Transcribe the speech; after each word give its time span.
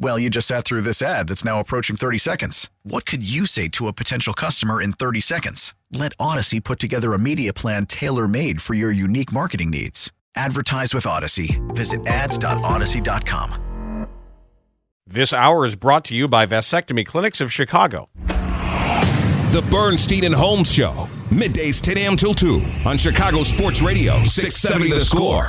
Well, 0.00 0.18
you 0.18 0.30
just 0.30 0.46
sat 0.46 0.64
through 0.64 0.82
this 0.82 1.02
ad 1.02 1.26
that's 1.28 1.44
now 1.44 1.58
approaching 1.58 1.96
30 1.96 2.18
seconds. 2.18 2.70
What 2.84 3.04
could 3.04 3.28
you 3.28 3.46
say 3.46 3.66
to 3.70 3.88
a 3.88 3.92
potential 3.92 4.32
customer 4.32 4.80
in 4.80 4.92
30 4.92 5.20
seconds? 5.20 5.74
Let 5.92 6.16
Audacy 6.18 6.62
put 6.62 6.78
together 6.78 7.14
a 7.14 7.18
media 7.18 7.52
plan 7.52 7.84
tailor 7.86 8.28
made 8.28 8.62
for 8.62 8.74
your 8.74 8.92
unique 8.92 9.32
marketing 9.32 9.70
needs. 9.70 10.12
Advertise 10.36 10.94
with 10.94 11.02
Audacy. 11.04 11.58
Visit 11.74 12.06
ads.audacy.com. 12.06 13.64
This 15.04 15.32
hour 15.32 15.66
is 15.66 15.74
brought 15.74 16.04
to 16.06 16.14
you 16.14 16.28
by 16.28 16.46
Vasectomy 16.46 17.04
Clinics 17.04 17.40
of 17.40 17.52
Chicago. 17.52 18.08
The 18.26 19.66
Bernstein 19.70 20.24
and 20.24 20.34
Holmes 20.34 20.70
Show, 20.70 21.08
middays 21.30 21.80
10 21.80 21.96
a.m. 21.96 22.16
till 22.16 22.34
2 22.34 22.62
on 22.84 22.98
Chicago 22.98 23.42
Sports 23.42 23.80
Radio, 23.80 24.22
670 24.22 24.90
The 24.90 25.00
Score. 25.00 25.46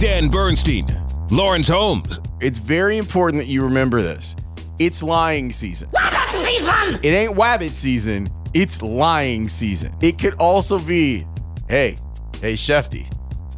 Dan 0.00 0.28
Bernstein, 0.28 0.86
Lawrence 1.30 1.68
Holmes. 1.68 2.20
It's 2.40 2.58
very 2.58 2.98
important 2.98 3.42
that 3.42 3.48
you 3.48 3.64
remember 3.64 4.02
this. 4.02 4.36
It's 4.78 5.02
lying 5.02 5.50
season. 5.52 5.88
It 5.94 7.06
ain't 7.06 7.36
wabbit 7.36 7.74
season. 7.74 8.28
It's 8.52 8.82
lying 8.82 9.48
season. 9.48 9.94
It 10.02 10.18
could 10.18 10.34
also 10.34 10.78
be, 10.78 11.24
hey, 11.68 11.96
hey, 12.40 12.54
Shefty, 12.54 13.06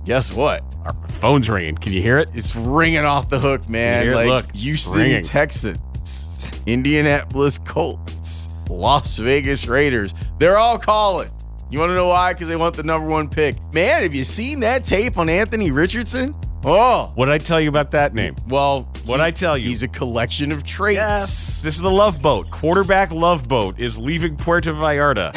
guess 0.05 0.33
what? 0.33 0.63
Our 0.85 0.95
phone's 1.09 1.51
ringing. 1.51 1.77
Can 1.77 1.93
you 1.93 2.03
hear 2.03 2.19
it? 2.19 2.31
It's 2.35 2.55
ringing 2.55 3.05
off 3.05 3.29
the 3.29 3.39
hook, 3.39 3.69
man. 3.69 4.05
Hear 4.05 4.15
like 4.15 4.29
Look, 4.29 4.55
Houston 4.55 4.99
ringing. 4.99 5.23
Texans, 5.23 6.63
Indianapolis 6.67 7.59
Colts, 7.59 8.51
Las 8.69 9.17
Vegas 9.19 9.67
Raiders. 9.67 10.15
They're 10.39 10.59
all 10.59 10.79
calling. 10.79 11.31
You 11.69 11.81
want 11.81 11.91
to 11.91 11.95
know 11.97 12.07
why? 12.07 12.33
Because 12.33 12.49
they 12.49 12.57
want 12.57 12.77
the 12.77 12.85
number 12.85 13.09
one 13.09 13.29
pick. 13.29 13.57
Man, 13.75 14.03
have 14.05 14.15
you 14.15 14.23
seen 14.25 14.61
that 14.61 14.85
tape 14.85 15.19
on 15.19 15.29
Anthony 15.29 15.71
Richardson? 15.73 16.35
Oh, 16.65 17.13
What 17.15 17.27
did 17.27 17.35
I 17.35 17.39
tell 17.39 17.61
you 17.61 17.69
about 17.69 17.91
that 17.93 18.15
name? 18.15 18.35
well, 18.49 18.89
What'd 19.05 19.25
I 19.25 19.31
tell 19.31 19.57
you? 19.57 19.67
He's 19.69 19.83
a 19.85 19.89
collection 19.89 20.51
of 20.53 20.65
traits. 20.65 21.61
This 21.63 21.75
is 21.77 21.81
the 21.81 21.91
Love 21.91 22.21
Boat. 22.23 22.51
Quarterback 22.51 23.13
Love 23.13 23.47
Boat 23.49 23.79
is 23.79 23.99
leaving 23.99 24.37
Puerto 24.37 24.73
Vallarta. 24.73 25.33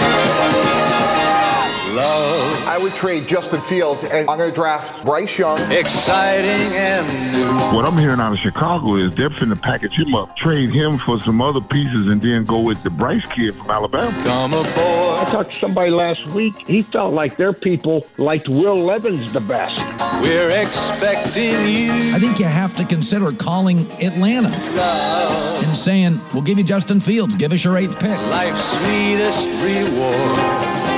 I 1.97 2.77
would 2.81 2.93
trade 2.95 3.27
Justin 3.27 3.61
Fields 3.61 4.03
and 4.03 4.29
I'm 4.29 4.37
going 4.37 4.49
to 4.49 4.55
draft 4.55 5.03
Bryce 5.03 5.37
Young. 5.37 5.59
Exciting 5.71 6.73
and 6.75 7.07
new. 7.33 7.75
What 7.75 7.85
I'm 7.85 7.97
hearing 7.97 8.19
out 8.19 8.33
of 8.33 8.39
Chicago 8.39 8.95
is 8.95 9.15
they're 9.15 9.29
finna 9.29 9.59
package 9.59 9.97
him 9.97 10.13
up, 10.13 10.35
trade 10.35 10.69
him 10.73 10.97
for 10.99 11.19
some 11.21 11.41
other 11.41 11.61
pieces, 11.61 12.07
and 12.07 12.21
then 12.21 12.45
go 12.45 12.59
with 12.59 12.81
the 12.83 12.89
Bryce 12.89 13.25
kid 13.25 13.55
from 13.55 13.69
Alabama. 13.71 14.11
Come 14.23 14.53
aboard. 14.53 14.67
I 14.75 15.27
talked 15.31 15.51
to 15.53 15.59
somebody 15.59 15.91
last 15.91 16.25
week. 16.27 16.57
He 16.59 16.83
felt 16.83 17.13
like 17.13 17.37
their 17.37 17.53
people 17.53 18.05
liked 18.17 18.47
Will 18.47 18.83
Levis 18.83 19.31
the 19.33 19.39
best. 19.39 19.77
We're 20.21 20.51
expecting 20.61 21.65
you. 21.67 21.91
I 22.13 22.19
think 22.19 22.39
you 22.39 22.45
have 22.45 22.75
to 22.77 22.85
consider 22.85 23.31
calling 23.31 23.89
Atlanta 24.01 24.49
Love 24.75 25.63
and 25.63 25.75
saying, 25.75 26.19
we'll 26.33 26.43
give 26.43 26.57
you 26.57 26.63
Justin 26.63 26.99
Fields. 26.99 27.35
Give 27.35 27.51
us 27.51 27.63
your 27.63 27.77
eighth 27.77 27.99
pick. 27.99 28.17
life's 28.29 28.63
sweetest 28.77 29.47
reward. 29.63 30.88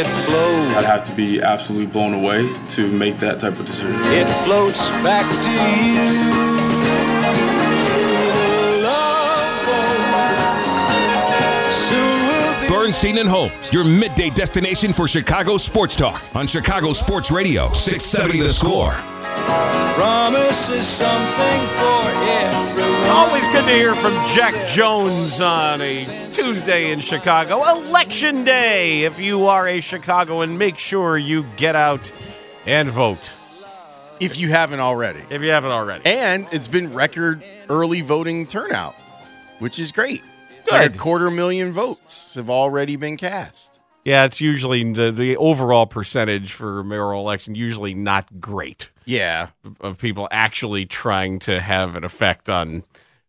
Let 0.00 0.08
it 0.08 0.24
flow. 0.24 0.78
I'd 0.78 0.86
have 0.86 1.04
to 1.04 1.12
be 1.12 1.42
absolutely 1.42 1.84
blown 1.86 2.14
away 2.14 2.50
to 2.68 2.90
make 2.90 3.18
that 3.18 3.38
type 3.38 3.58
of 3.60 3.66
decision. 3.66 3.96
It 4.04 4.26
floats 4.44 4.88
back 5.04 5.26
to 5.42 5.50
you. 5.50 6.10
Love 8.82 9.66
boat. 9.66 11.74
Soon 11.74 12.28
we'll 12.28 12.60
be. 12.62 12.68
Bernstein 12.68 13.18
and 13.18 13.28
Holmes, 13.28 13.70
your 13.74 13.84
midday 13.84 14.30
destination 14.30 14.94
for 14.94 15.06
Chicago 15.06 15.58
sports 15.58 15.96
talk 15.96 16.22
on 16.34 16.46
Chicago 16.46 16.94
Sports 16.94 17.30
Radio, 17.30 17.70
670 17.74 18.40
The 18.42 18.48
Score. 18.54 18.92
Promises 19.50 20.86
something 20.86 21.60
for 21.76 22.08
everyone. 22.28 23.10
Always 23.10 23.46
good 23.48 23.64
to 23.66 23.70
hear 23.72 23.94
from 23.94 24.12
Jack 24.34 24.68
Jones 24.68 25.40
on 25.40 25.80
a 25.80 26.30
Tuesday 26.32 26.90
in 26.92 27.00
Chicago. 27.00 27.64
Election 27.86 28.44
day. 28.44 29.04
If 29.04 29.18
you 29.18 29.46
are 29.46 29.66
a 29.68 29.80
Chicagoan, 29.80 30.56
make 30.58 30.78
sure 30.78 31.18
you 31.18 31.44
get 31.56 31.74
out 31.76 32.10
and 32.66 32.88
vote 32.90 33.32
If 34.20 34.38
you 34.38 34.48
haven't 34.50 34.80
already. 34.80 35.20
if 35.30 35.42
you 35.42 35.50
haven't 35.50 35.72
already. 35.72 36.06
And 36.06 36.46
it's 36.52 36.68
been 36.68 36.92
record 36.94 37.42
early 37.68 38.00
voting 38.00 38.46
turnout, 38.46 38.94
which 39.58 39.78
is 39.78 39.92
great. 39.92 40.22
It's 40.60 40.70
like 40.70 40.94
a 40.94 40.98
quarter 40.98 41.30
million 41.30 41.72
votes 41.72 42.34
have 42.36 42.48
already 42.50 42.96
been 42.96 43.16
cast. 43.16 43.80
Yeah, 44.04 44.24
it's 44.24 44.40
usually 44.40 44.92
the, 44.92 45.10
the 45.10 45.36
overall 45.36 45.86
percentage 45.86 46.52
for 46.52 46.80
a 46.80 46.84
mayoral 46.84 47.20
election 47.22 47.54
usually 47.54 47.92
not 47.94 48.40
great 48.40 48.90
Yeah. 49.06 49.48
of 49.80 49.98
people 49.98 50.28
actually 50.30 50.86
trying 50.86 51.38
to 51.40 51.60
have 51.60 51.96
an 51.96 52.04
effect 52.04 52.48
on 52.48 52.84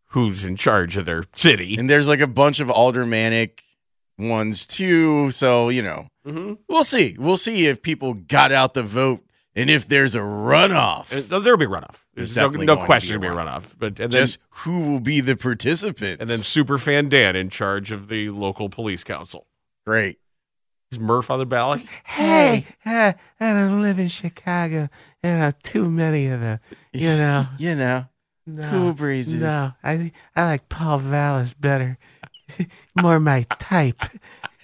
who's 0.07 0.45
in 0.45 0.55
charge 0.55 0.97
of 0.97 1.05
their 1.05 1.23
city. 1.33 1.77
And 1.77 1.89
there's 1.89 2.07
like 2.07 2.19
a 2.19 2.27
bunch 2.27 2.59
of 2.59 2.69
aldermanic 2.69 3.61
ones 4.17 4.67
too. 4.67 5.31
So, 5.31 5.69
you 5.69 5.81
know, 5.81 6.07
Mm-hmm. 6.23 6.53
we'll 6.69 6.83
see. 6.83 7.15
We'll 7.17 7.35
see 7.35 7.65
if 7.65 7.81
people 7.81 8.13
got 8.13 8.51
out 8.51 8.75
the 8.75 8.83
vote 8.83 9.25
and 9.55 9.71
if 9.71 9.87
there's 9.87 10.15
a 10.15 10.19
runoff. 10.19 11.11
Uh, 11.33 11.39
There'll 11.39 11.57
be 11.57 11.65
a 11.65 11.67
runoff. 11.67 11.95
There's 12.13 12.35
There's 12.35 12.35
no, 12.35 12.43
definitely 12.43 12.65
no 12.67 12.75
going 12.75 12.85
question 12.85 13.19
be 13.19 13.27
to 13.27 13.33
be 13.33 13.39
a 13.39 13.43
runoff. 13.43 13.75
But 13.79 13.87
and 13.99 14.11
then 14.11 14.11
Just 14.11 14.37
who 14.49 14.81
will 14.91 14.99
be 14.99 15.19
the 15.21 15.35
participants? 15.35 16.17
and 16.19 16.29
then 16.29 16.37
Superfan 16.37 17.09
Dan 17.09 17.35
in 17.35 17.49
charge 17.49 17.91
of 17.91 18.07
the 18.07 18.29
local 18.29 18.69
police 18.69 19.03
council. 19.03 19.47
great. 19.83 20.17
Is 20.91 20.99
Murph 20.99 21.31
on 21.31 21.39
the 21.39 21.45
ballot? 21.47 21.81
Hey, 22.05 22.67
uh, 22.85 23.13
I 23.39 23.53
don't 23.53 23.81
live 23.81 23.97
in 23.97 24.09
Chicago. 24.09 24.89
You 25.23 25.29
know, 25.37 25.51
too 25.63 25.89
many 25.89 26.27
of 26.27 26.39
them. 26.41 26.59
you 26.93 27.07
know. 27.17 27.45
you 27.57 27.75
know, 27.75 28.05
No, 28.47 28.69
cool 28.69 28.93
breezes. 28.93 29.41
No, 29.41 29.73
I 29.83 30.11
I 30.35 30.43
like 30.45 30.69
Paul 30.69 30.97
Vallas 30.99 31.53
better. 31.53 31.97
More 33.01 33.19
my 33.19 33.43
type. 33.59 34.01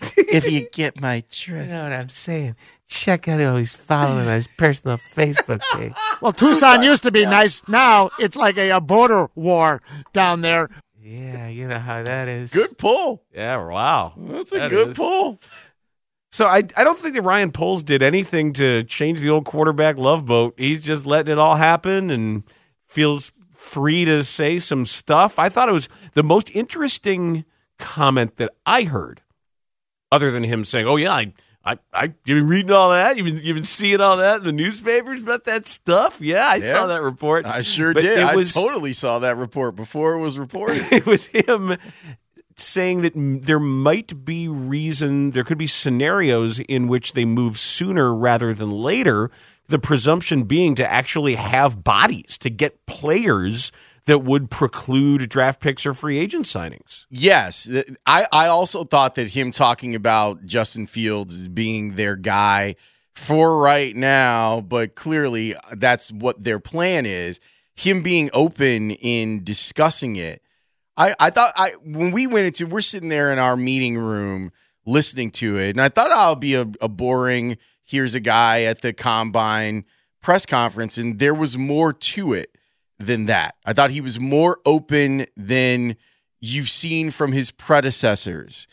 if 0.17 0.51
you 0.51 0.67
get 0.71 0.99
my 1.01 1.23
drift. 1.31 1.65
You 1.65 1.69
know 1.73 1.83
what 1.83 1.93
I'm 1.93 2.09
saying? 2.09 2.55
Check 2.87 3.27
out 3.27 3.39
who 3.39 3.55
he's 3.57 3.75
following 3.75 4.27
on 4.27 4.33
his 4.33 4.47
personal 4.47 4.97
Facebook 4.97 5.61
page. 5.73 5.93
Well, 6.21 6.31
Tucson 6.31 6.83
used 6.83 7.03
to 7.03 7.11
be 7.11 7.25
nice. 7.25 7.61
Now 7.67 8.09
it's 8.19 8.35
like 8.35 8.57
a, 8.57 8.69
a 8.71 8.81
border 8.81 9.27
war 9.35 9.81
down 10.13 10.41
there. 10.41 10.69
Yeah, 11.01 11.47
you 11.47 11.67
know 11.67 11.79
how 11.79 12.03
that 12.03 12.27
is. 12.27 12.49
Good 12.51 12.77
pull. 12.77 13.23
Yeah, 13.33 13.57
wow. 13.65 14.13
That's 14.17 14.51
a 14.53 14.57
That 14.59 14.69
good 14.69 14.89
is- 14.89 14.97
pull. 14.97 15.39
So 16.37 16.45
I 16.45 16.57
I 16.77 16.83
don't 16.83 16.95
think 16.95 17.15
that 17.15 17.23
Ryan 17.23 17.51
Poles 17.51 17.81
did 17.81 18.03
anything 18.03 18.53
to 18.53 18.83
change 18.83 19.21
the 19.21 19.29
old 19.31 19.45
quarterback 19.45 19.97
love 19.97 20.27
boat. 20.27 20.53
He's 20.55 20.83
just 20.83 21.07
letting 21.07 21.31
it 21.31 21.39
all 21.39 21.55
happen 21.55 22.11
and 22.11 22.43
feels 22.85 23.31
free 23.53 24.05
to 24.05 24.23
say 24.23 24.59
some 24.59 24.85
stuff. 24.85 25.39
I 25.39 25.49
thought 25.49 25.67
it 25.67 25.71
was 25.71 25.89
the 26.13 26.21
most 26.21 26.51
interesting 26.51 27.43
comment 27.79 28.35
that 28.35 28.51
I 28.67 28.83
heard, 28.83 29.23
other 30.11 30.29
than 30.29 30.43
him 30.43 30.63
saying, 30.63 30.85
"Oh 30.87 30.97
yeah, 30.97 31.13
I." 31.13 31.33
I, 31.65 31.77
I, 31.91 32.03
you 32.23 32.35
been 32.35 32.47
reading 32.47 32.71
all 32.71 32.91
that? 32.91 33.17
you've 33.17 33.25
been, 33.25 33.41
you've 33.43 33.55
been 33.55 33.65
seeing 33.65 33.99
all 33.99 34.15
that 34.15 34.37
in 34.37 34.43
the 34.45 34.53
newspapers 34.53 35.21
about 35.21 35.43
that 35.45 35.65
stuff? 35.65 36.21
Yeah, 36.21 36.47
I 36.47 36.55
Yeah. 36.57 36.71
saw 36.71 36.87
that 36.87 37.01
report. 37.01 37.45
I 37.45 37.59
sure 37.59 37.93
But 37.93 38.03
did. 38.03 38.19
I 38.19 38.37
was- 38.37 38.53
totally 38.53 38.93
saw 38.93 39.19
that 39.19 39.35
report 39.35 39.75
before 39.75 40.13
it 40.13 40.19
was 40.19 40.39
reported. 40.39 40.85
it 40.93 41.05
was 41.05 41.25
him 41.25 41.75
saying 42.57 43.01
that 43.01 43.13
there 43.15 43.59
might 43.59 44.25
be 44.25 44.47
reason, 44.47 45.31
there 45.31 45.43
could 45.43 45.57
be 45.57 45.67
scenarios 45.67 46.59
in 46.59 46.87
which 46.87 47.13
they 47.13 47.25
move 47.25 47.57
sooner 47.57 48.13
rather 48.13 48.53
than 48.53 48.71
later. 48.71 49.29
The 49.67 49.79
presumption 49.79 50.43
being 50.43 50.75
to 50.75 50.89
actually 50.89 51.35
have 51.35 51.83
bodies, 51.83 52.37
to 52.39 52.49
get 52.49 52.85
players 52.85 53.71
that 54.05 54.19
would 54.19 54.49
preclude 54.49 55.29
draft 55.29 55.59
picks 55.59 55.85
or 55.85 55.93
free 55.93 56.17
agent 56.17 56.45
signings. 56.45 57.05
Yes, 57.09 57.69
I 58.05 58.25
I 58.31 58.47
also 58.47 58.85
thought 58.85 59.15
that 59.15 59.31
him 59.31 59.51
talking 59.51 59.93
about 59.93 60.45
Justin 60.45 60.87
Fields 60.87 61.49
being 61.49 61.95
their 61.95 62.15
guy 62.15 62.75
for 63.13 63.59
right 63.59 63.95
now, 63.95 64.61
but 64.61 64.95
clearly 64.95 65.55
uh, 65.55 65.59
that's 65.73 66.11
what 66.11 66.43
their 66.43 66.59
plan 66.59 67.05
is. 67.05 67.39
Him 67.75 68.01
being 68.01 68.29
open 68.33 68.91
in 68.91 69.43
discussing 69.43 70.15
it. 70.15 70.41
I, 70.97 71.13
I 71.19 71.29
thought 71.29 71.53
I 71.55 71.71
when 71.83 72.11
we 72.11 72.27
went 72.27 72.47
into 72.47 72.67
we're 72.67 72.81
sitting 72.81 73.09
there 73.09 73.31
in 73.31 73.39
our 73.39 73.55
meeting 73.55 73.97
room 73.97 74.51
listening 74.85 75.31
to 75.31 75.57
it, 75.57 75.71
and 75.71 75.81
I 75.81 75.89
thought 75.89 76.11
I'll 76.11 76.35
be 76.35 76.55
a, 76.55 76.67
a 76.81 76.89
boring 76.89 77.57
here's 77.83 78.15
a 78.15 78.19
guy 78.19 78.63
at 78.63 78.81
the 78.81 78.93
combine 78.93 79.85
press 80.21 80.45
conference, 80.45 80.97
and 80.97 81.19
there 81.19 81.33
was 81.33 81.57
more 81.57 81.93
to 81.93 82.33
it 82.33 82.57
than 82.99 83.27
that. 83.27 83.55
I 83.65 83.73
thought 83.73 83.91
he 83.91 84.01
was 84.01 84.19
more 84.19 84.59
open 84.65 85.25
than 85.37 85.95
you've 86.41 86.69
seen 86.69 87.11
from 87.11 87.31
his 87.31 87.51
predecessors. 87.51 88.67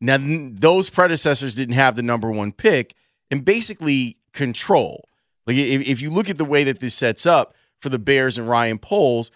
Now, 0.00 0.18
those 0.20 0.90
predecessors 0.90 1.56
didn't 1.56 1.74
have 1.74 1.96
the 1.96 2.02
number 2.02 2.30
one 2.30 2.52
pick 2.52 2.94
and 3.30 3.44
basically 3.44 4.18
control. 4.32 5.08
Like, 5.46 5.56
if, 5.56 5.88
if 5.88 6.02
you 6.02 6.10
look 6.10 6.28
at 6.28 6.38
the 6.38 6.44
way 6.44 6.64
that 6.64 6.80
this 6.80 6.94
sets 6.94 7.26
up 7.26 7.54
for 7.80 7.88
the 7.88 7.98
Bears 7.98 8.38
and 8.38 8.48
Ryan 8.48 8.78
Poles, 8.78 9.30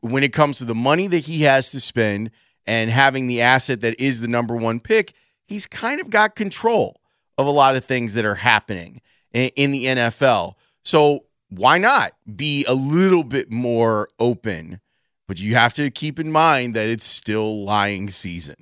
when 0.00 0.24
it 0.24 0.32
comes 0.32 0.58
to 0.58 0.64
the 0.64 0.74
money 0.74 1.06
that 1.08 1.26
he 1.26 1.42
has 1.42 1.70
to 1.72 1.80
spend 1.80 2.30
and 2.66 2.90
having 2.90 3.26
the 3.26 3.40
asset 3.40 3.80
that 3.82 3.98
is 4.00 4.20
the 4.20 4.28
number 4.28 4.56
one 4.56 4.80
pick, 4.80 5.12
he's 5.46 5.66
kind 5.66 6.00
of 6.00 6.10
got 6.10 6.34
control 6.34 7.00
of 7.36 7.46
a 7.46 7.50
lot 7.50 7.76
of 7.76 7.84
things 7.84 8.14
that 8.14 8.24
are 8.24 8.36
happening 8.36 9.00
in, 9.32 9.72
the 9.72 9.84
NFL. 9.84 10.54
So 10.84 11.20
why 11.48 11.78
not 11.78 12.12
be 12.34 12.64
a 12.66 12.74
little 12.74 13.24
bit 13.24 13.50
more 13.50 14.08
open? 14.18 14.80
But 15.26 15.40
you 15.40 15.54
have 15.54 15.72
to 15.74 15.90
keep 15.90 16.18
in 16.18 16.30
mind 16.30 16.74
that 16.74 16.88
it's 16.88 17.04
still 17.04 17.64
lying 17.64 18.10
season. 18.10 18.56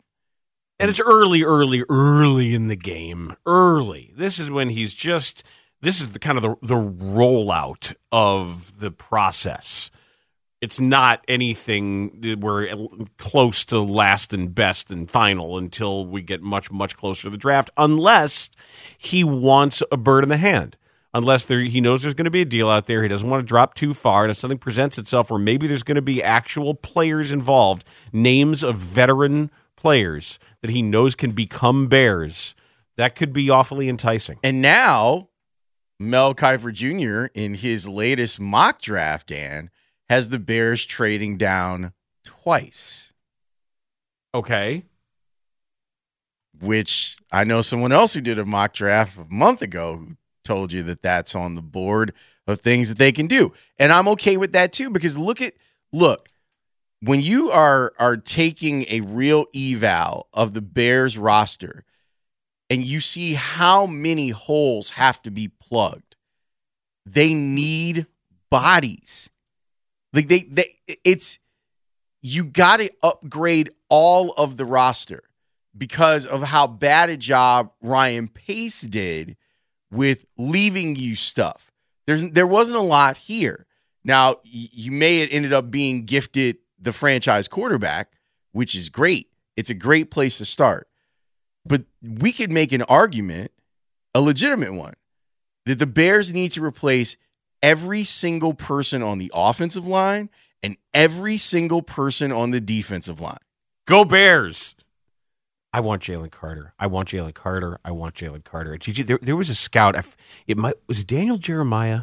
And 0.79 0.91
it's 0.91 1.01
early, 1.01 1.43
early, 1.43 1.85
early 1.89 2.55
in 2.55 2.69
the 2.69 2.77
game. 2.77 3.37
Early. 3.47 4.13
This 4.17 4.39
is 4.39 4.51
when 4.51 4.71
he's 4.71 4.95
just. 4.95 5.45
This 5.81 6.01
is 6.01 6.13
the 6.13 6.21
kind 6.21 6.39
of 6.39 6.43
the, 6.43 6.57
the 6.63 6.75
rollout 6.75 7.95
of 8.13 8.79
the 8.79 8.93
process. 8.93 9.91
It's 10.63 10.81
not 10.81 11.23
anything 11.29 12.39
we're 12.41 12.75
close 13.19 13.67
to 13.67 13.81
last 13.81 14.33
and 14.33 14.55
best 14.55 14.91
and 14.91 15.11
final 15.11 15.59
until 15.59 16.07
we 16.07 16.23
get 16.23 16.41
much, 16.41 16.71
much 16.71 16.97
closer 16.97 17.25
to 17.25 17.31
the 17.31 17.37
draft, 17.37 17.69
unless 17.77 18.49
he 18.97 19.25
wants 19.25 19.83
a 19.93 19.99
bird 19.99 20.23
in 20.23 20.31
the 20.31 20.39
hand 20.39 20.77
unless 21.15 21.45
there, 21.45 21.61
he 21.61 21.81
knows 21.81 22.03
there's 22.03 22.15
going 22.15 22.25
to 22.25 22.31
be 22.31 22.43
a 22.43 22.47
deal 22.47 22.69
out 22.69 22.87
there. 22.87 23.03
He 23.03 23.09
doesn't 23.09 23.29
want 23.29 23.43
to 23.43 23.47
drop 23.47 23.75
too 23.75 23.95
far. 23.95 24.25
And 24.25 24.31
if 24.31 24.37
something 24.37 24.59
presents 24.59 24.99
itself 24.99 25.31
where 25.31 25.39
maybe 25.39 25.67
there's 25.67 25.83
going 25.83 25.97
to 25.97 26.03
be 26.03 26.23
actual 26.23 26.75
players 26.75 27.33
involved, 27.33 27.85
names 28.13 28.63
of 28.63 28.77
veteran 28.77 29.51
players 29.77 30.39
that 30.61 30.71
he 30.71 30.83
knows 30.83 31.15
can 31.15 31.33
become 31.33 31.89
Bears, 31.89 32.55
that 32.97 33.15
could 33.15 33.33
be 33.33 33.51
awfully 33.51 33.89
enticing. 33.89 34.39
And 34.43 34.63
now, 34.63 35.29
Mel 35.99 36.35
Kiper 36.35 36.73
Jr., 36.73 37.31
in 37.35 37.55
his 37.55 37.89
latest 37.89 38.41
mock 38.41 38.81
draft, 38.81 39.29
Dan, 39.29 39.71
has 40.09 40.29
the 40.29 40.39
Bears 40.39 40.85
trading 40.85 41.37
down 41.37 41.93
twice. 42.25 43.13
Okay. 44.35 44.85
Which 46.61 47.17
I 47.31 47.45
know 47.45 47.61
someone 47.61 47.93
else 47.93 48.15
who 48.15 48.21
did 48.21 48.39
a 48.39 48.45
mock 48.45 48.73
draft 48.73 49.19
a 49.19 49.27
month 49.29 49.63
ago 49.63 49.97
who 49.97 50.17
told 50.45 50.73
you 50.73 50.83
that 50.85 51.03
that's 51.03 51.35
on 51.35 51.55
the 51.55 51.63
board 51.63 52.13
of 52.47 52.61
things 52.61 52.89
that 52.89 52.99
they 52.99 53.13
can 53.13 53.27
do. 53.27 53.53
And 53.79 53.93
I'm 53.93 54.09
okay 54.09 54.37
with 54.37 54.53
that 54.53 54.73
too 54.73 54.91
because 54.91 55.19
look 55.19 55.41
at 55.41 55.55
look, 55.93 56.29
when 57.01 57.21
you 57.21 57.51
are 57.51 57.93
are 57.99 58.17
taking 58.17 58.85
a 58.89 59.01
real 59.01 59.47
eval 59.55 60.29
of 60.33 60.53
the 60.55 60.63
Bears 60.63 61.19
roster 61.19 61.85
and 62.71 62.83
you 62.83 63.01
see 63.01 63.35
how 63.35 63.87
many 63.87 64.31
holes 64.31 64.91
have 64.93 65.21
to 65.23 65.31
be 65.31 65.49
plugged. 65.49 66.17
They 67.05 67.35
need 67.35 68.07
bodies. 68.51 69.29
Like 70.13 70.29
they 70.29 70.41
they 70.41 70.75
it's 71.05 71.39
you 72.23 72.45
got 72.45 72.79
to 72.79 72.91
upgrade 73.03 73.71
all 73.89 74.33
of 74.33 74.57
the 74.57 74.65
roster 74.65 75.23
because 75.77 76.27
of 76.27 76.43
how 76.43 76.67
bad 76.67 77.11
a 77.11 77.17
job 77.17 77.73
Ryan 77.81 78.29
Pace 78.29 78.83
did 78.83 79.37
with 79.91 80.25
leaving 80.37 80.97
you 80.97 81.15
stuff. 81.15 81.71
There's 82.07 82.31
there 82.31 82.47
wasn't 82.47 82.79
a 82.79 82.83
lot 82.83 83.17
here. 83.17 83.67
Now 84.05 84.37
you 84.45 84.93
may 84.93 85.21
have 85.21 85.31
ended 85.33 85.53
up 85.53 85.71
being 85.71 86.05
gifted 86.05 86.59
the 86.79 86.93
franchise 86.93 87.49
quarterback, 87.49 88.13
which 88.53 88.75
is 88.75 88.89
great. 88.89 89.29
It's 89.57 89.71
a 89.71 89.75
great 89.75 90.11
place 90.11 90.39
to 90.39 90.45
start. 90.45 90.89
But 91.65 91.85
we 92.03 92.33
could 92.33 92.51
make 92.51 92.73
an 92.73 92.83
argument, 92.83 93.53
a 94.15 94.21
legitimate 94.21 94.75
one, 94.75 94.95
that 95.65 95.79
the 95.79 95.87
Bears 95.87 96.35
need 96.35 96.51
to 96.53 96.65
replace 96.65 97.17
every 97.63 98.05
single 98.05 98.55
person 98.55 99.03
on 99.03 99.19
the 99.19 99.31
offensive 99.35 99.87
line 99.87 100.31
and 100.63 100.77
every 100.93 101.37
single 101.37 101.83
person 101.83 102.33
on 102.33 102.51
the 102.51 102.61
defensive 102.61 103.21
line. 103.21 103.39
Go 103.87 104.05
Bears. 104.05 104.75
I 105.73 105.81
want 105.81 106.03
Jalen 106.03 106.31
Carter. 106.31 106.75
I 106.79 106.87
want 106.87 107.09
Jalen 107.09 107.35
Carter. 107.35 107.79
I 107.85 107.93
want 107.93 108.15
Jalen 108.15 108.45
Carter. 108.45 108.77
Gigi, 108.77 109.03
there, 109.03 109.19
there 109.23 109.37
was 109.37 109.49
a 109.49 109.55
scout. 109.55 109.97
It 110.47 110.59
might 110.59 110.75
was 110.87 111.05
Daniel 111.05 111.39
Jeremiah. 111.39 112.03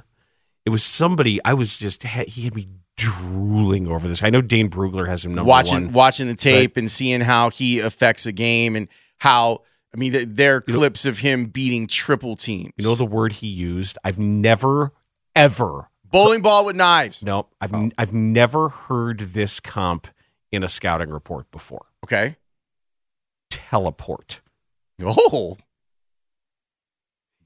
It 0.65 0.71
was 0.71 0.83
somebody. 0.83 1.39
I 1.45 1.53
was 1.53 1.77
just 1.77 2.03
he 2.03 2.43
had 2.43 2.55
me 2.55 2.67
drooling 2.97 3.87
over 3.87 4.07
this. 4.07 4.23
I 4.23 4.29
know 4.29 4.41
Dane 4.41 4.69
Brugler 4.69 5.07
has 5.07 5.23
him 5.23 5.35
number 5.35 5.47
watching 5.47 5.85
one, 5.85 5.93
watching 5.93 6.27
the 6.27 6.35
tape 6.35 6.77
and 6.77 6.89
seeing 6.89 7.21
how 7.21 7.49
he 7.49 7.79
affects 7.79 8.25
a 8.25 8.31
game 8.31 8.75
and 8.75 8.87
how 9.19 9.61
I 9.93 9.97
mean 9.97 10.33
there 10.33 10.57
are 10.57 10.61
clips 10.61 11.05
know, 11.05 11.11
of 11.11 11.19
him 11.19 11.45
beating 11.45 11.85
triple 11.87 12.35
teams. 12.35 12.73
You 12.77 12.87
know 12.87 12.95
the 12.95 13.05
word 13.05 13.33
he 13.33 13.47
used. 13.47 13.97
I've 14.03 14.19
never 14.19 14.93
ever 15.35 15.89
bowling 16.03 16.41
ball 16.41 16.65
with 16.65 16.75
knives. 16.75 17.23
No, 17.23 17.47
I've 17.61 17.73
oh. 17.73 17.89
I've 17.97 18.13
never 18.13 18.69
heard 18.69 19.19
this 19.19 19.59
comp 19.59 20.07
in 20.51 20.63
a 20.63 20.67
scouting 20.67 21.09
report 21.09 21.51
before. 21.51 21.85
Okay 22.03 22.35
teleport. 23.49 24.41
Oh. 25.01 25.57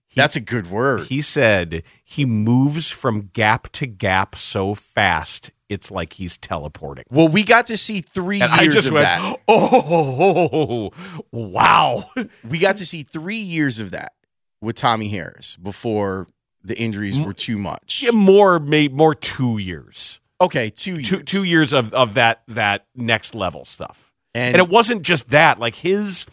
He, 0.08 0.16
That's 0.16 0.36
a 0.36 0.42
good 0.42 0.68
word. 0.68 1.08
He 1.08 1.22
said 1.22 1.84
he 2.04 2.26
moves 2.26 2.90
from 2.92 3.30
gap 3.34 3.72
to 3.74 3.88
gap 3.88 4.36
so 4.36 4.76
fast, 4.76 5.52
it's 5.70 5.90
like 5.90 6.14
he's 6.14 6.38
teleporting. 6.38 7.06
Well, 7.10 7.28
we 7.28 7.44
got 7.44 7.68
to 7.68 7.78
see 7.78 8.02
three 8.02 8.42
and 8.42 8.62
years 8.62 8.86
of 8.86 8.94
went, 8.94 9.06
that. 9.06 9.40
Oh, 9.48 10.92
wow. 11.32 12.04
we 12.48 12.60
got 12.60 12.78
to 12.78 12.86
see 12.86 13.02
three 13.02 13.38
years 13.38 13.80
of 13.80 13.92
that 13.92 14.14
with 14.62 14.76
Tommy 14.76 15.10
Harris 15.10 15.56
before 15.58 16.28
the 16.64 16.78
injuries 16.78 17.20
were 17.20 17.34
too 17.34 17.58
much. 17.58 18.02
Yeah, 18.04 18.12
more, 18.12 18.60
maybe 18.60 18.94
more 18.94 19.16
two 19.16 19.58
years. 19.58 20.20
Okay, 20.40 20.70
two 20.70 20.94
years. 20.94 21.10
Two, 21.10 21.24
two 21.24 21.44
years 21.44 21.74
of, 21.74 21.94
of 21.94 22.16
that 22.16 22.44
that 22.48 22.86
next 22.96 23.36
level 23.36 23.66
stuff. 23.66 24.12
And, 24.34 24.56
and 24.56 24.66
it 24.66 24.70
wasn't 24.70 25.04
just 25.04 25.30
that, 25.30 25.60
like 25.60 25.76
his 25.76 26.26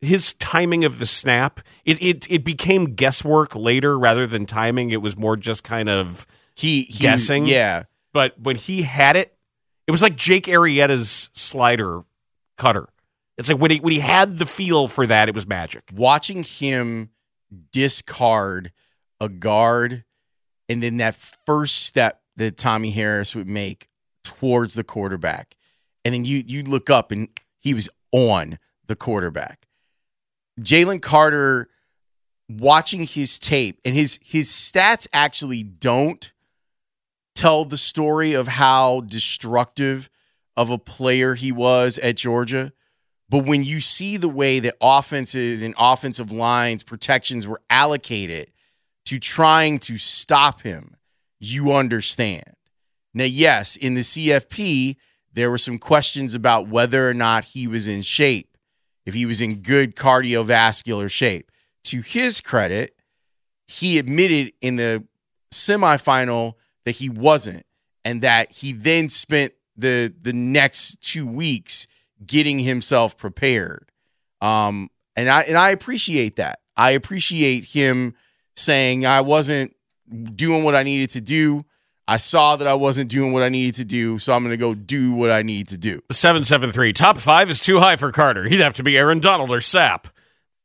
his 0.00 0.32
timing 0.34 0.84
of 0.84 0.98
the 0.98 1.06
snap, 1.06 1.60
it, 1.84 2.02
it 2.02 2.30
it 2.30 2.44
became 2.44 2.92
guesswork 2.94 3.54
later 3.54 3.98
rather 3.98 4.26
than 4.26 4.46
timing. 4.46 4.90
It 4.90 5.02
was 5.02 5.16
more 5.16 5.36
just 5.36 5.62
kind 5.64 5.88
of 5.88 6.26
he, 6.54 6.82
he 6.82 6.98
guessing. 6.98 7.46
Yeah. 7.46 7.84
But 8.12 8.38
when 8.40 8.56
he 8.56 8.82
had 8.82 9.16
it, 9.16 9.36
it 9.86 9.90
was 9.90 10.02
like 10.02 10.16
Jake 10.16 10.46
Arrieta's 10.46 11.30
slider 11.32 12.02
cutter. 12.56 12.88
It's 13.36 13.48
like 13.48 13.58
when 13.58 13.70
he 13.70 13.80
when 13.80 13.92
he 13.92 14.00
had 14.00 14.36
the 14.36 14.46
feel 14.46 14.88
for 14.88 15.06
that, 15.06 15.28
it 15.28 15.34
was 15.34 15.46
magic. 15.46 15.84
Watching 15.92 16.44
him 16.44 17.10
discard 17.72 18.72
a 19.20 19.28
guard 19.28 20.04
and 20.68 20.82
then 20.82 20.98
that 20.98 21.14
first 21.14 21.86
step 21.86 22.22
that 22.36 22.56
Tommy 22.56 22.90
Harris 22.90 23.34
would 23.34 23.48
make 23.48 23.88
towards 24.24 24.74
the 24.74 24.84
quarterback 24.84 25.56
and 26.04 26.14
then 26.14 26.24
you 26.24 26.42
you 26.46 26.62
look 26.62 26.90
up 26.90 27.12
and 27.12 27.28
he 27.60 27.74
was 27.74 27.88
on 28.12 28.58
the 28.86 28.96
quarterback. 28.96 29.66
Jalen 30.60 31.00
Carter 31.02 31.68
watching 32.48 33.04
his 33.04 33.38
tape 33.38 33.80
and 33.84 33.94
his 33.94 34.18
his 34.24 34.48
stats 34.48 35.06
actually 35.12 35.62
don't 35.62 36.32
tell 37.34 37.64
the 37.64 37.76
story 37.76 38.34
of 38.34 38.48
how 38.48 39.02
destructive 39.02 40.10
of 40.56 40.70
a 40.70 40.78
player 40.78 41.34
he 41.34 41.52
was 41.52 41.98
at 41.98 42.16
Georgia. 42.16 42.72
But 43.28 43.46
when 43.46 43.62
you 43.62 43.80
see 43.80 44.16
the 44.16 44.28
way 44.28 44.58
that 44.58 44.74
offenses 44.80 45.62
and 45.62 45.74
offensive 45.78 46.32
lines 46.32 46.82
protections 46.82 47.46
were 47.46 47.60
allocated 47.70 48.50
to 49.10 49.18
trying 49.18 49.76
to 49.80 49.98
stop 49.98 50.60
him, 50.62 50.94
you 51.40 51.72
understand. 51.72 52.54
Now, 53.12 53.24
yes, 53.24 53.74
in 53.74 53.94
the 53.94 54.02
CFP, 54.02 54.94
there 55.32 55.50
were 55.50 55.58
some 55.58 55.78
questions 55.78 56.36
about 56.36 56.68
whether 56.68 57.08
or 57.08 57.14
not 57.14 57.46
he 57.46 57.66
was 57.66 57.88
in 57.88 58.02
shape, 58.02 58.56
if 59.04 59.12
he 59.12 59.26
was 59.26 59.40
in 59.40 59.62
good 59.62 59.96
cardiovascular 59.96 61.10
shape. 61.10 61.50
To 61.84 62.02
his 62.02 62.40
credit, 62.40 62.94
he 63.66 63.98
admitted 63.98 64.52
in 64.60 64.76
the 64.76 65.04
semifinal 65.52 66.52
that 66.84 66.92
he 66.92 67.08
wasn't, 67.10 67.64
and 68.04 68.22
that 68.22 68.52
he 68.52 68.72
then 68.72 69.08
spent 69.08 69.54
the 69.76 70.14
the 70.22 70.32
next 70.32 71.02
two 71.02 71.26
weeks 71.26 71.88
getting 72.24 72.60
himself 72.60 73.16
prepared. 73.16 73.90
Um, 74.40 74.88
and 75.16 75.28
I 75.28 75.40
and 75.48 75.58
I 75.58 75.70
appreciate 75.70 76.36
that. 76.36 76.60
I 76.76 76.92
appreciate 76.92 77.64
him 77.64 78.14
saying 78.60 79.06
I 79.06 79.20
wasn't 79.22 79.74
doing 80.36 80.64
what 80.64 80.74
I 80.74 80.82
needed 80.82 81.10
to 81.10 81.20
do. 81.20 81.64
I 82.08 82.16
saw 82.16 82.56
that 82.56 82.66
I 82.66 82.74
wasn't 82.74 83.08
doing 83.08 83.32
what 83.32 83.42
I 83.44 83.48
needed 83.48 83.76
to 83.76 83.84
do, 83.84 84.18
so 84.18 84.32
I'm 84.32 84.42
going 84.42 84.50
to 84.50 84.56
go 84.56 84.74
do 84.74 85.12
what 85.12 85.30
I 85.30 85.42
need 85.42 85.68
to 85.68 85.78
do. 85.78 86.00
773. 86.10 86.92
Top 86.92 87.18
five 87.18 87.48
is 87.48 87.60
too 87.60 87.78
high 87.78 87.94
for 87.96 88.10
Carter. 88.10 88.44
He'd 88.48 88.58
have 88.60 88.74
to 88.76 88.82
be 88.82 88.96
Aaron 88.98 89.20
Donald 89.20 89.50
or 89.50 89.58
Sapp. 89.58 90.06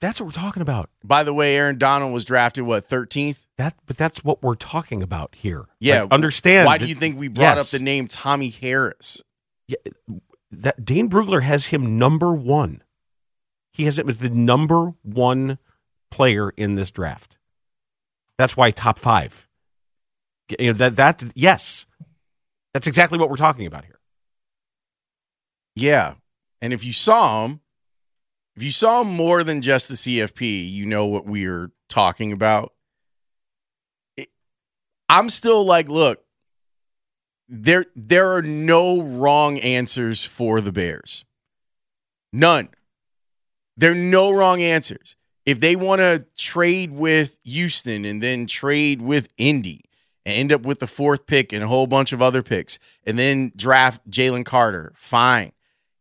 That's 0.02 0.20
what 0.20 0.26
we're 0.26 0.32
talking 0.32 0.62
about. 0.64 0.90
By 1.04 1.24
the 1.24 1.34
way, 1.34 1.56
Aaron 1.56 1.78
Donald 1.78 2.14
was 2.14 2.26
drafted 2.26 2.64
what 2.66 2.88
13th. 2.88 3.46
That, 3.58 3.76
but 3.86 3.96
that's 3.96 4.24
what 4.24 4.42
we're 4.42 4.56
talking 4.56 5.04
about 5.04 5.36
here. 5.36 5.66
Yeah, 5.80 6.04
Like, 6.04 6.12
understand. 6.14 6.66
Why 6.66 6.78
do 6.80 6.86
you 6.88 6.96
think 6.96 7.18
we 7.20 7.28
brought 7.28 7.58
Yes. 7.58 7.74
up 7.74 7.80
the 7.80 7.84
name 7.84 8.08
Tommy 8.08 8.50
Harris? 8.50 9.24
Yeah, 9.68 9.78
that 10.52 10.84
Dane 10.84 11.10
Brugler 11.10 11.44
has 11.44 11.68
him 11.68 11.98
number 11.98 12.34
one. 12.34 12.82
He 13.72 13.86
has 13.86 14.00
it 14.00 14.08
as 14.10 14.20
the 14.20 14.30
number 14.30 14.94
one 15.04 15.60
player 16.12 16.50
in 16.52 16.76
this 16.76 16.92
draft. 16.92 17.38
That's 18.38 18.58
why 18.58 18.72
top 18.72 18.98
five. 19.00 19.48
You 20.60 20.68
know 20.68 20.74
that 20.74 20.96
that 20.98 21.24
yes, 21.36 21.86
that's 22.74 22.88
exactly 22.88 23.18
what 23.18 23.30
we're 23.30 23.36
talking 23.36 23.66
about 23.66 23.86
here. 23.86 24.00
Yeah, 25.76 26.16
and 26.62 26.72
if 26.72 26.86
you 26.86 26.94
saw 26.94 27.46
him, 27.46 27.62
if 28.56 28.64
you 28.64 28.72
saw 28.72 29.04
more 29.04 29.44
than 29.44 29.62
just 29.62 29.90
the 29.90 29.96
CFP, 29.96 30.72
you 30.72 30.86
know 30.86 31.06
what 31.06 31.26
we're 31.26 31.72
talking 31.90 32.32
about. 32.32 32.74
It- 34.16 34.30
I'm 35.10 35.30
still 35.30 35.66
like, 35.66 35.90
look, 35.90 36.24
there 37.48 37.86
there 37.96 38.28
are 38.36 38.42
no 38.42 39.02
wrong 39.02 39.58
answers 39.60 40.24
for 40.24 40.62
the 40.62 40.72
Bears. 40.72 41.26
None. 42.32 42.70
There 43.78 43.92
are 43.92 43.96
no 43.96 44.32
wrong 44.32 44.62
answers. 44.62 45.16
If 45.46 45.60
they 45.60 45.76
want 45.76 46.00
to 46.00 46.26
trade 46.36 46.92
with 46.92 47.38
Houston 47.44 48.06
and 48.06 48.22
then 48.22 48.48
trade 48.48 49.02
with 49.02 49.28
Indy 49.38 49.82
and 50.26 50.36
end 50.36 50.52
up 50.52 50.66
with 50.66 50.80
the 50.80 50.88
fourth 50.88 51.28
pick 51.28 51.54
and 51.54 51.64
a 51.64 51.68
whole 51.68 51.88
bunch 51.88 52.14
of 52.14 52.22
other 52.22 52.42
picks 52.42 52.80
and 53.06 53.18
then 53.20 53.52
draft 53.56 54.10
Jalen 54.10 54.46
Carter, 54.46 54.92
fine. 54.96 55.52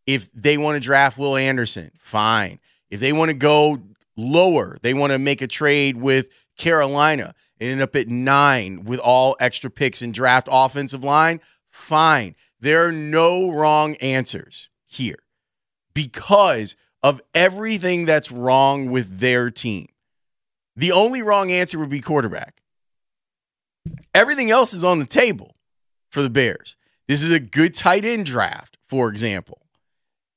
If 0.06 0.32
they 0.32 0.56
want 0.56 0.76
to 0.76 0.80
draft 0.80 1.18
Will 1.18 1.36
Anderson, 1.36 1.90
fine. 1.98 2.58
If 2.90 3.00
they 3.00 3.12
want 3.12 3.30
to 3.30 3.34
go 3.34 3.82
lower, 4.16 4.78
they 4.82 4.94
want 4.94 5.12
to 5.12 5.18
make 5.18 5.42
a 5.42 5.46
trade 5.46 5.96
with 5.96 6.28
Carolina 6.56 7.34
and 7.60 7.70
end 7.70 7.82
up 7.82 7.96
at 7.96 8.08
nine 8.08 8.84
with 8.84 9.00
all 9.00 9.36
extra 9.40 9.70
picks 9.70 10.02
and 10.02 10.14
draft 10.14 10.48
offensive 10.50 11.04
line, 11.04 11.40
fine. 11.70 12.34
There 12.60 12.86
are 12.86 12.92
no 12.92 13.50
wrong 13.50 13.94
answers 13.96 14.70
here 14.84 15.18
because 15.92 16.76
of 17.04 17.20
everything 17.34 18.06
that's 18.06 18.32
wrong 18.32 18.90
with 18.90 19.20
their 19.20 19.50
team. 19.50 19.86
The 20.74 20.90
only 20.90 21.22
wrong 21.22 21.52
answer 21.52 21.78
would 21.78 21.90
be 21.90 22.00
quarterback. 22.00 22.62
Everything 24.14 24.50
else 24.50 24.72
is 24.72 24.82
on 24.82 24.98
the 24.98 25.04
table 25.04 25.54
for 26.10 26.22
the 26.22 26.30
Bears. 26.30 26.76
This 27.06 27.22
is 27.22 27.30
a 27.30 27.38
good 27.38 27.74
tight 27.74 28.06
end 28.06 28.24
draft, 28.24 28.78
for 28.88 29.10
example. 29.10 29.60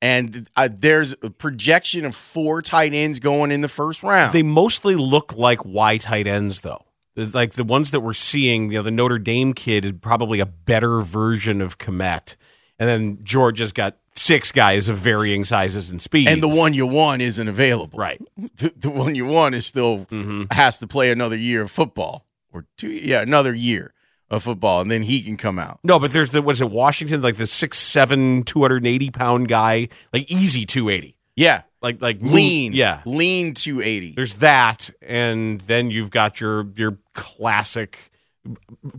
And 0.02 0.50
uh, 0.58 0.68
there's 0.72 1.14
a 1.24 1.30
projection 1.30 2.04
of 2.04 2.14
four 2.14 2.62
tight 2.62 2.94
ends 2.94 3.20
going 3.20 3.52
in 3.52 3.62
the 3.62 3.70
first 3.70 4.04
round. 4.04 4.34
They 4.34 4.44
mostly 4.44 4.96
look 4.96 5.34
like 5.36 5.66
Y 5.66 5.98
tight 5.98 6.28
ends, 6.28 6.62
though. 6.62 6.84
Like 7.16 7.54
the 7.54 7.64
ones 7.64 7.92
that 7.92 8.02
we're 8.02 8.14
seeing, 8.14 8.72
you 8.72 8.78
know, 8.78 8.84
the 8.84 8.92
Notre 8.92 9.18
Dame 9.18 9.54
kid 9.54 9.86
is 9.86 9.94
probably 9.94 10.40
a 10.42 10.46
better 10.46 11.02
version 11.02 11.62
of 11.62 11.80
Kmet, 11.80 12.36
and 12.78 12.88
then 12.88 13.24
Georgia's 13.24 13.72
got 13.72 13.98
six 14.28 14.52
guys 14.52 14.90
of 14.90 14.98
varying 14.98 15.44
sizes 15.46 15.90
and 15.90 16.02
speeds. 16.02 16.30
and 16.30 16.44
the 16.44 16.48
one 16.48 16.74
you 16.74 16.86
want 16.86 17.22
isn't 17.22 17.48
available. 17.48 17.98
right? 17.98 18.22
The, 18.58 18.74
the 18.76 18.90
one 18.90 19.14
you 19.16 19.26
want 19.26 19.56
is 19.56 19.66
still 19.66 20.00
mm-hmm. 20.06 20.44
has 20.52 20.80
to 20.80 20.88
play 20.88 21.12
another 21.12 21.36
year 21.36 21.62
of 21.64 21.72
football 21.72 22.26
or 22.52 22.66
two. 22.76 22.90
Yeah, 22.90 23.22
another 23.22 23.54
year 23.54 23.94
of 24.30 24.44
football, 24.44 24.82
and 24.82 24.90
then 24.90 25.04
he 25.04 25.22
can 25.22 25.38
come 25.38 25.60
out. 25.60 25.80
No, 25.84 26.00
but 26.00 26.12
there's 26.12 26.32
the 26.32 26.42
what 26.42 26.54
is 26.54 26.62
it 26.62 26.72
Washington 26.72 27.22
like 27.22 27.36
the 27.36 27.46
six 27.48 27.78
seven 27.78 28.44
two 28.44 28.62
hundred 28.62 28.86
eighty 28.86 29.12
pound 29.12 29.48
guy 29.48 29.90
like 30.12 30.30
easy 30.32 30.66
two 30.66 30.90
eighty 30.90 31.18
Yeah, 31.36 31.64
like 31.82 32.02
like 32.02 32.18
lean. 32.22 32.74
yeah 32.74 33.02
lean 33.06 33.54
two 33.54 33.82
eighty. 33.82 34.14
there's 34.16 34.36
that 34.36 34.90
and 35.02 35.62
then 35.62 35.92
you've 35.92 36.10
got 36.12 36.42
your 36.42 36.68
your 36.76 36.98
classic 37.14 38.12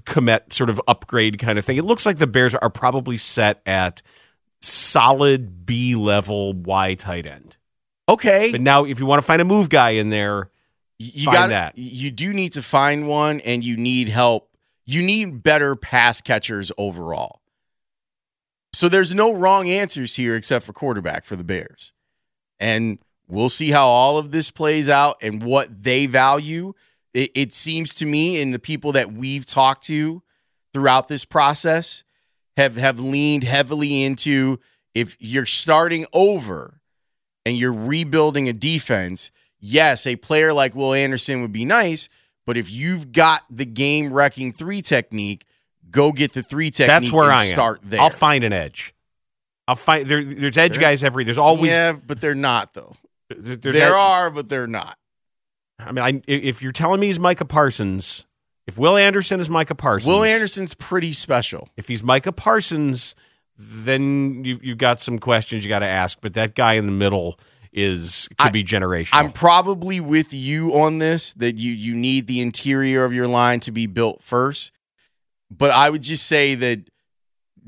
Kmet 0.04 0.52
sort 0.52 0.70
of 0.70 0.80
upgrade 0.86 1.38
kind 1.38 1.58
of 1.58 1.64
thing. 1.64 1.78
It 1.78 1.84
looks 1.84 2.06
like 2.06 2.18
the 2.18 2.26
Bears 2.26 2.54
are 2.54 2.70
probably 2.70 3.16
set 3.16 3.60
at 3.66 4.02
solid 4.62 5.66
B 5.66 5.94
level 5.94 6.52
Y 6.52 6.94
tight 6.94 7.26
end. 7.26 7.56
Okay, 8.08 8.50
But 8.50 8.62
now 8.62 8.84
if 8.84 8.98
you 9.00 9.06
want 9.06 9.20
to 9.20 9.26
find 9.26 9.42
a 9.42 9.44
move 9.44 9.68
guy 9.68 9.90
in 9.90 10.08
there, 10.08 10.50
you 10.98 11.26
got 11.26 11.50
that. 11.50 11.74
You 11.76 12.10
do 12.10 12.32
need 12.32 12.54
to 12.54 12.62
find 12.62 13.06
one, 13.06 13.40
and 13.40 13.62
you 13.64 13.76
need 13.76 14.08
help. 14.08 14.50
You 14.86 15.02
need 15.02 15.42
better 15.42 15.76
pass 15.76 16.20
catchers 16.20 16.72
overall. 16.78 17.42
So 18.72 18.88
there's 18.88 19.14
no 19.14 19.34
wrong 19.34 19.68
answers 19.68 20.16
here 20.16 20.36
except 20.36 20.64
for 20.64 20.72
quarterback 20.72 21.24
for 21.24 21.36
the 21.36 21.44
Bears, 21.44 21.92
and 22.58 22.98
we'll 23.28 23.48
see 23.50 23.70
how 23.70 23.86
all 23.86 24.18
of 24.18 24.30
this 24.30 24.50
plays 24.50 24.88
out 24.88 25.16
and 25.22 25.42
what 25.42 25.82
they 25.82 26.06
value. 26.06 26.72
It, 27.12 27.30
it 27.34 27.52
seems 27.52 27.94
to 27.94 28.06
me, 28.06 28.40
and 28.40 28.54
the 28.54 28.58
people 28.58 28.92
that 28.92 29.12
we've 29.12 29.46
talked 29.46 29.84
to 29.84 30.22
throughout 30.72 31.08
this 31.08 31.24
process 31.24 32.04
have 32.58 32.76
have 32.76 33.00
leaned 33.00 33.44
heavily 33.44 34.04
into 34.04 34.58
if 34.94 35.16
you're 35.20 35.46
starting 35.46 36.04
over 36.12 36.80
and 37.46 37.56
you're 37.56 37.72
rebuilding 37.72 38.48
a 38.48 38.52
defense, 38.52 39.30
yes, 39.60 40.06
a 40.06 40.16
player 40.16 40.52
like 40.52 40.74
Will 40.74 40.92
Anderson 40.92 41.40
would 41.40 41.52
be 41.52 41.64
nice, 41.64 42.08
but 42.46 42.56
if 42.56 42.70
you've 42.70 43.12
got 43.12 43.42
the 43.48 43.64
game 43.64 44.12
wrecking 44.12 44.52
three 44.52 44.82
technique, 44.82 45.46
go 45.90 46.12
get 46.12 46.32
the 46.34 46.42
three 46.42 46.70
technique 46.70 46.88
that's 47.04 47.12
where 47.12 47.24
and 47.30 47.38
I 47.38 47.44
am. 47.44 47.48
start 47.48 47.80
there. 47.82 48.00
I'll 48.00 48.10
find 48.10 48.44
an 48.44 48.52
edge. 48.52 48.94
I'll 49.66 49.76
find 49.76 50.06
there. 50.06 50.24
There's 50.24 50.56
edge 50.58 50.78
guys 50.78 51.04
every. 51.04 51.24
There's 51.24 51.38
always 51.38 51.70
yeah, 51.70 51.92
but 51.92 52.20
they're 52.20 52.34
not 52.34 52.74
though. 52.74 52.94
there- 53.28 53.56
there 53.56 53.94
are, 53.96 54.30
but 54.30 54.48
they're 54.48 54.66
not. 54.66 54.96
I 55.78 55.92
mean, 55.92 56.04
I, 56.04 56.22
if 56.26 56.60
you're 56.62 56.72
telling 56.72 56.98
me 57.00 57.06
he's 57.06 57.20
Micah 57.20 57.44
Parsons, 57.44 58.24
if 58.68 58.78
Will 58.78 58.96
Anderson 58.96 59.40
is 59.40 59.50
Micah 59.50 59.74
Parsons, 59.74 60.06
Will 60.08 60.22
Anderson's 60.22 60.74
pretty 60.74 61.12
special. 61.12 61.68
if 61.76 61.88
he's 61.88 62.02
Micah 62.02 62.30
Parsons, 62.32 63.16
then 63.58 64.44
you 64.44 64.60
you've 64.62 64.78
got 64.78 65.00
some 65.00 65.18
questions 65.18 65.64
you 65.64 65.68
got 65.68 65.80
to 65.80 65.86
ask. 65.86 66.18
But 66.20 66.34
that 66.34 66.54
guy 66.54 66.74
in 66.74 66.86
the 66.86 66.92
middle 66.92 67.40
is 67.72 68.28
could 68.38 68.48
I- 68.48 68.50
be 68.50 68.62
generational. 68.62 69.14
I'm 69.14 69.32
probably 69.32 69.98
with 70.00 70.32
you 70.32 70.74
on 70.74 70.98
this 70.98 71.32
that 71.34 71.58
you 71.58 71.72
you 71.72 71.94
need 71.94 72.26
the 72.28 72.40
interior 72.40 73.04
of 73.04 73.12
your 73.12 73.26
line 73.26 73.58
to 73.60 73.72
be 73.72 73.86
built 73.86 74.22
first. 74.22 74.72
But 75.50 75.70
I 75.70 75.88
would 75.90 76.02
just 76.02 76.26
say 76.26 76.54
that 76.56 76.90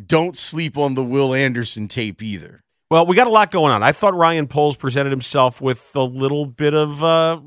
don't 0.06 0.36
sleep 0.36 0.76
on 0.78 0.94
the 0.94 1.02
Will 1.02 1.34
Anderson 1.34 1.88
tape 1.88 2.22
either. 2.22 2.62
well, 2.90 3.06
we 3.06 3.16
got 3.16 3.26
a 3.26 3.30
lot 3.30 3.50
going 3.50 3.72
on. 3.72 3.82
I 3.82 3.92
thought 3.92 4.14
Ryan 4.14 4.46
Poles 4.48 4.76
presented 4.76 5.10
himself 5.10 5.60
with 5.60 5.90
a 5.94 6.02
little 6.02 6.44
bit 6.46 6.74
of 6.74 7.02
uh, 7.02 7.40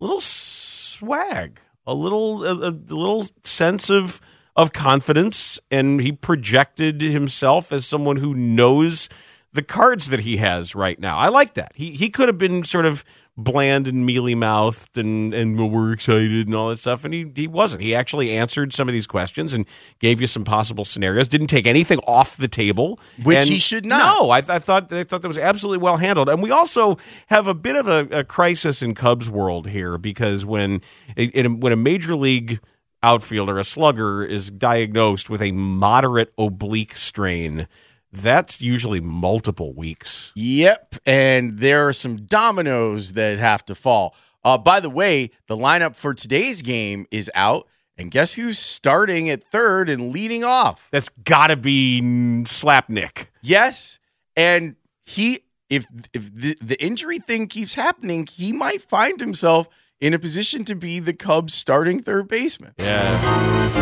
little 0.00 0.20
swag, 0.20 1.60
a 1.86 1.94
little 1.94 2.44
a, 2.44 2.68
a 2.68 2.70
little 2.70 3.26
sense 3.44 3.90
of 3.90 4.20
of 4.56 4.72
confidence, 4.72 5.58
and 5.70 6.00
he 6.00 6.12
projected 6.12 7.00
himself 7.00 7.72
as 7.72 7.86
someone 7.86 8.16
who 8.16 8.34
knows 8.34 9.08
the 9.52 9.62
cards 9.62 10.08
that 10.10 10.20
he 10.20 10.36
has 10.36 10.74
right 10.74 10.98
now. 10.98 11.18
I 11.18 11.28
like 11.28 11.54
that. 11.54 11.72
He 11.74 11.92
he 11.92 12.10
could 12.10 12.28
have 12.28 12.38
been 12.38 12.64
sort 12.64 12.86
of 12.86 13.04
bland 13.44 13.86
and 13.86 14.04
mealy 14.06 14.34
mouthed 14.34 14.96
and 14.96 15.32
and 15.34 15.58
we're 15.72 15.92
excited 15.92 16.46
and 16.46 16.54
all 16.54 16.68
that 16.70 16.78
stuff, 16.78 17.04
and 17.04 17.14
he 17.14 17.30
he 17.34 17.46
wasn't. 17.46 17.82
He 17.82 17.94
actually 17.94 18.32
answered 18.36 18.72
some 18.72 18.88
of 18.88 18.92
these 18.92 19.06
questions 19.06 19.54
and 19.54 19.66
gave 19.98 20.20
you 20.20 20.26
some 20.26 20.44
possible 20.44 20.84
scenarios. 20.84 21.28
Didn't 21.28 21.48
take 21.48 21.66
anything 21.66 21.98
off 22.06 22.36
the 22.36 22.48
table, 22.48 22.98
Which 23.22 23.38
And- 23.38 23.48
he 23.48 23.58
should 23.58 23.86
not. 23.86 24.18
No, 24.18 24.30
I, 24.30 24.38
I 24.38 24.58
thought 24.58 24.92
I 24.92 25.04
thought 25.04 25.22
that 25.22 25.28
was 25.28 25.38
absolutely 25.38 25.82
well 25.82 25.96
handled. 25.96 26.28
And 26.28 26.42
we 26.42 26.50
also 26.50 26.98
have 27.28 27.46
a 27.46 27.54
bit 27.54 27.76
of 27.76 27.88
a, 27.88 28.06
a 28.10 28.24
crisis 28.24 28.82
in 28.82 28.94
Cubs 28.94 29.28
world 29.30 29.68
here 29.68 29.98
because 29.98 30.44
when 30.44 30.80
in, 31.16 31.60
when 31.60 31.72
a 31.72 31.76
major 31.76 32.14
league 32.16 32.60
outfielder, 33.02 33.58
a 33.58 33.64
slugger, 33.64 34.22
is 34.22 34.50
diagnosed 34.50 35.30
with 35.30 35.40
a 35.40 35.52
moderate 35.52 36.32
oblique 36.36 36.94
strain, 36.96 37.66
that's 38.12 38.60
usually 38.60 39.00
multiple 39.00 39.72
weeks. 39.74 40.32
Yep, 40.34 40.96
and 41.06 41.58
there 41.58 41.86
are 41.88 41.92
some 41.92 42.16
dominoes 42.16 43.12
that 43.14 43.38
have 43.38 43.64
to 43.66 43.74
fall. 43.74 44.14
Uh, 44.44 44.58
by 44.58 44.80
the 44.80 44.90
way, 44.90 45.30
the 45.48 45.56
lineup 45.56 45.96
for 45.96 46.14
today's 46.14 46.62
game 46.62 47.06
is 47.10 47.30
out, 47.34 47.68
and 47.96 48.10
guess 48.10 48.34
who's 48.34 48.58
starting 48.58 49.28
at 49.28 49.44
third 49.44 49.88
and 49.88 50.12
leading 50.12 50.42
off? 50.42 50.88
That's 50.90 51.10
got 51.24 51.48
to 51.48 51.56
be 51.56 52.00
Slapnick. 52.44 53.26
Yes, 53.42 54.00
and 54.36 54.76
he 55.04 55.38
if 55.68 55.86
if 56.12 56.34
the, 56.34 56.56
the 56.60 56.82
injury 56.82 57.18
thing 57.18 57.46
keeps 57.46 57.74
happening, 57.74 58.26
he 58.30 58.52
might 58.52 58.82
find 58.82 59.20
himself 59.20 59.68
in 60.00 60.14
a 60.14 60.18
position 60.18 60.64
to 60.64 60.74
be 60.74 60.98
the 60.98 61.12
Cubs' 61.12 61.54
starting 61.54 62.00
third 62.00 62.28
baseman. 62.28 62.72
Yeah. 62.78 63.79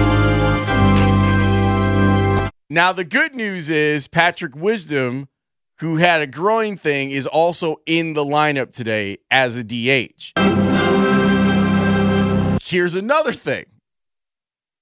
Now 2.70 2.92
the 2.92 3.04
good 3.04 3.34
news 3.34 3.70
is 3.70 4.08
Patrick 4.08 4.54
Wisdom, 4.54 5.28
who 5.78 5.96
had 5.96 6.20
a 6.20 6.26
groin 6.26 6.76
thing, 6.76 7.10
is 7.10 7.26
also 7.26 7.76
in 7.86 8.12
the 8.12 8.24
lineup 8.24 8.72
today 8.72 9.16
as 9.30 9.56
a 9.56 9.64
DH. 9.64 10.32
here's 12.62 12.94
another 12.94 13.32
thing. 13.32 13.64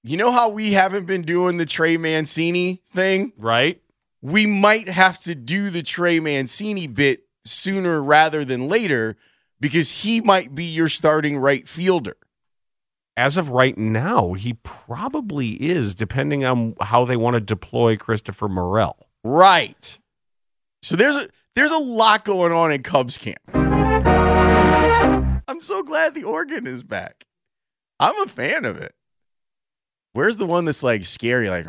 You 0.03 0.17
know 0.17 0.33
how 0.33 0.49
we 0.49 0.73
haven't 0.73 1.07
been 1.07 1.23
doing 1.23 1.59
the 1.59 1.65
Trey 1.65 1.97
Mancini 1.97 2.83
thing? 2.89 3.33
Right. 3.39 3.81
We 4.21 4.47
might 4.47 4.89
have 4.89 5.21
to 5.23 5.37
do 5.37 5.71
the 5.71 5.85
Trey 5.85 6.19
Mancini 6.19 6.89
bit 6.89 7.21
sooner 7.45 8.03
rather 8.03 8.45
than 8.45 8.69
later 8.69 9.17
because 9.61 10.03
he 10.03 10.21
might 10.21 10.57
be 10.57 10.65
your 10.65 10.89
starting 10.89 11.39
right 11.39 11.69
fielder. 11.69 12.17
As 13.17 13.39
of 13.39 13.49
right 13.51 13.79
now, 13.79 14.35
he 14.35 14.55
probably 14.63 15.53
is, 15.53 15.95
depending 15.95 16.45
on 16.45 16.75
how 16.83 17.07
they 17.07 17.17
want 17.17 17.35
to 17.35 17.41
deploy 17.41 17.97
Christopher 17.97 18.47
Morel. 18.47 19.09
Right. 19.25 19.99
So 20.83 20.97
there's 20.97 21.17
a 21.17 21.27
there's 21.55 21.73
a 21.73 21.79
lot 21.79 22.27
going 22.27 22.53
on 22.53 22.71
in 22.73 22.83
Cubs 22.83 23.17
camp. 23.17 23.41
I'm 25.49 25.63
so 25.63 25.83
glad 25.83 26.15
the 26.15 26.25
organ 26.25 26.67
is 26.67 26.83
back. 26.83 27.25
I'm 27.99 28.21
a 28.23 28.27
fan 28.27 28.67
of 28.67 28.77
it. 28.77 28.93
Where's 30.13 30.37
the 30.37 30.45
one 30.45 30.67
that's 30.67 30.83
like 30.83 31.07
scary, 31.07 31.49
like 31.49 31.67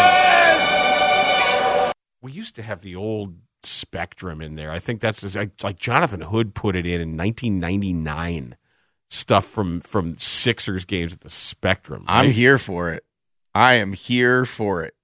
we 2.22 2.32
used 2.32 2.56
to 2.56 2.62
have 2.62 2.80
the 2.82 2.96
old 2.96 3.36
Spectrum 3.66 4.40
in 4.40 4.54
there. 4.56 4.70
I 4.70 4.78
think 4.78 5.00
that's 5.00 5.20
just, 5.20 5.36
like, 5.36 5.50
like 5.62 5.78
Jonathan 5.78 6.20
Hood 6.20 6.54
put 6.54 6.76
it 6.76 6.86
in 6.86 7.00
in 7.00 7.16
1999. 7.16 8.56
Stuff 9.08 9.44
from 9.44 9.80
from 9.80 10.16
Sixers 10.16 10.84
games 10.84 11.12
at 11.12 11.20
the 11.20 11.30
Spectrum. 11.30 12.04
right? 12.08 12.24
I'm 12.24 12.30
here 12.32 12.58
for 12.58 12.92
it. 12.92 13.04
I 13.54 13.74
am 13.74 13.92
here 13.92 14.44
for 14.44 14.82
it. 14.82 14.94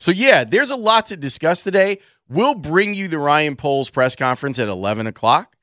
So 0.00 0.10
yeah, 0.10 0.42
there's 0.42 0.72
a 0.72 0.76
lot 0.76 1.06
to 1.06 1.16
discuss 1.16 1.62
today. 1.62 1.98
We'll 2.28 2.56
bring 2.56 2.92
you 2.94 3.06
the 3.06 3.18
Ryan 3.18 3.54
Poles 3.54 3.88
press 3.88 4.16
conference 4.16 4.58
at 4.58 4.66
11 4.66 5.06
o'clock, 5.06 5.54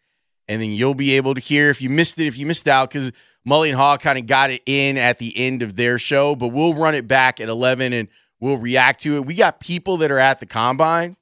and 0.47 0.61
then 0.61 0.71
you'll 0.71 0.95
be 0.95 1.17
able 1.17 1.33
to 1.33 1.41
hear 1.41 1.69
if 1.69 1.81
you 1.81 1.89
missed 1.89 2.17
it, 2.19 2.27
if 2.27 2.37
you 2.37 2.45
missed 2.45 2.69
out, 2.69 2.89
because 2.89 3.11
Mully 3.45 3.67
and 3.67 3.75
Haw 3.75 3.97
kind 3.97 4.17
of 4.17 4.25
got 4.27 4.49
it 4.49 4.61
in 4.65 4.97
at 4.97 5.17
the 5.17 5.33
end 5.35 5.61
of 5.61 5.75
their 5.75 5.99
show, 5.99 6.35
but 6.35 6.49
we'll 6.49 6.73
run 6.73 6.95
it 6.95 7.07
back 7.07 7.41
at 7.41 7.49
11 7.49 7.91
and 7.91 8.07
we'll 8.39 8.57
react 8.57 9.01
to 9.01 9.15
it. 9.17 9.25
We 9.25 9.35
got 9.35 9.59
people 9.59 9.97
that 9.97 10.09
are 10.09 10.19
at 10.19 10.39
the 10.39 10.45
combine. 10.45 11.17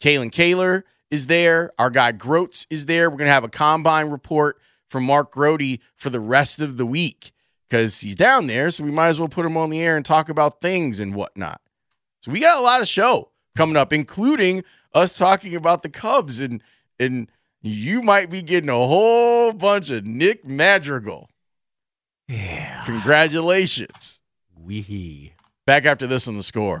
Kalen 0.00 0.32
Kaler 0.32 0.84
is 1.10 1.26
there. 1.26 1.72
Our 1.78 1.90
guy 1.90 2.12
Groats 2.12 2.66
is 2.70 2.86
there. 2.86 3.10
We're 3.10 3.16
going 3.16 3.28
to 3.28 3.34
have 3.34 3.44
a 3.44 3.48
combine 3.48 4.10
report 4.10 4.58
from 4.88 5.04
Mark 5.04 5.32
Grote 5.32 5.78
for 5.96 6.10
the 6.10 6.20
rest 6.20 6.60
of 6.60 6.76
the 6.76 6.86
week 6.86 7.32
because 7.68 8.00
he's 8.00 8.16
down 8.16 8.46
there. 8.46 8.70
So 8.70 8.84
we 8.84 8.90
might 8.90 9.08
as 9.08 9.18
well 9.18 9.28
put 9.28 9.46
him 9.46 9.56
on 9.56 9.70
the 9.70 9.80
air 9.80 9.96
and 9.96 10.04
talk 10.04 10.28
about 10.28 10.60
things 10.60 11.00
and 11.00 11.14
whatnot. 11.14 11.60
So 12.20 12.32
we 12.32 12.40
got 12.40 12.58
a 12.58 12.62
lot 12.62 12.80
of 12.80 12.88
show 12.88 13.30
coming 13.56 13.76
up, 13.76 13.92
including 13.92 14.64
us 14.92 15.16
talking 15.16 15.54
about 15.54 15.82
the 15.82 15.88
Cubs 15.88 16.40
and 16.40 16.62
and 16.98 17.30
you 17.62 18.02
might 18.02 18.30
be 18.30 18.42
getting 18.42 18.70
a 18.70 18.74
whole 18.74 19.52
bunch 19.52 19.90
of 19.90 20.06
Nick 20.06 20.46
Madrigal. 20.46 21.28
Yeah. 22.28 22.82
Congratulations. 22.84 24.22
Wee. 24.58 25.32
Back 25.66 25.84
after 25.84 26.06
this 26.06 26.28
on 26.28 26.36
the 26.36 26.42
score. 26.42 26.80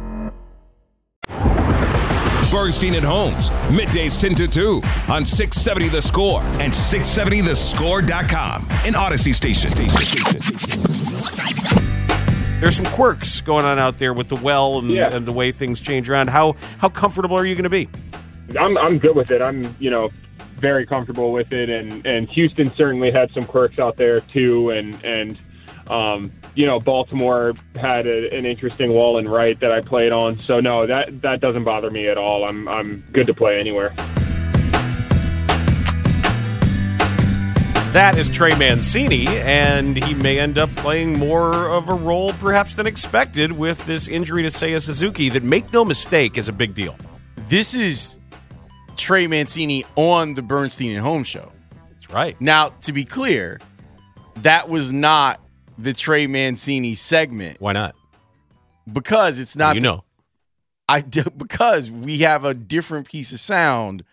Bernstein 2.51 2.95
and 2.95 3.05
Holmes, 3.05 3.49
middays 3.69 4.19
10 4.19 4.35
to 4.35 4.47
2 4.47 4.81
on 5.09 5.23
670 5.25 5.87
The 5.87 6.01
Score 6.01 6.41
and 6.59 6.73
670thescore.com. 6.73 8.67
An 8.85 8.93
Audacy 8.93 9.33
station. 9.33 9.71
There's 12.59 12.75
some 12.75 12.85
quirks 12.87 13.41
going 13.41 13.65
on 13.65 13.79
out 13.79 13.97
there 13.97 14.13
with 14.13 14.27
the 14.27 14.35
well 14.35 14.79
and, 14.79 14.89
Yeah. 14.91 15.09
and 15.15 15.25
the 15.25 15.31
way 15.31 15.51
things 15.51 15.81
change 15.81 16.09
around. 16.09 16.29
How 16.29 16.55
how 16.77 16.89
comfortable 16.89 17.35
are 17.37 17.45
you 17.45 17.55
going 17.55 17.63
to 17.63 17.69
be? 17.69 17.89
I'm 18.59 18.77
I'm 18.77 18.97
good 18.99 19.15
with 19.15 19.31
it. 19.31 19.41
I'm 19.41 19.75
you 19.79 19.89
know 19.89 20.09
very 20.57 20.85
comfortable 20.85 21.31
with 21.31 21.51
it, 21.53 21.69
and 21.69 22.05
and 22.05 22.29
Houston 22.29 22.71
certainly 22.75 23.09
had 23.11 23.31
some 23.33 23.45
quirks 23.45 23.79
out 23.79 23.97
there 23.97 24.19
too, 24.19 24.69
and 24.69 24.93
and 25.03 25.39
um, 25.87 26.31
you 26.55 26.65
know 26.65 26.79
Baltimore 26.79 27.53
had 27.75 28.07
a, 28.07 28.35
an 28.35 28.45
interesting 28.45 28.91
wall 28.93 29.17
and 29.17 29.29
right 29.29 29.59
that 29.59 29.71
I 29.71 29.81
played 29.81 30.11
on. 30.11 30.39
So 30.45 30.59
no, 30.59 30.85
that 30.87 31.21
that 31.21 31.39
doesn't 31.39 31.63
bother 31.63 31.89
me 31.89 32.07
at 32.07 32.17
all. 32.17 32.47
I'm 32.47 32.67
I'm 32.67 33.03
good 33.11 33.27
to 33.27 33.33
play 33.33 33.59
anywhere. 33.59 33.93
That 37.93 38.17
is 38.17 38.29
Trey 38.29 38.57
Mancini, 38.57 39.27
and 39.27 40.01
he 40.01 40.13
may 40.13 40.39
end 40.39 40.57
up 40.57 40.73
playing 40.77 41.19
more 41.19 41.67
of 41.67 41.89
a 41.89 41.93
role 41.93 42.31
perhaps 42.31 42.73
than 42.75 42.87
expected 42.87 43.51
with 43.51 43.85
this 43.85 44.07
injury 44.07 44.43
to 44.43 44.47
Seiya 44.47 44.81
Suzuki 44.81 45.27
that, 45.27 45.43
make 45.43 45.73
no 45.73 45.83
mistake, 45.83 46.37
is 46.37 46.47
a 46.47 46.53
big 46.53 46.73
deal. 46.73 46.95
This 47.49 47.75
is 47.75 48.21
Trey 48.95 49.27
Mancini 49.27 49.83
on 49.97 50.35
the 50.35 50.41
Bernstein 50.41 50.91
and 50.91 51.01
Holmes 51.01 51.27
show. 51.27 51.51
That's 51.89 52.09
right. 52.09 52.39
Now, 52.39 52.69
to 52.83 52.93
be 52.93 53.03
clear, 53.03 53.59
that 54.37 54.69
was 54.69 54.93
not 54.93 55.41
the 55.83 55.93
Trey 55.93 56.27
Mancini 56.27 56.95
segment 56.95 57.59
Why 57.61 57.73
not? 57.73 57.95
because 58.91 59.39
it's 59.39 59.55
not. 59.55 59.75
you 59.75 59.81
the- 59.81 59.87
know. 59.87 60.03
I 60.89 60.99
do, 61.01 61.23
because 61.37 61.89
we 61.89 62.19
have 62.19 62.43
a 62.43 62.53
different 62.53 63.07
piece 63.07 63.31
of 63.31 63.39
sound 63.39 64.03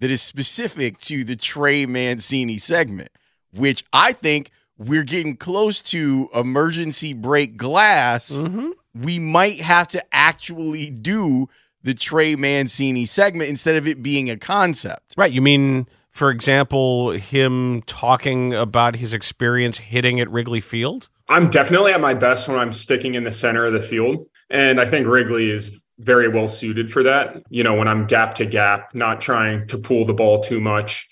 that 0.00 0.10
is 0.10 0.22
specific 0.22 0.98
to 1.00 1.24
the 1.24 1.34
Trey 1.34 1.84
Mancini 1.86 2.58
segment, 2.58 3.08
which 3.52 3.82
I 3.92 4.12
think 4.12 4.50
we're 4.76 5.02
getting 5.02 5.36
close 5.36 5.82
to 5.82 6.28
emergency 6.32 7.12
break 7.12 7.56
glass. 7.56 8.30
Mm-hmm. 8.30 8.68
We 8.94 9.18
might 9.18 9.60
have 9.60 9.88
to 9.88 10.04
actually 10.12 10.90
do 10.90 11.48
the 11.82 11.94
Trey 11.94 12.36
Mancini 12.36 13.06
segment 13.06 13.50
instead 13.50 13.74
of 13.74 13.88
it 13.88 14.02
being 14.02 14.30
a 14.30 14.36
concept. 14.36 15.14
Right. 15.16 15.32
You 15.32 15.42
mean, 15.42 15.88
for 16.10 16.30
example, 16.30 17.10
him 17.12 17.82
talking 17.82 18.54
about 18.54 18.96
his 18.96 19.12
experience 19.12 19.78
hitting 19.78 20.20
at 20.20 20.30
Wrigley 20.30 20.60
Field? 20.60 21.08
I'm 21.28 21.50
definitely 21.50 21.92
at 21.92 22.00
my 22.00 22.14
best 22.14 22.48
when 22.48 22.58
I'm 22.58 22.72
sticking 22.72 23.14
in 23.14 23.24
the 23.24 23.32
center 23.32 23.64
of 23.64 23.72
the 23.72 23.82
field. 23.82 24.26
And 24.50 24.80
I 24.80 24.86
think 24.86 25.06
Wrigley 25.06 25.50
is 25.50 25.84
very 25.98 26.28
well 26.28 26.48
suited 26.48 26.90
for 26.90 27.02
that. 27.02 27.42
You 27.50 27.64
know, 27.64 27.74
when 27.74 27.88
I'm 27.88 28.06
gap 28.06 28.34
to 28.36 28.46
gap, 28.46 28.94
not 28.94 29.20
trying 29.20 29.66
to 29.68 29.78
pull 29.78 30.06
the 30.06 30.14
ball 30.14 30.42
too 30.42 30.60
much. 30.60 31.08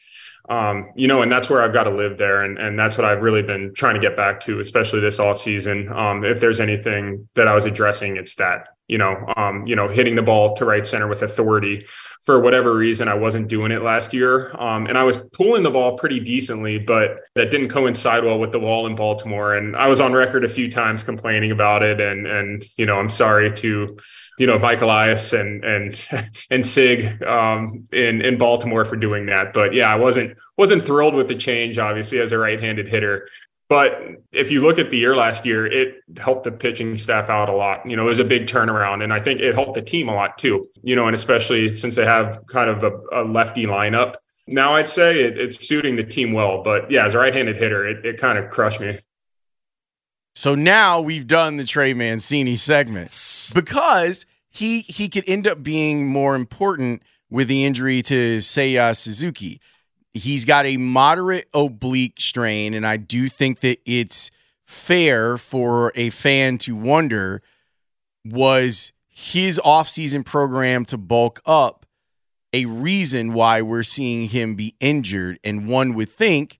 Um, 0.48 0.92
you 0.94 1.08
know, 1.08 1.22
and 1.22 1.30
that's 1.30 1.50
where 1.50 1.60
I've 1.60 1.72
got 1.72 1.84
to 1.84 1.90
live 1.90 2.18
there. 2.18 2.44
And, 2.44 2.56
and 2.56 2.78
that's 2.78 2.96
what 2.96 3.04
I've 3.04 3.20
really 3.20 3.42
been 3.42 3.74
trying 3.74 3.94
to 3.94 4.00
get 4.00 4.16
back 4.16 4.40
to, 4.42 4.60
especially 4.60 5.00
this 5.00 5.18
offseason. 5.18 5.90
Um, 5.90 6.24
if 6.24 6.40
there's 6.40 6.60
anything 6.60 7.28
that 7.34 7.48
I 7.48 7.54
was 7.54 7.66
addressing, 7.66 8.16
it's 8.16 8.36
that. 8.36 8.68
You 8.88 8.98
know, 8.98 9.32
um, 9.36 9.66
you 9.66 9.74
know, 9.74 9.88
hitting 9.88 10.14
the 10.14 10.22
ball 10.22 10.54
to 10.56 10.64
right 10.64 10.86
center 10.86 11.08
with 11.08 11.22
authority. 11.22 11.86
For 12.24 12.40
whatever 12.40 12.74
reason, 12.74 13.08
I 13.08 13.14
wasn't 13.14 13.48
doing 13.48 13.70
it 13.70 13.82
last 13.82 14.12
year, 14.12 14.54
um, 14.60 14.86
and 14.86 14.98
I 14.98 15.04
was 15.04 15.16
pulling 15.32 15.62
the 15.62 15.70
ball 15.70 15.96
pretty 15.96 16.20
decently, 16.20 16.78
but 16.78 17.20
that 17.34 17.50
didn't 17.50 17.68
coincide 17.68 18.24
well 18.24 18.38
with 18.38 18.52
the 18.52 18.58
wall 18.58 18.86
in 18.86 18.96
Baltimore. 18.96 19.54
And 19.54 19.76
I 19.76 19.86
was 19.86 20.00
on 20.00 20.12
record 20.12 20.44
a 20.44 20.48
few 20.48 20.70
times 20.70 21.02
complaining 21.02 21.52
about 21.52 21.82
it, 21.82 22.00
and 22.00 22.26
and 22.26 22.64
you 22.76 22.86
know, 22.86 22.98
I'm 22.98 23.10
sorry 23.10 23.52
to, 23.52 23.96
you 24.38 24.46
know, 24.46 24.58
Mike 24.58 24.80
Elias 24.80 25.32
and 25.32 25.64
and 25.64 26.08
and 26.50 26.66
Sig 26.66 27.22
um, 27.22 27.86
in 27.92 28.20
in 28.22 28.38
Baltimore 28.38 28.84
for 28.84 28.96
doing 28.96 29.26
that. 29.26 29.52
But 29.52 29.72
yeah, 29.72 29.92
I 29.92 29.96
wasn't 29.96 30.36
wasn't 30.56 30.82
thrilled 30.82 31.14
with 31.14 31.28
the 31.28 31.34
change, 31.34 31.78
obviously, 31.78 32.18
as 32.18 32.32
a 32.32 32.38
right-handed 32.38 32.88
hitter. 32.88 33.28
But 33.68 34.00
if 34.30 34.52
you 34.52 34.60
look 34.62 34.78
at 34.78 34.90
the 34.90 34.96
year 34.96 35.16
last 35.16 35.44
year, 35.44 35.66
it 35.66 35.96
helped 36.18 36.44
the 36.44 36.52
pitching 36.52 36.96
staff 36.96 37.28
out 37.28 37.48
a 37.48 37.52
lot. 37.52 37.88
You 37.88 37.96
know, 37.96 38.04
it 38.04 38.08
was 38.08 38.20
a 38.20 38.24
big 38.24 38.46
turnaround, 38.46 39.02
and 39.02 39.12
I 39.12 39.18
think 39.18 39.40
it 39.40 39.54
helped 39.54 39.74
the 39.74 39.82
team 39.82 40.08
a 40.08 40.14
lot 40.14 40.38
too. 40.38 40.68
You 40.82 40.94
know, 40.94 41.06
and 41.06 41.14
especially 41.14 41.70
since 41.72 41.96
they 41.96 42.04
have 42.04 42.46
kind 42.46 42.70
of 42.70 42.84
a, 42.84 43.22
a 43.22 43.22
lefty 43.24 43.66
lineup. 43.66 44.14
Now 44.46 44.74
I'd 44.74 44.86
say 44.86 45.24
it, 45.24 45.36
it's 45.36 45.66
suiting 45.66 45.96
the 45.96 46.04
team 46.04 46.32
well. 46.32 46.62
But 46.62 46.90
yeah, 46.90 47.04
as 47.04 47.14
a 47.14 47.18
right-handed 47.18 47.56
hitter, 47.56 47.86
it, 47.88 48.06
it 48.06 48.20
kind 48.20 48.38
of 48.38 48.50
crushed 48.50 48.80
me. 48.80 48.98
So 50.36 50.54
now 50.54 51.00
we've 51.00 51.26
done 51.26 51.56
the 51.56 51.64
Trey 51.64 51.94
Mancini 51.94 52.56
segment 52.56 53.10
because 53.54 54.26
he 54.48 54.82
he 54.82 55.08
could 55.08 55.24
end 55.26 55.46
up 55.48 55.62
being 55.62 56.06
more 56.06 56.36
important 56.36 57.02
with 57.30 57.48
the 57.48 57.64
injury 57.64 58.02
to 58.02 58.36
Seiya 58.36 58.96
Suzuki. 58.96 59.60
He's 60.16 60.44
got 60.44 60.66
a 60.66 60.76
moderate 60.76 61.48
oblique 61.54 62.20
strain, 62.20 62.74
and 62.74 62.86
I 62.86 62.96
do 62.96 63.28
think 63.28 63.60
that 63.60 63.78
it's 63.84 64.30
fair 64.64 65.38
for 65.38 65.92
a 65.94 66.10
fan 66.10 66.58
to 66.58 66.74
wonder 66.74 67.42
was 68.24 68.92
his 69.08 69.60
offseason 69.64 70.24
program 70.24 70.84
to 70.86 70.98
bulk 70.98 71.40
up 71.46 71.86
a 72.52 72.64
reason 72.64 73.34
why 73.34 73.62
we're 73.62 73.82
seeing 73.82 74.28
him 74.28 74.54
be 74.54 74.74
injured? 74.80 75.38
And 75.44 75.68
one 75.68 75.94
would 75.94 76.08
think 76.08 76.58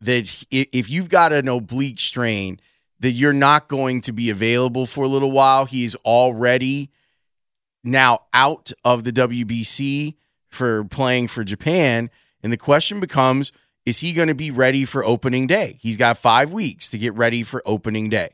that 0.00 0.44
if 0.50 0.90
you've 0.90 1.08
got 1.08 1.32
an 1.32 1.48
oblique 1.48 2.00
strain, 2.00 2.60
that 3.00 3.12
you're 3.12 3.32
not 3.32 3.68
going 3.68 4.00
to 4.02 4.12
be 4.12 4.30
available 4.30 4.86
for 4.86 5.04
a 5.04 5.08
little 5.08 5.30
while. 5.30 5.64
He's 5.64 5.94
already 5.96 6.90
now 7.82 8.20
out 8.32 8.72
of 8.84 9.04
the 9.04 9.12
WBC 9.12 10.16
for 10.48 10.84
playing 10.84 11.28
for 11.28 11.44
Japan. 11.44 12.10
And 12.42 12.52
the 12.52 12.56
question 12.56 13.00
becomes 13.00 13.52
is 13.86 14.00
he 14.00 14.12
going 14.12 14.28
to 14.28 14.34
be 14.34 14.50
ready 14.50 14.84
for 14.84 15.04
opening 15.04 15.46
day? 15.46 15.78
He's 15.80 15.96
got 15.96 16.18
five 16.18 16.52
weeks 16.52 16.90
to 16.90 16.98
get 16.98 17.14
ready 17.14 17.42
for 17.42 17.62
opening 17.64 18.10
day. 18.10 18.28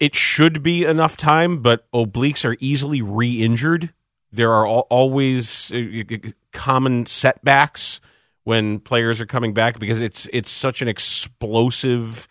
It 0.00 0.14
should 0.14 0.62
be 0.62 0.84
enough 0.84 1.18
time, 1.18 1.58
but 1.58 1.90
obliques 1.92 2.44
are 2.44 2.56
easily 2.58 3.02
re 3.02 3.42
injured. 3.42 3.92
There 4.32 4.52
are 4.52 4.66
always 4.66 5.70
uh, 5.70 6.16
common 6.52 7.04
setbacks 7.04 8.00
when 8.44 8.78
players 8.78 9.20
are 9.20 9.26
coming 9.26 9.52
back 9.52 9.78
because 9.78 10.00
it's 10.00 10.28
it's 10.32 10.50
such 10.50 10.80
an 10.80 10.88
explosive 10.88 12.26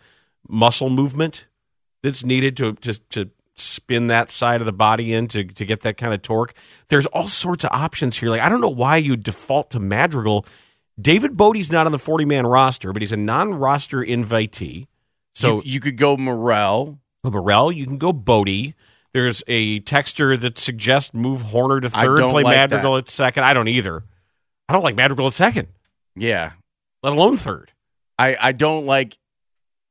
muscle 0.48 0.90
movement 0.90 1.46
that's 2.02 2.24
needed 2.24 2.56
to 2.56 2.72
just 2.74 3.08
to 3.10 3.30
spin 3.56 4.08
that 4.08 4.30
side 4.30 4.60
of 4.60 4.66
the 4.66 4.72
body 4.72 5.14
in 5.14 5.28
to, 5.28 5.44
to 5.44 5.64
get 5.64 5.80
that 5.82 5.96
kind 5.96 6.12
of 6.12 6.22
torque. 6.22 6.54
There's 6.88 7.06
all 7.06 7.28
sorts 7.28 7.64
of 7.64 7.70
options 7.72 8.18
here. 8.18 8.30
Like 8.30 8.40
I 8.40 8.48
don't 8.48 8.60
know 8.60 8.68
why 8.68 8.96
you 8.96 9.16
default 9.16 9.70
to 9.70 9.80
Madrigal. 9.80 10.46
David 11.00 11.36
Bote's 11.36 11.70
not 11.70 11.86
on 11.86 11.92
the 11.92 11.98
40 11.98 12.24
man 12.24 12.46
roster, 12.46 12.92
but 12.92 13.02
he's 13.02 13.12
a 13.12 13.16
non 13.16 13.54
roster 13.54 13.98
invitee. 13.98 14.86
So 15.34 15.56
you, 15.56 15.72
you, 15.72 15.80
could 15.80 15.98
go 15.98 16.16
Morel. 16.16 16.98
Oh, 17.22 17.30
Morel, 17.30 17.70
you 17.70 17.84
can 17.84 17.98
go 17.98 18.12
Bote. 18.12 18.74
There's 19.12 19.42
a 19.46 19.80
texter 19.80 20.38
that 20.40 20.58
suggests 20.58 21.14
move 21.14 21.42
Hoerner 21.42 21.82
to 21.82 21.90
third, 21.90 22.20
play 22.20 22.42
like 22.42 22.56
Madrigal 22.56 22.94
that. 22.94 23.04
at 23.04 23.08
second. 23.08 23.44
I 23.44 23.52
don't 23.52 23.68
either. 23.68 24.04
I 24.68 24.72
don't 24.72 24.82
like 24.82 24.96
Madrigal 24.96 25.26
at 25.26 25.32
second. 25.32 25.68
Yeah. 26.14 26.52
Let 27.02 27.12
alone 27.12 27.36
third. 27.36 27.72
I, 28.18 28.36
I 28.40 28.52
don't 28.52 28.86
like 28.86 29.16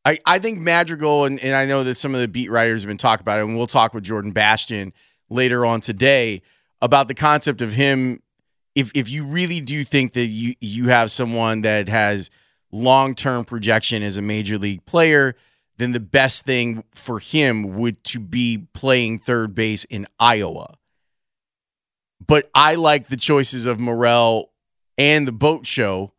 I, 0.06 0.20
I 0.26 0.39
think 0.39 0.60
Madrigal, 0.60 1.26
and, 1.26 1.39
and 1.39 1.56
I 1.56 1.65
know 1.65 1.84
that 1.84 1.96
some 1.96 2.13
of 2.13 2.22
the 2.22 2.28
beat 2.28 2.52
writers 2.52 2.84
have 2.84 2.88
been 2.88 2.98
talking 2.98 3.24
about 3.24 3.39
it, 3.39 3.46
and 3.46 3.58
we'll 3.58 3.65
talk 3.65 3.94
with 3.94 4.04
Jordan 4.04 4.32
Bastian 4.32 4.94
later 5.30 5.65
on 5.65 5.82
today 5.82 6.44
about 6.82 7.08
the 7.08 7.15
concept 7.15 7.62
of 7.62 7.74
him. 7.74 8.22
If 8.76 8.91
if 8.94 9.10
you 9.10 9.26
really 9.26 9.62
do 9.62 9.84
think 9.84 10.13
that 10.13 10.26
you 10.26 10.54
you 10.60 10.89
have 10.89 11.10
someone 11.10 11.62
that 11.62 11.89
has 11.89 12.30
long 12.72 13.15
term 13.15 13.46
projection 13.46 14.04
as 14.04 14.18
a 14.18 14.22
major 14.22 14.58
league 14.58 14.86
player, 14.86 15.36
then 15.78 15.94
the 15.94 16.00
best 16.00 16.46
thing 16.46 16.84
for 16.94 17.20
him 17.20 17.76
would 17.76 18.04
to 18.04 18.20
be 18.20 18.68
playing 18.74 19.20
third 19.20 19.56
base 19.56 19.86
in 19.86 20.06
Iowa. 20.20 20.76
But 22.26 22.50
I 22.54 22.76
like 22.76 23.08
the 23.08 23.18
choices 23.18 23.65
of 23.65 23.80
Morel 23.80 24.52
and 24.98 25.28
the 25.28 25.32
boat 25.32 25.65
show 25.65 26.12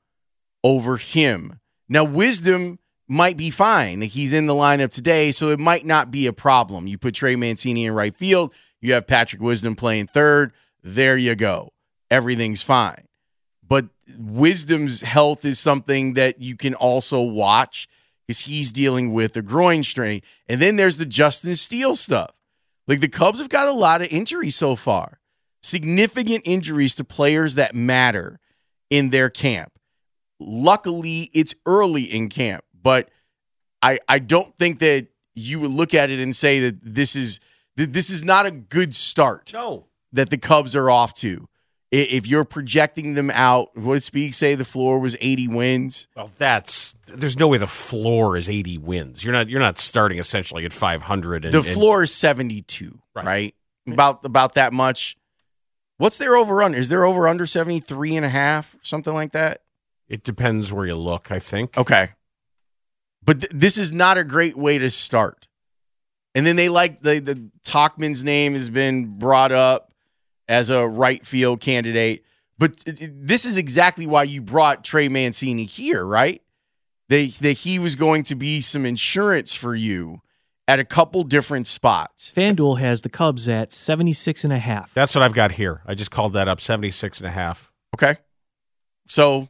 over 0.65 0.97
him. 0.97 1.61
Now, 1.89 2.05
wisdom 2.05 2.79
might 3.09 3.37
be 3.37 3.51
fine. 3.51 4.01
He's 4.03 4.33
in 4.33 4.47
the 4.47 4.55
lineup 4.55 4.91
today, 4.91 5.31
so 5.31 5.49
it 5.49 5.61
might 5.61 5.85
not 5.85 6.11
be 6.11 6.27
a 6.27 6.33
problem. 6.33 6.87
You 6.87 6.99
put 6.99 7.15
Trey 7.15 7.37
Mancini 7.37 7.85
in 7.85 7.93
right 7.95 8.15
field, 8.15 8.53
you 8.81 8.93
have 8.95 9.07
Patrick 9.07 9.43
Wisdom 9.43 9.75
playing 9.75 10.09
third. 10.09 10.53
There 10.83 11.17
you 11.17 11.35
go. 11.35 11.73
Everything's 12.11 12.63
fine. 12.63 13.07
But 13.67 13.87
Wisdom's 14.17 15.01
health 15.01 15.45
is 15.45 15.59
something 15.59 16.15
that 16.15 16.41
you 16.41 16.57
can 16.57 16.75
also 16.75 17.21
watch 17.21 17.89
because 18.27 18.43
he's 18.43 18.73
dealing 18.73 19.13
with 19.13 19.37
a 19.37 19.43
groin 19.43 19.83
strain. 19.83 20.23
And 20.49 20.61
then 20.61 20.77
there's 20.77 20.99
the 20.99 21.07
Justin 21.07 21.57
Steele 21.57 21.97
stuff. 21.97 22.31
Like 22.87 23.01
the 23.01 23.09
Cubs 23.09 23.41
have 23.41 23.49
got 23.49 23.69
a 23.69 23.73
lot 23.73 24.03
of 24.03 24.13
injuries 24.13 24.55
so 24.55 24.77
far, 24.77 25.19
significant 25.63 26.43
injuries 26.45 26.95
to 26.97 27.05
players 27.05 27.57
that 27.57 27.75
matter 27.75 28.39
in 28.91 29.11
their 29.11 29.29
camp. 29.31 29.73
Luckily, 30.39 31.31
it's 31.35 31.55
early 31.65 32.05
in 32.05 32.29
camp 32.29 32.63
but 32.87 33.11
I 33.83 33.99
I 34.09 34.21
don't 34.21 34.57
think 34.59 34.79
that 34.79 35.09
you 35.35 35.59
would 35.59 35.73
look 35.73 35.93
at 35.93 36.09
it 36.09 36.21
and 36.21 36.37
say 36.37 36.61
that 36.61 36.79
this 36.81 37.17
is 37.17 37.41
that 37.75 37.93
this 37.93 38.11
is 38.11 38.25
not 38.25 38.47
a 38.47 38.53
good 38.53 38.95
start. 38.95 39.53
No. 39.53 39.87
That 40.13 40.31
the 40.31 40.39
Cubs 40.39 40.77
are 40.77 40.89
off 40.89 41.13
to. 41.15 41.49
If 41.91 42.29
you're 42.29 42.45
projecting 42.45 43.15
them 43.15 43.33
out, 43.33 43.77
what 43.77 43.95
did 43.95 44.05
Speak 44.05 44.35
say 44.35 44.55
the 44.55 44.65
floor 44.65 45.01
was 45.01 45.17
80 45.21 45.49
wins? 45.49 46.07
Well, 46.15 46.31
that's 46.39 46.95
there's 47.09 47.37
no 47.37 47.49
way 47.49 47.59
the 47.59 47.67
floor 47.67 48.37
is 48.37 48.49
80 48.49 48.79
wins. 48.79 49.25
You're 49.25 49.33
not 49.33 49.49
you're 49.49 49.59
not 49.59 49.79
starting 49.79 50.21
essentially 50.21 50.65
at 50.65 50.73
500. 50.73 51.45
And, 51.45 51.53
the 51.53 51.65
floor 51.65 51.97
and, 51.97 52.05
is 52.05 52.15
72, 52.15 53.01
right. 53.17 53.27
right? 53.27 53.55
About 53.89 54.25
about 54.25 54.55
that 54.55 54.73
much. 54.73 55.17
What's 55.97 56.19
their 56.19 56.37
over 56.37 56.63
under? 56.63 56.79
Is 56.79 56.89
there 56.89 57.05
over 57.05 57.27
under 57.27 57.47
73 57.47 58.15
and 58.15 58.25
a 58.25 58.29
half, 58.29 58.77
something 58.81 59.13
like 59.13 59.33
that? 59.33 59.63
It 60.09 60.23
depends 60.23 60.73
where 60.73 60.87
you 60.87 60.95
look, 60.95 61.33
I 61.33 61.41
think. 61.41 61.77
Okay. 61.77 62.11
But 63.27 63.41
th- 63.41 63.53
this 63.53 63.77
is 63.77 63.93
not 63.93 64.17
a 64.17 64.25
great 64.25 64.57
way 64.57 64.79
to 64.79 64.89
start. 64.89 65.47
And 66.35 66.47
then 66.47 66.57
they 66.57 66.69
like 66.69 67.03
the 67.03 67.19
the 67.19 67.51
Tauchman's 67.65 68.25
name 68.25 68.55
has 68.55 68.71
been 68.71 69.19
brought 69.19 69.53
up 69.53 69.93
as 70.49 70.71
a 70.71 70.89
right 70.89 71.25
field 71.27 71.61
candidate. 71.61 72.25
But 72.59 72.83
this 72.87 73.45
is 73.45 73.59
exactly 73.59 74.07
why 74.07 74.23
you 74.23 74.41
brought 74.41 74.83
Trey 74.83 75.09
Mancini 75.09 75.65
here, 75.65 76.07
right? 76.07 76.43
That, 77.09 77.39
that 77.43 77.53
he 77.59 77.79
was 77.79 77.95
going 77.95 78.23
to 78.25 78.35
be 78.35 78.61
some 78.61 78.87
insurance 78.87 79.55
for 79.55 79.75
you 79.75 80.23
at 80.67 80.81
a 80.81 80.85
couple 80.85 81.23
different 81.23 81.67
spots. 81.67 82.33
FanDuel 82.35 82.79
has 82.79 83.03
the 83.03 83.09
Cubs 83.09 83.49
at 83.49 83.73
76 83.73 84.43
and 84.43 84.53
a 84.53 84.59
half. 84.59 84.93
That's 84.95 85.15
what 85.15 85.23
I've 85.23 85.35
got 85.35 85.53
here. 85.53 85.83
I 85.87 85.95
just 85.95 86.11
called 86.11 86.33
that 86.33 86.49
up 86.49 86.61
76 86.61 87.19
and 87.19 87.27
a 87.27 87.31
half. 87.31 87.71
Okay. 87.95 88.15
So 89.07 89.49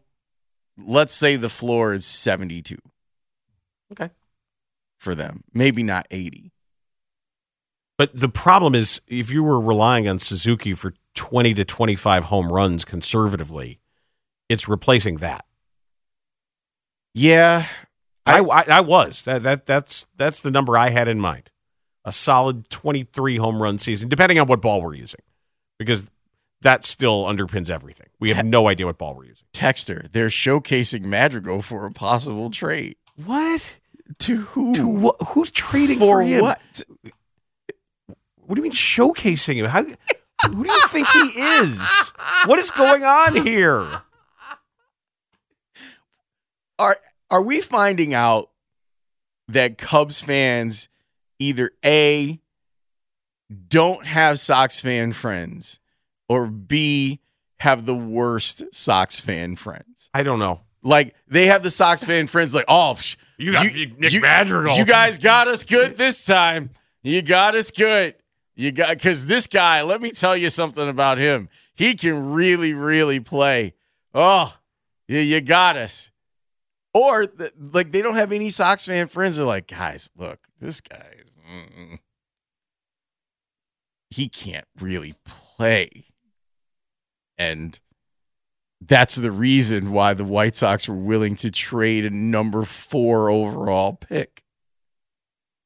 let's 0.77 1.15
say 1.15 1.37
the 1.37 1.49
floor 1.49 1.95
is 1.95 2.05
72. 2.05 2.77
Okay. 3.93 4.11
For 4.99 5.15
them, 5.15 5.43
maybe 5.53 5.83
not 5.83 6.07
80. 6.11 6.53
But 7.99 8.11
the 8.15 8.29
problem 8.29 8.75
is, 8.75 9.01
if 9.07 9.31
you 9.31 9.43
were 9.43 9.61
relying 9.61 10.07
on 10.09 10.19
Suzuki 10.19 10.75
for 10.75 10.95
20 11.15 11.55
to 11.55 11.65
25 11.65 12.25
home 12.25 12.53
runs 12.53 12.85
conservatively, 12.85 13.81
it's 14.49 14.69
replacing 14.69 15.19
that. 15.19 15.45
Yeah, 17.15 17.67
I, 18.27 18.41
I, 18.41 18.65
I 18.69 18.81
was 18.81 19.25
that, 19.25 19.43
that 19.45 19.67
that's 19.67 20.07
that's 20.17 20.43
the 20.43 20.51
number 20.51 20.77
I 20.77 20.91
had 20.91 21.09
in 21.09 21.19
mind. 21.19 21.51
A 22.05 22.13
solid 22.13 22.69
23 22.69 23.37
home 23.37 23.63
run 23.63 23.79
season, 23.79 24.09
depending 24.09 24.39
on 24.39 24.47
what 24.47 24.61
ball 24.61 24.83
we're 24.83 24.95
using, 24.95 25.23
because 25.79 26.11
that 26.61 26.85
still 26.85 27.25
underpins 27.25 27.71
everything. 27.71 28.09
We 28.21 28.31
have 28.31 28.45
Te- 28.45 28.51
no 28.51 28.69
idea 28.69 28.87
what 28.87 28.99
ball 28.99 29.15
we're 29.15 29.25
using. 29.25 29.47
Texter, 29.53 30.11
they're 30.13 30.29
showcasing 30.29 31.05
Madrigal 31.05 31.63
for 31.63 31.87
a 31.87 31.93
possible 31.93 32.51
trade. 32.51 32.97
What? 33.25 33.77
To 34.19 34.37
who? 34.37 34.75
To 34.75 35.09
wh- 35.09 35.27
who's 35.29 35.51
trading 35.51 35.99
for, 35.99 36.21
for 36.21 36.23
him? 36.23 36.41
what? 36.43 36.85
What 38.37 38.55
do 38.55 38.61
you 38.61 38.63
mean 38.63 38.73
showcasing 38.73 39.57
him? 39.57 39.67
How? 39.67 39.83
Who 39.83 40.65
do 40.65 40.73
you 40.73 40.89
think 40.89 41.09
he 41.09 41.21
is? 41.41 42.13
What 42.47 42.59
is 42.59 42.71
going 42.71 43.03
on 43.05 43.45
here? 43.45 44.03
Are 46.79 46.97
are 47.31 47.43
we 47.43 47.61
finding 47.61 48.15
out 48.15 48.51
that 49.49 49.79
Cubs 49.79 50.21
fans 50.21 50.89
either 51.39 51.71
a 51.85 52.41
don't 53.69 54.07
have 54.07 54.39
Sox 54.39 54.79
fan 54.81 55.13
friends 55.13 55.81
or 56.29 56.47
B 56.49 57.21
have 57.61 57.87
the 57.87 57.95
worst 57.97 58.63
Sox 58.73 59.19
fan 59.19 59.57
friends? 59.57 60.11
I 60.13 60.23
don't 60.23 60.39
know. 60.39 60.61
Like 60.87 61.17
they 61.27 61.47
have 61.47 61.65
the 61.65 61.71
Sox 61.71 62.05
fan 62.05 62.29
friends 62.29 62.55
like, 62.55 62.65
oh, 62.69 62.95
psh, 62.97 63.17
You 63.39 63.53
got 63.53 63.75
Nick 63.75 64.23
Madrigal. 64.23 64.77
You 64.77 64.85
guys 64.85 65.19
got 65.19 65.49
us 65.49 65.65
good 65.65 65.97
this 65.97 66.25
time. 66.25 66.71
You 67.03 67.23
got 67.23 67.57
us 67.57 67.73
good. 67.73 68.15
You 68.55 68.71
got 68.71 68.91
because 68.91 69.27
this 69.27 69.49
guy. 69.49 69.83
Let 69.83 70.01
me 70.01 70.13
tell 70.13 70.37
you 70.37 70.49
something 70.49 70.89
about 70.89 71.19
him. 71.19 71.49
He 71.75 71.95
can 71.95 72.33
really, 72.33 72.73
really 72.73 73.19
play. 73.19 73.75
Oh, 74.15 74.57
yeah, 75.09 75.21
you 75.21 75.41
got 75.41 75.77
us. 75.77 76.11
Or 76.95 77.27
like 77.59 77.91
they 77.91 78.01
don't 78.01 78.15
have 78.15 78.31
any 78.31 78.51
Sox 78.51 78.87
fan 78.87 79.09
friends. 79.09 79.37
They're 79.37 79.45
like, 79.45 79.67
guys, 79.67 80.11
look, 80.17 80.39
this 80.61 80.81
guy, 80.81 81.17
mm, 81.51 81.99
he 84.11 84.29
can't 84.29 84.67
really 84.81 85.15
play, 85.25 85.91
and 87.37 87.79
that's 88.89 89.17
the 89.17 89.33
reason 89.33 89.93
why 89.93 90.15
the 90.15 90.25
White 90.25 90.57
Sox 90.57 90.89
were 90.89 90.95
willing 90.95 91.37
to 91.37 91.51
trade 91.51 92.05
a 92.05 92.11
number 92.11 92.65
four 92.65 93.31
overall 93.31 93.95
pick 93.95 94.45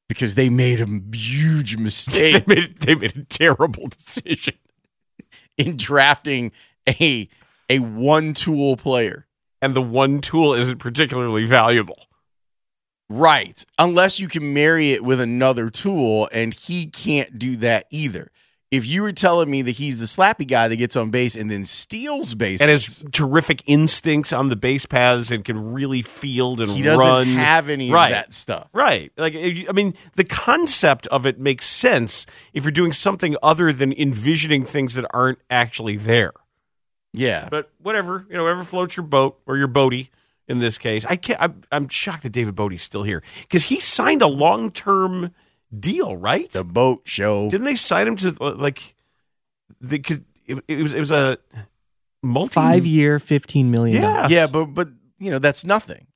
because 0.07 0.35
they 0.35 0.49
made 0.49 0.81
a 0.81 0.87
huge 1.15 1.77
mistake. 1.77 2.45
they, 2.45 2.55
made, 2.55 2.77
they 2.77 2.95
made 2.95 3.15
a 3.15 3.25
terrible 3.25 3.87
decision 3.87 4.55
in 5.57 5.77
drafting 5.77 6.51
a 6.87 7.29
a 7.69 7.79
one 7.79 8.33
tool 8.33 8.75
player. 8.75 9.27
And 9.61 9.73
the 9.73 9.81
one 9.81 10.19
tool 10.19 10.53
isn't 10.53 10.79
particularly 10.79 11.45
valuable. 11.45 12.07
Right. 13.09 13.63
Unless 13.77 14.19
you 14.19 14.27
can 14.27 14.53
marry 14.53 14.91
it 14.91 15.03
with 15.03 15.21
another 15.21 15.69
tool, 15.69 16.27
and 16.33 16.53
he 16.53 16.87
can't 16.87 17.37
do 17.37 17.55
that 17.57 17.85
either. 17.91 18.31
If 18.71 18.87
you 18.87 19.01
were 19.01 19.11
telling 19.11 19.51
me 19.51 19.61
that 19.63 19.71
he's 19.71 19.99
the 19.99 20.05
slappy 20.05 20.47
guy 20.47 20.69
that 20.69 20.77
gets 20.77 20.95
on 20.95 21.11
base 21.11 21.35
and 21.35 21.51
then 21.51 21.65
steals 21.65 22.33
bases, 22.33 22.61
and 22.61 22.71
has 22.71 23.05
terrific 23.11 23.63
instincts 23.65 24.31
on 24.31 24.47
the 24.47 24.55
base 24.55 24.85
paths 24.85 25.29
and 25.29 25.43
can 25.43 25.73
really 25.73 26.01
field 26.01 26.61
and 26.61 26.71
he 26.71 26.81
doesn't 26.81 27.05
run. 27.05 27.27
have 27.27 27.67
any 27.67 27.91
right. 27.91 28.07
of 28.07 28.11
that 28.13 28.33
stuff. 28.33 28.69
Right. 28.71 29.11
Like 29.17 29.35
I 29.35 29.71
mean, 29.73 29.93
the 30.15 30.23
concept 30.23 31.05
of 31.07 31.25
it 31.25 31.37
makes 31.37 31.65
sense 31.65 32.25
if 32.53 32.63
you're 32.63 32.71
doing 32.71 32.93
something 32.93 33.35
other 33.43 33.73
than 33.73 33.91
envisioning 33.91 34.63
things 34.63 34.93
that 34.93 35.05
aren't 35.13 35.39
actually 35.49 35.97
there. 35.97 36.31
Yeah. 37.13 37.49
But 37.51 37.69
whatever, 37.81 38.25
you 38.29 38.37
know, 38.37 38.43
whatever 38.43 38.63
floats 38.63 38.95
your 38.95 39.05
boat 39.05 39.37
or 39.45 39.57
your 39.57 39.67
boaty 39.67 40.09
in 40.47 40.59
this 40.59 40.77
case. 40.77 41.05
I 41.07 41.15
can't. 41.15 41.41
I'm, 41.41 41.61
I'm 41.71 41.87
shocked 41.87 42.23
that 42.23 42.31
David 42.31 42.55
Bote's 42.55 42.83
still 42.83 43.03
here 43.03 43.23
because 43.41 43.63
he 43.63 43.79
signed 43.79 44.21
a 44.21 44.27
long 44.27 44.71
term 44.71 45.31
deal, 45.77 46.15
right? 46.15 46.49
The 46.51 46.63
boat 46.63 47.01
show. 47.05 47.49
Didn't 47.49 47.65
they 47.65 47.75
sign 47.75 48.07
him 48.07 48.15
to 48.17 48.35
uh, 48.41 48.53
like 48.55 48.95
the? 49.79 49.99
Cause 49.99 50.19
it, 50.45 50.63
it 50.67 50.81
was 50.81 50.93
it 50.93 50.99
was 50.99 51.11
a 51.11 51.37
multi 52.23 52.53
Five 52.53 52.85
year, 52.85 53.19
fifteen 53.19 53.71
million. 53.71 54.01
Yeah. 54.01 54.27
Yeah, 54.29 54.47
but 54.47 54.65
but 54.67 54.89
you 55.19 55.31
know 55.31 55.39
that's 55.39 55.65
nothing. 55.65 56.07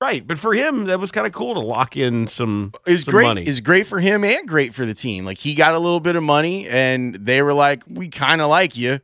right. 0.00 0.26
But 0.26 0.38
for 0.38 0.54
him, 0.54 0.84
that 0.84 1.00
was 1.00 1.10
kind 1.10 1.26
of 1.26 1.32
cool 1.32 1.54
to 1.54 1.60
lock 1.60 1.96
in 1.96 2.26
some. 2.26 2.72
It's 2.86 3.04
some 3.04 3.12
great. 3.12 3.24
Money. 3.24 3.42
It's 3.42 3.60
great 3.60 3.86
for 3.86 4.00
him 4.00 4.22
and 4.24 4.46
great 4.46 4.74
for 4.74 4.84
the 4.84 4.94
team. 4.94 5.24
Like 5.24 5.38
he 5.38 5.54
got 5.54 5.74
a 5.74 5.78
little 5.78 6.00
bit 6.00 6.14
of 6.16 6.22
money, 6.22 6.68
and 6.68 7.14
they 7.14 7.42
were 7.42 7.54
like, 7.54 7.82
"We 7.88 8.08
kind 8.08 8.40
of 8.40 8.48
like 8.48 8.76
you," 8.76 9.00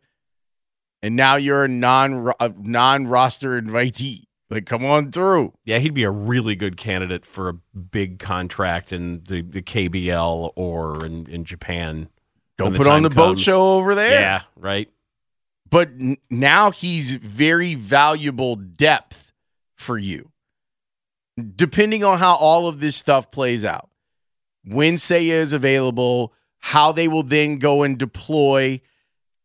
and 1.02 1.16
now 1.16 1.36
you're 1.36 1.64
a 1.64 1.68
non 1.68 2.32
non 2.58 3.06
roster 3.06 3.60
invitee. 3.60 4.24
Like, 4.54 4.66
come 4.66 4.84
on 4.84 5.10
through. 5.10 5.52
Yeah, 5.64 5.80
he'd 5.80 5.94
be 5.94 6.04
a 6.04 6.12
really 6.12 6.54
good 6.54 6.76
candidate 6.76 7.26
for 7.26 7.48
a 7.48 7.54
big 7.76 8.20
contract 8.20 8.92
in 8.92 9.24
the, 9.26 9.42
the 9.42 9.62
KBL 9.62 10.52
or 10.54 11.04
in, 11.04 11.26
in 11.26 11.44
Japan. 11.44 12.08
Go 12.56 12.70
put 12.70 12.86
on 12.86 13.02
the 13.02 13.10
boat 13.10 13.40
show 13.40 13.78
over 13.78 13.96
there. 13.96 14.20
Yeah, 14.20 14.42
right. 14.54 14.88
But 15.68 15.88
n- 15.88 16.18
now 16.30 16.70
he's 16.70 17.16
very 17.16 17.74
valuable 17.74 18.54
depth 18.54 19.32
for 19.74 19.98
you. 19.98 20.30
Depending 21.56 22.04
on 22.04 22.18
how 22.18 22.36
all 22.36 22.68
of 22.68 22.78
this 22.78 22.94
stuff 22.94 23.32
plays 23.32 23.64
out, 23.64 23.90
when 24.64 24.94
Seiya 24.94 25.32
is 25.32 25.52
available, 25.52 26.32
how 26.60 26.92
they 26.92 27.08
will 27.08 27.24
then 27.24 27.58
go 27.58 27.82
and 27.82 27.98
deploy 27.98 28.80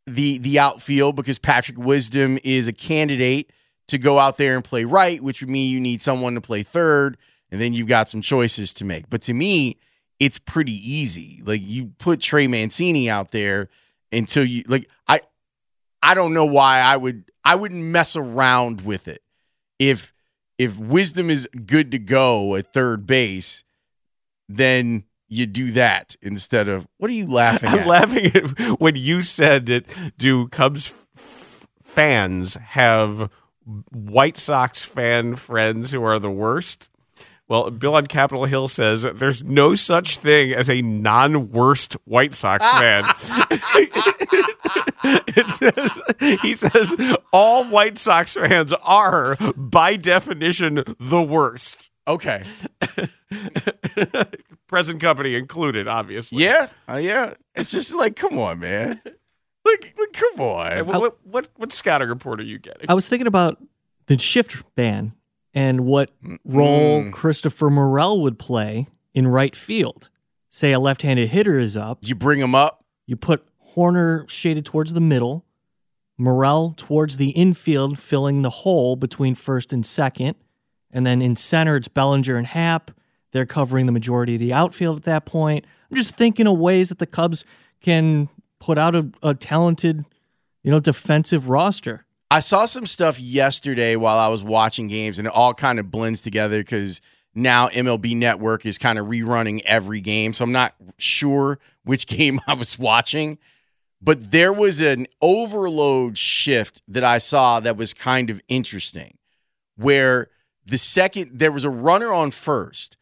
the 0.06 0.38
the 0.38 0.60
outfield 0.60 1.16
because 1.16 1.40
Patrick 1.40 1.80
Wisdom 1.80 2.38
is 2.44 2.68
a 2.68 2.74
candidate 2.74 3.52
to 3.90 3.98
go 3.98 4.20
out 4.20 4.38
there 4.38 4.56
and 4.56 4.64
play 4.64 4.84
right, 4.86 5.22
which 5.22 5.42
would 5.42 5.50
mean 5.50 5.72
you 5.72 5.80
need 5.80 6.02
someone 6.02 6.36
to 6.36 6.42
play 6.42 6.64
third, 6.64 7.18
and 7.52 7.60
then 7.60 7.74
you've 7.74 7.88
got 7.88 8.10
some 8.10 8.22
choices 8.22 8.74
to 8.76 8.86
make. 8.86 9.10
But 9.10 9.22
to 9.24 9.34
me, 9.34 9.78
it's 10.20 10.38
pretty 10.38 10.74
easy. 10.74 11.42
Like 11.46 11.62
you 11.64 11.92
put 11.98 12.22
Trey 12.22 12.48
Mancini 12.48 13.10
out 13.10 13.32
there 13.32 13.70
until 14.12 14.44
you 14.46 14.64
like 14.68 14.90
I 15.08 15.22
I 16.02 16.14
don't 16.14 16.34
know 16.34 16.46
why 16.46 16.80
I 16.80 16.98
would 16.98 17.26
I 17.44 17.56
wouldn't 17.56 17.84
mess 17.84 18.16
around 18.16 18.82
with 18.82 19.08
it. 19.08 19.22
If 19.78 20.14
if 20.58 20.78
wisdom 20.80 21.30
is 21.30 21.48
good 21.66 21.92
to 21.92 22.00
go 22.00 22.56
at 22.56 22.74
third 22.74 23.06
base, 23.08 23.64
then 24.50 25.06
you 25.30 25.46
do 25.46 25.72
that 25.72 26.16
instead 26.22 26.68
of 26.68 26.88
what 26.98 27.10
are 27.10 27.14
you 27.14 27.28
laughing 27.28 27.70
I'm 27.70 27.80
at? 27.80 27.88
laughing 27.88 28.26
at 28.36 28.80
when 28.80 28.96
you 28.96 29.22
said 29.22 29.68
that 29.68 29.86
do 30.18 30.48
Cubs 30.50 30.94
f- 31.16 31.68
fans 31.82 32.56
have 32.56 33.30
White 33.92 34.38
Sox 34.38 34.82
fan 34.82 35.36
friends 35.36 35.92
who 35.92 36.04
are 36.04 36.20
the 36.20 36.32
worst? 36.32 36.90
Well, 37.48 37.72
Bill 37.72 37.96
on 37.96 38.06
Capitol 38.06 38.46
Hill 38.46 38.68
says 38.68 39.02
there's 39.02 39.44
no 39.44 39.74
such 39.74 40.20
thing 40.20 40.54
as 40.54 40.70
a 40.70 40.84
non-worst 40.84 41.94
White 42.06 42.36
Sox 42.36 42.64
fan. 42.64 43.04
it 45.04 45.50
says, 45.50 46.40
he 46.42 46.54
says 46.54 46.94
all 47.34 47.66
White 47.66 47.98
Sox 47.98 48.36
fans 48.36 48.72
are, 48.84 49.36
by 49.56 49.96
definition, 49.96 50.84
the 51.00 51.24
worst. 51.24 51.90
Okay. 52.08 52.44
Present 54.68 55.02
company 55.02 55.34
included, 55.34 55.88
obviously. 55.88 56.44
Yeah, 56.44 56.68
uh, 56.88 56.98
yeah. 56.98 57.34
It's 57.56 57.72
just 57.72 57.96
like, 57.96 58.16
come 58.16 58.38
on, 58.38 58.60
man. 58.60 59.02
Like, 59.72 59.96
like 59.98 60.14
come 60.14 60.38
Hey, 60.38 60.82
what, 60.82 61.00
what, 61.02 61.18
what, 61.24 61.48
what 61.58 61.72
scouting 61.72 62.10
report 62.10 62.40
are 62.40 62.44
you 62.44 62.60
getting? 62.60 62.90
I 62.90 62.94
was 62.94 63.08
thinking 63.08 63.28
about 63.28 63.58
the 64.08 64.18
shift 64.18 64.64
ban 64.76 65.14
and 65.54 65.82
what 65.82 66.12
role 66.46 67.04
Mm. 67.04 67.14
Christopher 67.14 67.70
Morel 67.70 68.22
would 68.22 68.38
play 68.40 68.88
in 69.14 69.28
right 69.28 69.56
field. 69.56 70.10
Say 70.50 70.72
a 70.72 70.80
left-handed 70.80 71.30
hitter 71.30 71.60
is 71.60 71.76
up, 71.78 72.00
You 72.02 72.16
bring 72.16 72.40
him 72.40 72.56
up. 72.56 72.84
you 73.06 73.16
put 73.16 73.46
Hoerner 73.76 74.28
shaded 74.30 74.66
towards 74.66 74.94
the 74.94 75.00
middle, 75.02 75.46
Morel 76.18 76.74
towards 76.76 77.18
the 77.18 77.30
infield, 77.32 77.98
filling 78.00 78.42
the 78.42 78.50
hole 78.50 78.96
between 78.96 79.36
first 79.36 79.72
and 79.72 79.86
second, 79.86 80.36
and 80.92 81.06
then 81.06 81.22
in 81.22 81.36
center 81.36 81.76
it's 81.76 81.88
Bellinger 81.88 82.36
and 82.36 82.48
Happ. 82.48 82.92
They're 83.32 83.46
covering 83.46 83.86
the 83.86 83.92
majority 83.92 84.36
of 84.36 84.40
the 84.40 84.52
outfield 84.54 84.98
at 84.98 85.04
that 85.04 85.26
point. 85.26 85.66
I'm 85.90 85.96
just 85.96 86.16
thinking 86.16 86.48
of 86.48 86.58
ways 86.58 86.90
that 86.90 86.98
the 87.00 87.06
Cubs 87.06 87.46
can 87.80 88.28
put 88.60 88.78
out 88.78 88.96
a, 88.96 89.10
a 89.24 89.34
talented, 89.34 90.06
you 90.64 90.72
know, 90.72 90.80
defensive 90.80 91.50
roster. 91.50 92.06
I 92.32 92.42
saw 92.42 92.66
some 92.66 92.86
stuff 92.86 93.20
yesterday 93.20 93.96
while 93.96 94.18
I 94.18 94.28
was 94.28 94.44
watching 94.44 94.88
games, 94.88 95.18
and 95.18 95.28
it 95.28 95.34
all 95.34 95.54
kind 95.54 95.80
of 95.80 95.90
blends 95.90 96.22
together 96.22 96.60
because 96.60 97.02
now 97.34 97.68
MLB 97.70 98.16
Network 98.16 98.66
is 98.66 98.78
kind 98.78 99.00
of 99.00 99.08
rerunning 99.08 99.62
every 99.66 100.02
game. 100.02 100.34
So 100.34 100.44
I'm 100.44 100.52
not 100.52 100.76
sure 100.98 101.60
which 101.84 102.06
game 102.18 102.40
I 102.48 102.54
was 102.54 102.78
watching, 102.78 103.40
but 104.02 104.32
there 104.32 104.54
was 104.54 104.80
an 104.80 105.08
overload 105.22 106.18
shift 106.18 106.82
that 106.88 107.04
I 107.04 107.18
saw 107.18 107.60
that 107.60 107.78
was 107.78 107.94
kind 107.94 108.30
of 108.30 108.42
interesting 108.48 109.18
where 109.76 110.30
the 110.66 110.78
second 110.78 111.40
there 111.40 111.52
was 111.52 111.66
a 111.66 111.70
runner 111.70 112.14
on 112.14 112.32
first. 112.32 112.98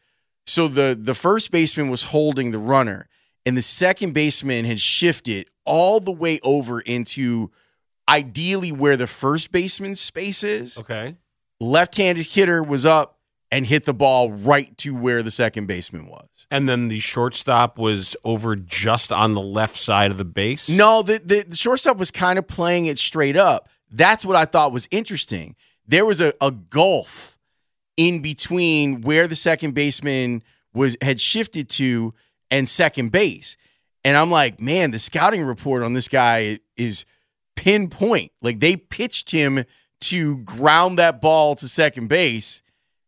So 0.46 0.68
the 0.68 0.98
the 0.98 1.14
first 1.14 1.50
baseman 1.50 1.90
was 1.90 2.04
holding 2.04 2.50
the 2.50 2.58
runner 2.58 3.08
and 3.46 3.56
the 3.56 3.62
second 3.62 4.12
baseman 4.12 4.64
had 4.64 4.78
shifted 4.78 5.48
all 5.64 6.00
the 6.00 6.12
way 6.12 6.38
over 6.42 6.80
into 6.80 7.50
ideally 8.08 8.72
where 8.72 8.96
the 8.96 9.06
first 9.06 9.52
baseman's 9.52 10.00
space 10.00 10.42
is. 10.42 10.78
Okay. 10.78 11.16
Left-handed 11.60 12.26
hitter 12.26 12.62
was 12.62 12.86
up 12.86 13.18
and 13.50 13.66
hit 13.66 13.84
the 13.84 13.94
ball 13.94 14.30
right 14.30 14.76
to 14.78 14.94
where 14.94 15.22
the 15.22 15.30
second 15.30 15.66
baseman 15.66 16.06
was. 16.06 16.46
And 16.50 16.68
then 16.68 16.88
the 16.88 17.00
shortstop 17.00 17.78
was 17.78 18.16
over 18.24 18.56
just 18.56 19.10
on 19.10 19.34
the 19.34 19.40
left 19.40 19.76
side 19.76 20.10
of 20.10 20.18
the 20.18 20.24
base. 20.24 20.68
No, 20.68 21.02
the, 21.02 21.20
the, 21.24 21.44
the 21.48 21.56
shortstop 21.56 21.96
was 21.96 22.10
kind 22.10 22.38
of 22.38 22.46
playing 22.46 22.86
it 22.86 22.98
straight 22.98 23.36
up. 23.36 23.68
That's 23.90 24.24
what 24.24 24.36
I 24.36 24.44
thought 24.44 24.72
was 24.72 24.86
interesting. 24.90 25.56
There 25.86 26.04
was 26.04 26.20
a, 26.20 26.34
a 26.40 26.50
gulf 26.50 27.38
in 27.96 28.20
between 28.20 29.00
where 29.00 29.26
the 29.26 29.34
second 29.34 29.74
baseman 29.74 30.42
was 30.74 30.96
had 31.00 31.20
shifted 31.20 31.68
to 31.70 32.14
and 32.50 32.68
second 32.68 33.12
base. 33.12 33.56
And 34.04 34.16
I'm 34.16 34.30
like, 34.30 34.60
man, 34.60 34.90
the 34.90 34.98
scouting 34.98 35.44
report 35.44 35.82
on 35.82 35.92
this 35.92 36.08
guy 36.08 36.58
is 36.76 37.04
pinpoint. 37.56 38.30
Like 38.40 38.60
they 38.60 38.76
pitched 38.76 39.30
him 39.30 39.64
to 40.02 40.38
ground 40.38 40.98
that 40.98 41.20
ball 41.20 41.54
to 41.56 41.68
second 41.68 42.08
base 42.08 42.62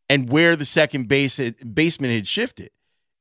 and 0.09 0.29
where 0.29 0.57
the 0.57 0.65
second 0.65 1.09
base 1.09 1.39
baseman 1.73 2.11
had 2.11 2.27
shifted. 2.27 2.71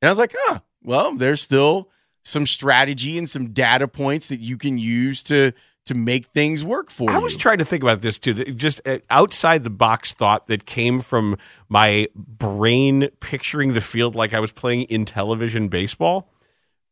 And 0.01 0.09
I 0.09 0.11
was 0.11 0.17
like, 0.17 0.33
huh, 0.37 0.59
well, 0.81 1.15
there's 1.15 1.41
still 1.41 1.89
some 2.23 2.45
strategy 2.45 3.17
and 3.17 3.29
some 3.29 3.51
data 3.51 3.87
points 3.87 4.29
that 4.29 4.39
you 4.39 4.57
can 4.57 4.77
use 4.77 5.23
to 5.23 5.53
to 5.89 5.95
make 5.95 6.27
things 6.27 6.63
work 6.63 6.89
for 6.89 7.09
you. 7.09 7.15
I 7.15 7.17
you. 7.17 7.23
was 7.23 7.35
trying 7.35 7.57
to 7.57 7.65
think 7.65 7.83
about 7.83 8.01
this 8.01 8.17
too. 8.17 8.33
Just 8.33 8.79
uh, 8.85 8.99
outside 9.09 9.63
the 9.63 9.69
box 9.69 10.13
thought 10.13 10.47
that 10.47 10.65
came 10.65 11.01
from 11.01 11.37
my 11.67 12.07
brain 12.15 13.09
picturing 13.19 13.73
the 13.73 13.81
field 13.81 14.15
like 14.15 14.33
I 14.33 14.39
was 14.39 14.51
playing 14.51 14.83
in 14.83 15.05
television 15.05 15.67
baseball. 15.67 16.31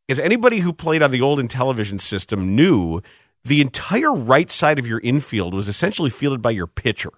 Is 0.07 0.19
anybody 0.19 0.59
who 0.59 0.73
played 0.73 1.01
on 1.01 1.11
the 1.11 1.21
old 1.21 1.39
Intellivision 1.39 1.99
system 1.99 2.55
knew 2.55 3.01
the 3.43 3.61
entire 3.61 4.13
right 4.13 4.51
side 4.51 4.79
of 4.79 4.87
your 4.87 4.99
infield 4.99 5.53
was 5.53 5.67
essentially 5.67 6.09
fielded 6.09 6.41
by 6.41 6.51
your 6.51 6.67
pitcher 6.67 7.11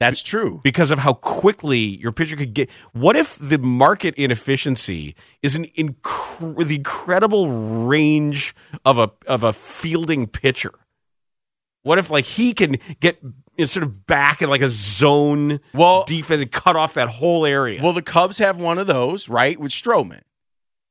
That's 0.00 0.22
true. 0.22 0.60
because 0.64 0.90
of 0.90 0.98
how 0.98 1.14
quickly 1.14 1.78
your 1.78 2.12
pitcher 2.12 2.36
could 2.36 2.52
get. 2.52 2.68
What 2.92 3.16
if 3.16 3.36
the 3.36 3.58
market 3.58 4.14
inefficiency 4.16 5.14
is 5.42 5.56
an 5.56 5.66
inc- 5.78 6.66
the 6.68 6.74
incredible 6.74 7.50
range 7.86 8.54
of 8.84 8.98
a 8.98 9.10
of 9.26 9.44
a 9.44 9.52
fielding 9.52 10.26
pitcher? 10.26 10.72
What 11.84 11.98
if 11.98 12.10
like 12.10 12.24
he 12.24 12.52
can 12.54 12.76
get 13.00 13.18
you 13.56 13.66
sort 13.66 13.84
of 13.84 14.06
back 14.06 14.42
in 14.42 14.48
like 14.50 14.62
a 14.62 14.68
zone 14.68 15.60
Well- 15.72 16.04
defense 16.04 16.42
and 16.42 16.50
cut 16.50 16.76
off 16.76 16.94
that 16.94 17.08
whole 17.08 17.46
area? 17.46 17.80
Well, 17.82 17.92
the 17.92 18.02
Cubs 18.02 18.38
have 18.38 18.58
one 18.58 18.78
of 18.78 18.86
those, 18.86 19.28
right, 19.28 19.58
with 19.60 19.70
Stroman. 19.70 20.22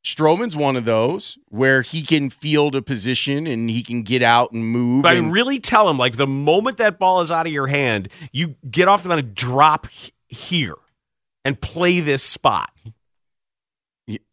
Stroman's 0.04 0.56
one 0.56 0.76
of 0.76 0.84
those 0.84 1.38
where 1.48 1.82
he 1.82 2.04
can 2.04 2.30
field 2.30 2.76
a 2.76 2.82
position 2.82 3.48
and 3.48 3.70
he 3.70 3.82
can 3.82 4.04
get 4.04 4.22
out 4.22 4.52
and 4.52 4.66
move. 4.66 5.04
But 5.04 5.16
I 5.16 5.20
really 5.20 5.60
tell 5.60 5.90
him 5.90 5.98
like 5.98 6.18
the 6.18 6.28
moment 6.28 6.78
that 6.78 7.00
ball 7.00 7.22
is 7.22 7.32
out 7.32 7.48
of 7.48 7.54
your 7.54 7.68
hand, 7.68 8.10
you 8.32 8.56
get 8.70 8.88
off 8.90 9.04
the 9.04 9.10
mound 9.10 9.20
and 9.22 9.34
drop 9.36 9.88
here 10.28 10.76
and 11.46 11.60
play 11.60 12.02
this 12.02 12.22
spot. 12.22 12.72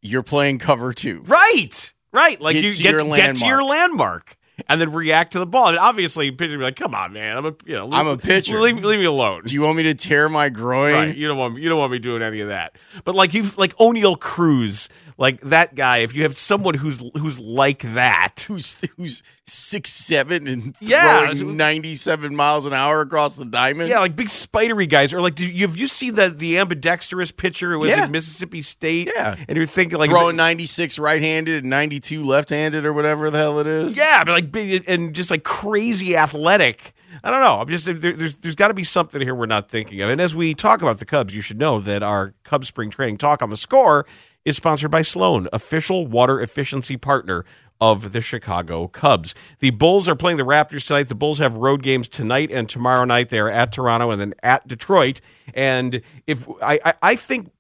you're 0.03 0.25
playing 0.25 0.59
cover 0.59 0.93
two. 0.93 1.23
Right, 1.27 1.93
right. 2.13 2.41
Like 2.41 2.55
Get 2.55 2.65
you 2.65 2.73
to 2.73 2.83
get, 2.83 3.17
get 3.17 3.37
to 3.37 3.47
your 3.47 3.63
landmark 3.63 4.37
and 4.69 4.81
then 4.81 4.93
react 4.93 5.33
to 5.33 5.39
the 5.39 5.47
ball. 5.47 5.69
And 5.69 5.79
obviously, 5.79 6.31
pitcher 6.31 6.59
be 6.59 6.65
like, 6.65 6.77
"Come 6.77 6.95
on, 6.95 7.13
man, 7.13 7.37
I'm 7.37 7.47
a 7.47 7.55
you 7.65 7.77
know, 7.77 7.89
I'm 7.93 8.07
a 8.07 8.17
pitcher. 8.17 8.61
Leave, 8.61 8.83
leave 8.83 8.99
me 8.99 9.07
alone." 9.07 9.43
Do 9.47 9.55
you 9.55 9.63
want 9.63 9.77
me 9.77 9.85
to 9.85 9.95
tear 9.95 10.29
my 10.29 10.49
groin? 10.49 10.93
Right. 10.93 11.17
You 11.17 11.29
don't 11.29 11.39
want 11.39 11.59
you 11.59 11.69
don't 11.69 11.79
want 11.79 11.93
me 11.93 11.99
doing 11.99 12.23
any 12.23 12.41
of 12.41 12.49
that. 12.49 12.77
But 13.05 13.15
like 13.15 13.35
you 13.35 13.45
like 13.57 13.77
Oneil 13.77 14.19
Cruz, 14.19 14.89
like 15.21 15.41
that 15.43 15.77
guy. 15.77 15.99
If 15.99 16.15
you 16.15 16.25
have 16.25 16.37
someone 16.37 16.75
who's 16.75 16.99
who's 17.15 17.39
like 17.39 17.83
that, 17.95 18.47
Who's 18.49 18.81
who's 18.97 19.23
six 19.47 19.91
seven 19.91 20.49
and 20.49 20.75
Yeah. 20.81 21.29
throwing 21.33 21.57
ninety 21.57 21.95
seven 21.95 22.35
miles 22.35 22.67
an 22.67 22.73
hour 22.73 23.03
across 23.03 23.37
the 23.37 23.45
diamond? 23.45 23.89
yeah, 23.91 24.01
like 24.01 24.17
big 24.17 24.31
spidery 24.31 24.87
guys, 24.87 25.13
or 25.15 25.21
like, 25.21 25.37
do 25.37 25.47
you 25.47 25.67
have 25.69 25.77
you 25.77 25.87
seen 25.87 26.17
the 26.17 26.31
the 26.31 26.59
ambidextrous 26.59 27.31
pitcher 27.31 27.73
who 27.73 27.79
was 27.81 27.91
Yeah. 27.91 28.05
at 28.05 28.11
Mississippi 28.11 28.63
State? 28.63 29.11
Yeah. 29.15 29.37
and 29.47 29.57
you're 29.57 29.67
thinking 29.67 29.99
like 29.99 30.11
throwing 30.11 30.37
ninety 30.37 30.67
six 30.67 30.99
right 30.99 31.21
handed 31.23 31.63
and 31.63 31.71
ninety 31.71 32.01
two 32.01 32.25
left 32.25 32.51
handed 32.51 32.85
or 32.87 32.93
whatever 32.93 33.31
the 33.31 33.39
hell 33.39 33.61
it 33.61 33.67
is. 33.69 33.97
Yeah, 33.97 34.25
but 34.25 34.33
like 34.33 34.51
big 34.51 34.85
and 34.89 35.15
just 35.15 35.31
like 35.31 35.45
crazy 35.45 36.17
athletic. 36.17 36.95
I 37.23 37.31
don't 37.31 37.41
know. 37.41 37.61
I'm 37.61 37.69
just 37.69 37.85
there, 37.87 37.95
there's 38.15 38.37
there's 38.37 38.55
got 38.55 38.69
to 38.69 38.75
be 38.75 38.85
something 38.85 39.21
here 39.21 39.35
we're 39.35 39.47
not 39.47 39.69
thinking 39.69 40.01
of. 40.01 40.09
And 40.09 40.21
as 40.21 40.35
we 40.35 40.55
talk 40.55 40.81
about 40.81 40.99
the 40.99 41.05
Cubs, 41.05 41.35
you 41.35 41.43
should 41.43 41.59
know 41.59 41.79
that 41.81 42.03
our 42.03 42.35
Cubs 42.45 42.69
spring 42.69 42.89
training 42.91 43.19
talk 43.19 43.43
on 43.43 43.51
the 43.51 43.57
score 43.57 44.07
is 44.45 44.57
sponsored 44.57 44.91
by 44.91 45.03
Sloan, 45.03 45.49
official 45.53 46.07
water 46.07 46.41
efficiency 46.41 46.97
partner 46.97 47.45
of 47.81 48.13
the 48.13 48.21
Chicago 48.21 48.89
Cubs. 48.89 49.35
The 49.61 49.71
Bulls 49.71 50.09
are 50.09 50.15
playing 50.15 50.37
the 50.37 50.45
Raptors 50.45 50.87
tonight. 50.87 51.09
The 51.09 51.15
Bulls 51.15 51.39
have 51.39 51.57
road 51.57 51.83
games 51.83 52.09
tonight 52.09 52.51
and 52.51 52.69
tomorrow 52.69 53.05
night. 53.05 53.31
They 53.31 53.39
are 53.39 53.49
at 53.49 53.73
Toronto 53.73 54.11
and 54.11 54.21
then 54.21 54.35
at 54.43 54.69
Detroit. 54.69 55.21
And 55.55 56.03
if 56.27 56.47
I, 56.63 56.79
I, 56.85 56.95
I 57.03 57.17
think 57.17 57.53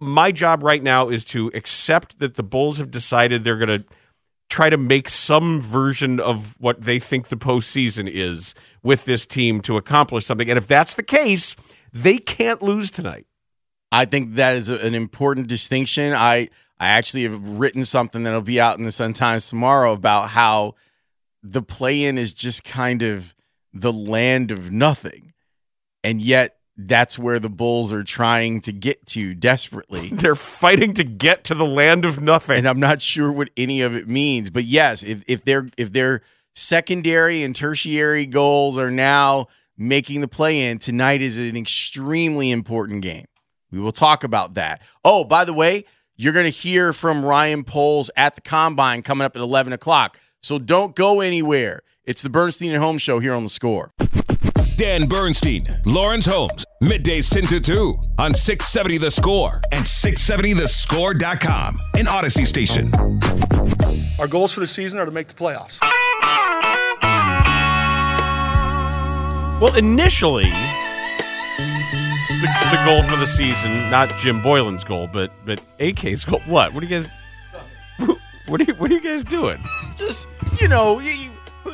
my 0.00 0.32
job 0.32 0.62
right 0.62 0.82
now 0.82 1.08
is 1.08 1.24
to 1.26 1.50
accept 1.54 2.18
that 2.18 2.34
the 2.34 2.42
Bulls 2.42 2.78
have 2.78 2.90
decided 2.90 3.42
they're 3.42 3.56
going 3.56 3.80
to 3.80 3.86
try 4.50 4.68
to 4.68 4.76
make 4.76 5.08
some 5.08 5.60
version 5.60 6.20
of 6.20 6.60
what 6.60 6.82
they 6.82 6.98
think 6.98 7.28
the 7.28 7.36
postseason 7.36 8.08
is 8.12 8.54
with 8.82 9.06
this 9.06 9.24
team 9.24 9.60
to 9.62 9.76
accomplish 9.76 10.26
something. 10.26 10.48
And 10.50 10.58
if 10.58 10.66
that's 10.66 10.94
the 10.94 11.02
case, 11.02 11.56
they 11.92 12.18
can't 12.18 12.62
lose 12.62 12.90
tonight. 12.90 13.26
I 13.94 14.04
think 14.06 14.34
that 14.34 14.56
is 14.56 14.70
a- 14.70 14.84
an 14.84 14.94
important 14.94 15.46
distinction. 15.48 16.12
I 16.12 16.48
I 16.80 16.88
actually 16.88 17.22
have 17.22 17.40
written 17.40 17.84
something 17.84 18.24
that'll 18.24 18.42
be 18.42 18.60
out 18.60 18.78
in 18.78 18.84
the 18.84 18.90
Sun 18.90 19.12
Times 19.12 19.48
tomorrow 19.48 19.92
about 19.92 20.30
how 20.30 20.74
the 21.42 21.62
play-in 21.62 22.18
is 22.18 22.34
just 22.34 22.64
kind 22.64 23.02
of 23.02 23.34
the 23.72 23.92
land 23.92 24.50
of 24.50 24.72
nothing, 24.72 25.32
and 26.02 26.20
yet 26.20 26.56
that's 26.76 27.16
where 27.18 27.38
the 27.38 27.48
Bulls 27.48 27.92
are 27.92 28.02
trying 28.02 28.60
to 28.62 28.72
get 28.72 29.06
to 29.06 29.34
desperately. 29.34 30.08
They're 30.12 30.34
fighting 30.34 30.92
to 30.94 31.04
get 31.04 31.44
to 31.44 31.54
the 31.54 31.64
land 31.64 32.04
of 32.04 32.20
nothing. 32.20 32.58
and 32.58 32.68
I'm 32.68 32.80
not 32.80 33.00
sure 33.00 33.30
what 33.30 33.50
any 33.56 33.80
of 33.80 33.94
it 33.94 34.08
means. 34.08 34.50
But 34.50 34.64
yes, 34.64 35.04
if 35.04 35.22
if 35.28 35.44
their 35.44 35.68
if 35.78 35.92
their 35.92 36.20
secondary 36.54 37.42
and 37.44 37.54
tertiary 37.54 38.26
goals 38.26 38.76
are 38.76 38.90
now 38.90 39.46
making 39.78 40.20
the 40.20 40.28
play 40.28 40.68
in, 40.68 40.78
tonight 40.78 41.22
is 41.22 41.38
an 41.38 41.56
extremely 41.56 42.50
important 42.50 43.02
game. 43.02 43.26
We 43.74 43.80
will 43.80 43.90
talk 43.90 44.22
about 44.22 44.54
that. 44.54 44.82
Oh, 45.04 45.24
by 45.24 45.44
the 45.44 45.52
way, 45.52 45.84
you're 46.16 46.32
going 46.32 46.44
to 46.44 46.50
hear 46.50 46.92
from 46.92 47.24
Ryan 47.24 47.64
Poles 47.64 48.08
at 48.16 48.36
the 48.36 48.40
combine 48.40 49.02
coming 49.02 49.24
up 49.24 49.34
at 49.34 49.42
11 49.42 49.72
o'clock. 49.72 50.16
So 50.42 50.60
don't 50.60 50.94
go 50.94 51.20
anywhere. 51.20 51.82
It's 52.04 52.22
the 52.22 52.30
Bernstein 52.30 52.70
and 52.70 52.80
Holmes 52.80 53.02
show 53.02 53.18
here 53.18 53.34
on 53.34 53.42
the 53.42 53.48
score. 53.48 53.90
Dan 54.76 55.08
Bernstein, 55.08 55.66
Lawrence 55.86 56.26
Holmes, 56.26 56.64
middays 56.84 57.28
10 57.28 57.46
to 57.46 57.60
2 57.60 57.96
on 58.20 58.32
670 58.32 58.98
The 58.98 59.10
Score 59.10 59.60
and 59.72 59.84
670thescore.com, 59.84 61.76
an 61.96 62.06
Audacy 62.06 62.46
station. 62.46 62.92
Our 64.20 64.28
goals 64.28 64.52
for 64.52 64.60
the 64.60 64.68
season 64.68 65.00
are 65.00 65.04
to 65.04 65.10
make 65.10 65.26
the 65.26 65.34
playoffs. 65.34 65.80
Well, 69.60 69.74
initially, 69.76 70.52
the, 72.46 72.76
the 72.76 72.82
goal 72.84 73.02
for 73.02 73.16
the 73.16 73.26
season, 73.26 73.90
not 73.90 74.08
Jim 74.18 74.40
Boylan's 74.42 74.84
goal, 74.84 75.08
but 75.12 75.30
but 75.46 75.60
AK's 75.80 76.24
goal. 76.24 76.40
What? 76.46 76.72
What 76.74 76.82
are 76.82 76.86
you 76.86 76.90
guys? 76.90 77.08
What 78.46 78.60
are 78.60 78.64
you? 78.64 78.74
What 78.74 78.90
are 78.90 78.94
you 78.94 79.00
guys 79.00 79.24
doing? 79.24 79.58
Just, 79.96 80.28
you 80.60 80.68
know, 80.68 81.00
you- 81.00 81.30
who- 81.64 81.72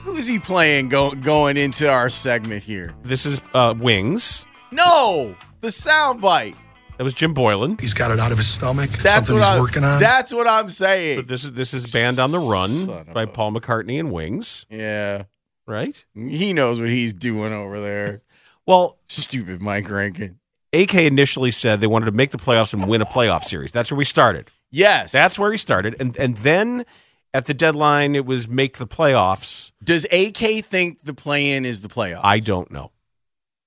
who's 0.00 0.26
he 0.26 0.38
playing 0.40 0.88
go, 0.88 1.12
going 1.12 1.56
into 1.56 1.88
our 1.88 2.10
segment 2.10 2.62
here? 2.64 2.92
This 3.02 3.24
is 3.26 3.40
uh, 3.54 3.74
Wings. 3.78 4.44
No, 4.72 5.36
the 5.60 5.68
soundbite. 5.68 6.56
That 6.98 7.04
was 7.04 7.14
Jim 7.14 7.32
Boylan. 7.32 7.78
He's 7.78 7.94
got 7.94 8.10
it 8.10 8.18
out 8.18 8.30
of 8.32 8.36
his 8.38 8.48
stomach. 8.48 8.90
That's 8.90 9.30
what 9.30 9.38
he's 9.38 9.46
I'm 9.46 9.60
working 9.60 9.84
on. 9.84 10.00
That's 10.00 10.34
what 10.34 10.46
I'm 10.48 10.68
saying. 10.68 11.20
But 11.20 11.28
this 11.28 11.44
is 11.44 11.52
this 11.52 11.72
is 11.74 11.92
Band 11.92 12.18
on 12.18 12.30
the 12.32 12.38
Run 12.38 12.98
of 12.98 13.14
by 13.14 13.22
a- 13.22 13.26
Paul 13.28 13.52
McCartney 13.52 13.98
and 14.00 14.10
Wings, 14.12 14.66
yeah, 14.68 15.22
right? 15.66 16.04
he 16.14 16.52
knows 16.52 16.78
what 16.80 16.88
he's 16.88 17.12
doing 17.14 17.52
over 17.52 17.80
there. 17.80 18.22
Well, 18.70 18.98
Stupid 19.08 19.60
Mike 19.60 19.90
Rankin. 19.90 20.38
AK 20.72 20.94
initially 20.94 21.50
said 21.50 21.80
they 21.80 21.88
wanted 21.88 22.06
to 22.06 22.12
make 22.12 22.30
the 22.30 22.38
playoffs 22.38 22.72
and 22.72 22.88
win 22.88 23.02
a 23.02 23.04
playoff 23.04 23.42
series. 23.42 23.72
That's 23.72 23.90
where 23.90 23.98
we 23.98 24.04
started. 24.04 24.48
Yes, 24.70 25.10
That's 25.10 25.40
where 25.40 25.50
we 25.50 25.56
started, 25.56 25.96
and 25.98 26.16
and 26.16 26.36
then 26.36 26.86
at 27.34 27.46
the 27.46 27.54
deadline 27.54 28.14
it 28.14 28.24
was 28.24 28.48
make 28.48 28.78
the 28.78 28.86
playoffs. 28.86 29.72
Does 29.82 30.04
AK 30.12 30.64
think 30.64 31.02
the 31.02 31.14
play-in 31.14 31.64
is 31.64 31.80
the 31.80 31.88
playoff? 31.88 32.20
I 32.22 32.38
don't 32.38 32.70
know. 32.70 32.92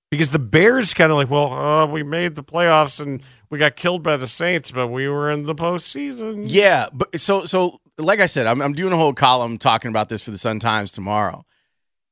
Because 0.09 0.29
the 0.29 0.39
Bears 0.39 0.93
kind 0.93 1.11
of 1.11 1.17
like, 1.17 1.29
well, 1.29 1.51
uh, 1.51 1.85
we 1.85 2.03
made 2.03 2.35
the 2.35 2.43
playoffs 2.43 3.01
and 3.01 3.21
we 3.49 3.59
got 3.59 3.75
killed 3.75 4.03
by 4.03 4.15
the 4.15 4.27
Saints, 4.27 4.71
but 4.71 4.87
we 4.87 5.09
were 5.09 5.29
in 5.31 5.43
the 5.43 5.55
postseason. 5.55 6.45
Yeah, 6.47 6.87
but 6.93 7.19
so 7.19 7.43
so 7.43 7.79
like 7.97 8.21
I 8.21 8.27
said, 8.27 8.47
I'm 8.47 8.61
I'm 8.61 8.71
doing 8.71 8.93
a 8.93 8.97
whole 8.97 9.11
column 9.11 9.57
talking 9.57 9.89
about 9.89 10.07
this 10.07 10.21
for 10.21 10.31
the 10.31 10.37
Sun 10.37 10.59
Times 10.59 10.93
tomorrow. 10.93 11.43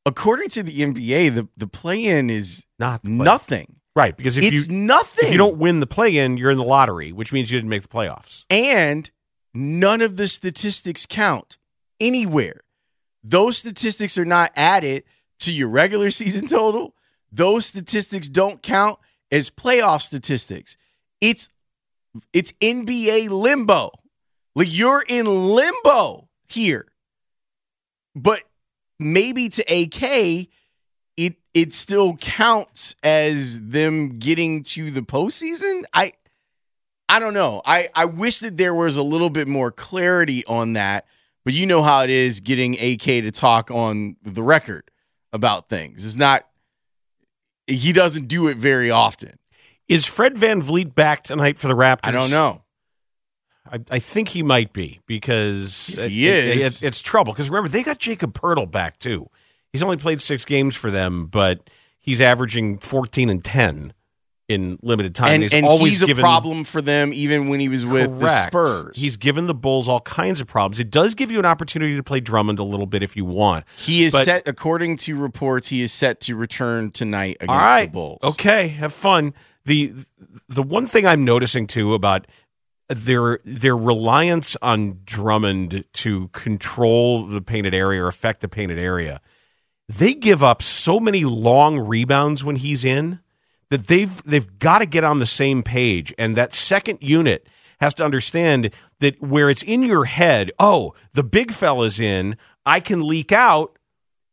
According 0.05 0.49
to 0.49 0.63
the 0.63 0.71
NBA, 0.79 1.33
the 1.35 1.47
the 1.57 1.67
play-in 1.67 2.29
is 2.29 2.65
Not 2.79 3.03
nothing. 3.03 3.75
right. 3.95 4.15
Because 4.15 4.37
if 4.37 4.43
it's 4.45 4.67
you 4.69 4.75
nothing. 4.77 5.27
if 5.27 5.31
you 5.31 5.37
don't 5.37 5.57
win 5.57 5.79
the 5.79 5.87
play-in, 5.87 6.37
you're 6.37 6.51
in 6.51 6.57
the 6.57 6.63
lottery, 6.63 7.11
which 7.11 7.31
means 7.31 7.51
you 7.51 7.57
didn't 7.57 7.69
make 7.69 7.83
the 7.83 7.87
playoffs. 7.87 8.45
and 8.49 9.09
none 9.53 10.01
of 10.01 10.17
the 10.17 10.27
statistics 10.27 11.05
count 11.05 11.57
anywhere. 11.99 12.61
Those 13.23 13.57
statistics 13.57 14.17
are 14.17 14.25
not 14.25 14.51
added 14.55 15.03
to 15.39 15.53
your 15.53 15.67
regular 15.67 16.09
season 16.21 16.47
total. 16.47 16.95
Those 17.31 17.65
statistics 17.65 18.27
don't 18.27 18.61
count 18.63 18.97
as 19.31 19.49
playoff 19.49 20.01
statistics. 20.01 20.75
It's 21.21 21.47
it's 22.33 22.51
NBA 22.53 23.29
limbo. 23.29 23.91
Like 24.55 24.67
you're 24.75 25.03
in 25.07 25.25
limbo 25.27 26.27
here. 26.49 26.85
But 28.15 28.41
maybe 29.01 29.49
to 29.49 29.61
AK 29.63 30.47
it 31.17 31.35
it 31.53 31.73
still 31.73 32.15
counts 32.17 32.95
as 33.03 33.61
them 33.61 34.19
getting 34.19 34.63
to 34.63 34.91
the 34.91 35.01
postseason. 35.01 35.83
I 35.93 36.13
I 37.11 37.19
don't 37.19 37.33
know. 37.33 37.61
I, 37.65 37.89
I 37.93 38.05
wish 38.05 38.39
that 38.39 38.55
there 38.55 38.73
was 38.73 38.95
a 38.95 39.03
little 39.03 39.29
bit 39.29 39.45
more 39.45 39.69
clarity 39.69 40.45
on 40.45 40.73
that, 40.73 41.05
but 41.43 41.53
you 41.53 41.65
know 41.65 41.83
how 41.83 42.03
it 42.03 42.09
is 42.09 42.39
getting 42.39 42.75
AK 42.75 43.01
to 43.01 43.31
talk 43.31 43.69
on 43.69 44.15
the 44.23 44.41
record 44.41 44.89
about 45.33 45.67
things. 45.67 46.05
It's 46.05 46.17
not, 46.17 46.47
he 47.67 47.91
doesn't 47.91 48.29
do 48.29 48.47
it 48.47 48.55
very 48.55 48.91
often. 48.91 49.33
Is 49.89 50.05
Fred 50.05 50.35
VanVleet 50.35 50.95
back 50.95 51.23
tonight 51.23 51.59
for 51.59 51.67
the 51.67 51.73
Raptors? 51.73 51.99
I 52.07 52.11
don't 52.11 52.31
know. 52.31 52.60
I, 53.71 53.79
I 53.91 53.99
think 53.99 54.29
he 54.29 54.43
might 54.43 54.73
be 54.73 54.99
because 55.07 55.87
he 56.07 56.27
it- 56.27 56.57
is- 56.57 56.83
it- 56.83 56.87
it's 56.87 57.01
trouble. 57.01 57.33
Because 57.33 57.49
remember, 57.49 57.69
they 57.69 57.83
got 57.83 57.99
Jakob 57.99 58.33
Poeltl 58.33 58.69
back 58.69 58.97
too. 58.99 59.29
He's 59.71 59.81
only 59.83 59.97
played 59.97 60.19
six 60.21 60.43
games 60.45 60.75
for 60.75 60.91
them, 60.91 61.27
but 61.27 61.69
he's 61.99 62.19
averaging 62.21 62.79
fourteen 62.79 63.29
and 63.29 63.43
ten 63.43 63.93
in 64.49 64.77
limited 64.81 65.15
time. 65.15 65.29
and 65.35 65.43
he's 65.43 65.53
and 65.53 65.65
always 65.65 65.93
he's 65.93 66.03
a 66.03 66.07
given, 66.07 66.21
problem 66.21 66.65
for 66.65 66.81
them 66.81 67.11
even 67.13 67.47
when 67.47 67.61
he 67.61 67.69
was 67.69 67.85
with 67.85 68.19
the 68.19 68.27
Spurs. 68.27 68.97
He's 68.97 69.15
given 69.15 69.47
the 69.47 69.53
Bulls 69.53 69.87
all 69.87 70.01
kinds 70.01 70.41
of 70.41 70.47
problems. 70.47 70.77
It 70.77 70.91
does 70.91 71.15
give 71.15 71.31
you 71.31 71.39
an 71.39 71.45
opportunity 71.45 71.95
to 71.95 72.03
play 72.03 72.19
Drummond 72.19 72.59
a 72.59 72.63
little 72.65 72.85
bit 72.85 73.01
if 73.01 73.15
you 73.15 73.23
want. 73.23 73.63
He 73.77 74.03
is 74.03 74.11
But- 74.11 74.25
set, 74.25 74.47
according 74.49 74.97
to 74.97 75.15
reports, 75.15 75.69
he 75.69 75.81
is 75.81 75.93
set 75.93 76.19
to 76.21 76.35
return 76.35 76.91
tonight 76.91 77.37
against 77.39 77.49
All 77.49 77.59
right. 77.75 77.85
the 77.85 77.91
Bulls. 77.93 78.19
Okay, 78.23 78.67
have 78.69 78.91
fun. 78.91 79.33
The 79.63 79.93
the 80.49 80.63
one 80.63 80.85
thing 80.85 81.05
I'm 81.05 81.23
noticing 81.23 81.65
too 81.65 81.93
about 81.93 82.27
their 82.93 83.39
their 83.45 83.75
reliance 83.77 84.55
on 84.61 84.99
Drummond 85.05 85.85
to 85.93 86.27
control 86.29 87.25
the 87.25 87.41
painted 87.41 87.73
area 87.73 88.03
or 88.03 88.07
affect 88.07 88.41
the 88.41 88.47
painted 88.47 88.79
area, 88.79 89.21
they 89.87 90.13
give 90.13 90.43
up 90.43 90.61
so 90.61 90.99
many 90.99 91.23
long 91.25 91.79
rebounds 91.79 92.43
when 92.43 92.55
he's 92.57 92.85
in 92.85 93.19
that 93.69 93.87
they've 93.87 94.21
they've 94.23 94.59
got 94.59 94.79
to 94.79 94.85
get 94.85 95.03
on 95.03 95.19
the 95.19 95.25
same 95.25 95.63
page, 95.63 96.13
and 96.17 96.35
that 96.35 96.53
second 96.53 96.99
unit 97.01 97.47
has 97.79 97.93
to 97.95 98.05
understand 98.05 98.69
that 98.99 99.19
where 99.21 99.49
it's 99.49 99.63
in 99.63 99.81
your 99.83 100.05
head, 100.05 100.51
oh, 100.59 100.93
the 101.13 101.23
big 101.23 101.51
fella's 101.51 101.99
in, 101.99 102.37
I 102.65 102.79
can 102.79 103.01
leak 103.07 103.31
out 103.31 103.77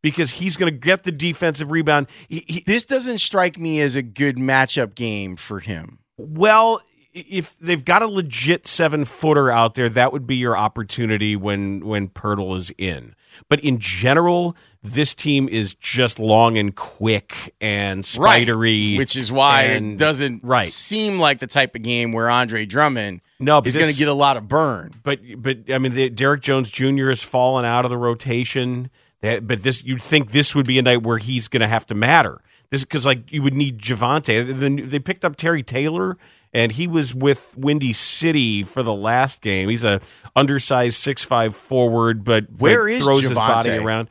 because 0.03 0.33
he's 0.33 0.57
going 0.57 0.71
to 0.73 0.79
get 0.79 1.05
the 1.05 1.11
defensive 1.13 1.71
rebound. 1.71 2.09
He- 2.29 2.45
he- 2.47 2.65
This 2.67 2.85
doesn't 2.85 3.19
strike 3.19 3.57
me 3.59 3.81
as 3.81 3.97
a 3.97 4.03
good 4.03 4.37
matchup 4.37 4.95
game 4.95 5.35
for 5.37 5.61
him. 5.61 6.01
well, 6.19 6.83
if 7.29 7.59
they've 7.59 7.85
got 7.85 8.03
a 8.03 8.07
legit 8.07 8.67
seven 8.67 9.05
footer 9.05 9.51
out 9.51 9.75
there, 9.75 9.89
that 9.89 10.13
would 10.13 10.27
be 10.27 10.37
your 10.37 10.57
opportunity 10.57 11.37
when 11.37 11.85
when 11.87 12.09
Poeltl 12.09 12.57
is 12.57 12.73
in. 12.79 13.15
But 13.49 13.61
in 13.61 13.79
general, 13.79 14.57
this 14.83 15.15
team 15.15 15.49
is 15.49 15.75
just 15.75 16.19
long 16.19 16.57
and 16.59 16.75
quick 16.75 17.55
and 17.61 18.05
spidery, 18.05 18.97
which 18.97 19.17
is 19.17 19.31
why 19.31 19.63
and- 19.65 19.95
it 19.95 19.99
doesn't 19.99 20.43
right. 20.45 20.69
seem 20.69 21.19
like 21.19 21.39
the 21.39 21.47
type 21.47 21.75
of 21.75 21.83
game 21.83 22.13
where 22.13 22.29
Andre 22.31 22.65
Drummond 22.65 23.21
No, 23.39 23.61
is 23.65 23.77
going 23.77 23.93
to 23.93 23.99
get 23.99 24.09
a 24.09 24.15
lot 24.15 24.37
of 24.37 24.49
burn. 24.49 24.93
But 25.03 25.21
but 25.37 25.59
I 25.71 25.79
mean, 25.79 25.93
the, 25.95 26.11
Derrick 26.11 26.43
Jones 26.43 26.71
Jr. 26.71 27.09
has 27.09 27.23
fallen 27.23 27.65
out 27.65 27.85
of 27.85 27.91
the 27.91 27.99
rotation. 27.99 28.91
That, 29.21 29.49
but 29.49 29.65
this 29.65 29.83
you'd 29.85 30.03
think 30.03 30.31
this 30.31 30.55
would 30.55 30.67
be 30.67 30.79
a 30.79 30.83
night 30.83 31.03
where 31.03 31.19
he's 31.19 31.49
going 31.49 31.63
to 31.63 31.69
have 31.69 31.87
to 31.87 31.95
matter. 31.95 32.41
This 32.71 32.83
because 32.83 33.07
like 33.07 33.33
you 33.33 33.43
would 33.43 33.55
need 33.55 33.79
Javonte. 33.79 34.59
Then 34.59 34.89
they 34.89 34.99
picked 34.99 35.25
up 35.25 35.37
Terry 35.37 35.63
Taylor, 35.63 36.19
and 36.53 36.73
he 36.73 36.87
was 36.87 37.15
with 37.15 37.55
Windy 37.57 37.93
City 37.93 38.63
for 38.63 38.83
the 38.83 38.95
last 38.95 39.41
game. 39.43 39.69
He's 39.69 39.85
a 39.85 40.01
undersized 40.37 40.97
six 41.01 41.25
five 41.25 41.55
forward, 41.55 42.25
but 42.25 42.47
Where 42.59 42.85
but 42.85 42.93
is 42.93 43.05
throws 43.05 43.23
his 43.23 43.35
body 43.35 43.71
Javonte? 43.71 43.85
around. 43.85 44.09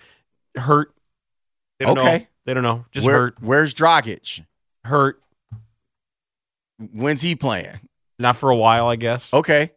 Hurt. 0.56 0.94
They 1.80 1.86
don't 1.86 1.98
Okay. 2.00 2.18
know. 2.20 2.26
They 2.46 2.54
don't 2.54 2.64
know. 2.64 2.86
Just 2.92 3.06
Where- 3.06 3.16
hurt. 3.20 3.36
Where's 3.42 3.74
Dragic? 3.74 4.44
Hurt. 4.86 5.22
When's 6.80 7.22
he 7.22 7.36
playing? 7.36 7.80
Not 8.20 8.36
for 8.36 8.50
a 8.50 8.56
while, 8.56 8.88
I 8.88 8.96
guess. 8.96 9.34
Okay. 9.34 9.72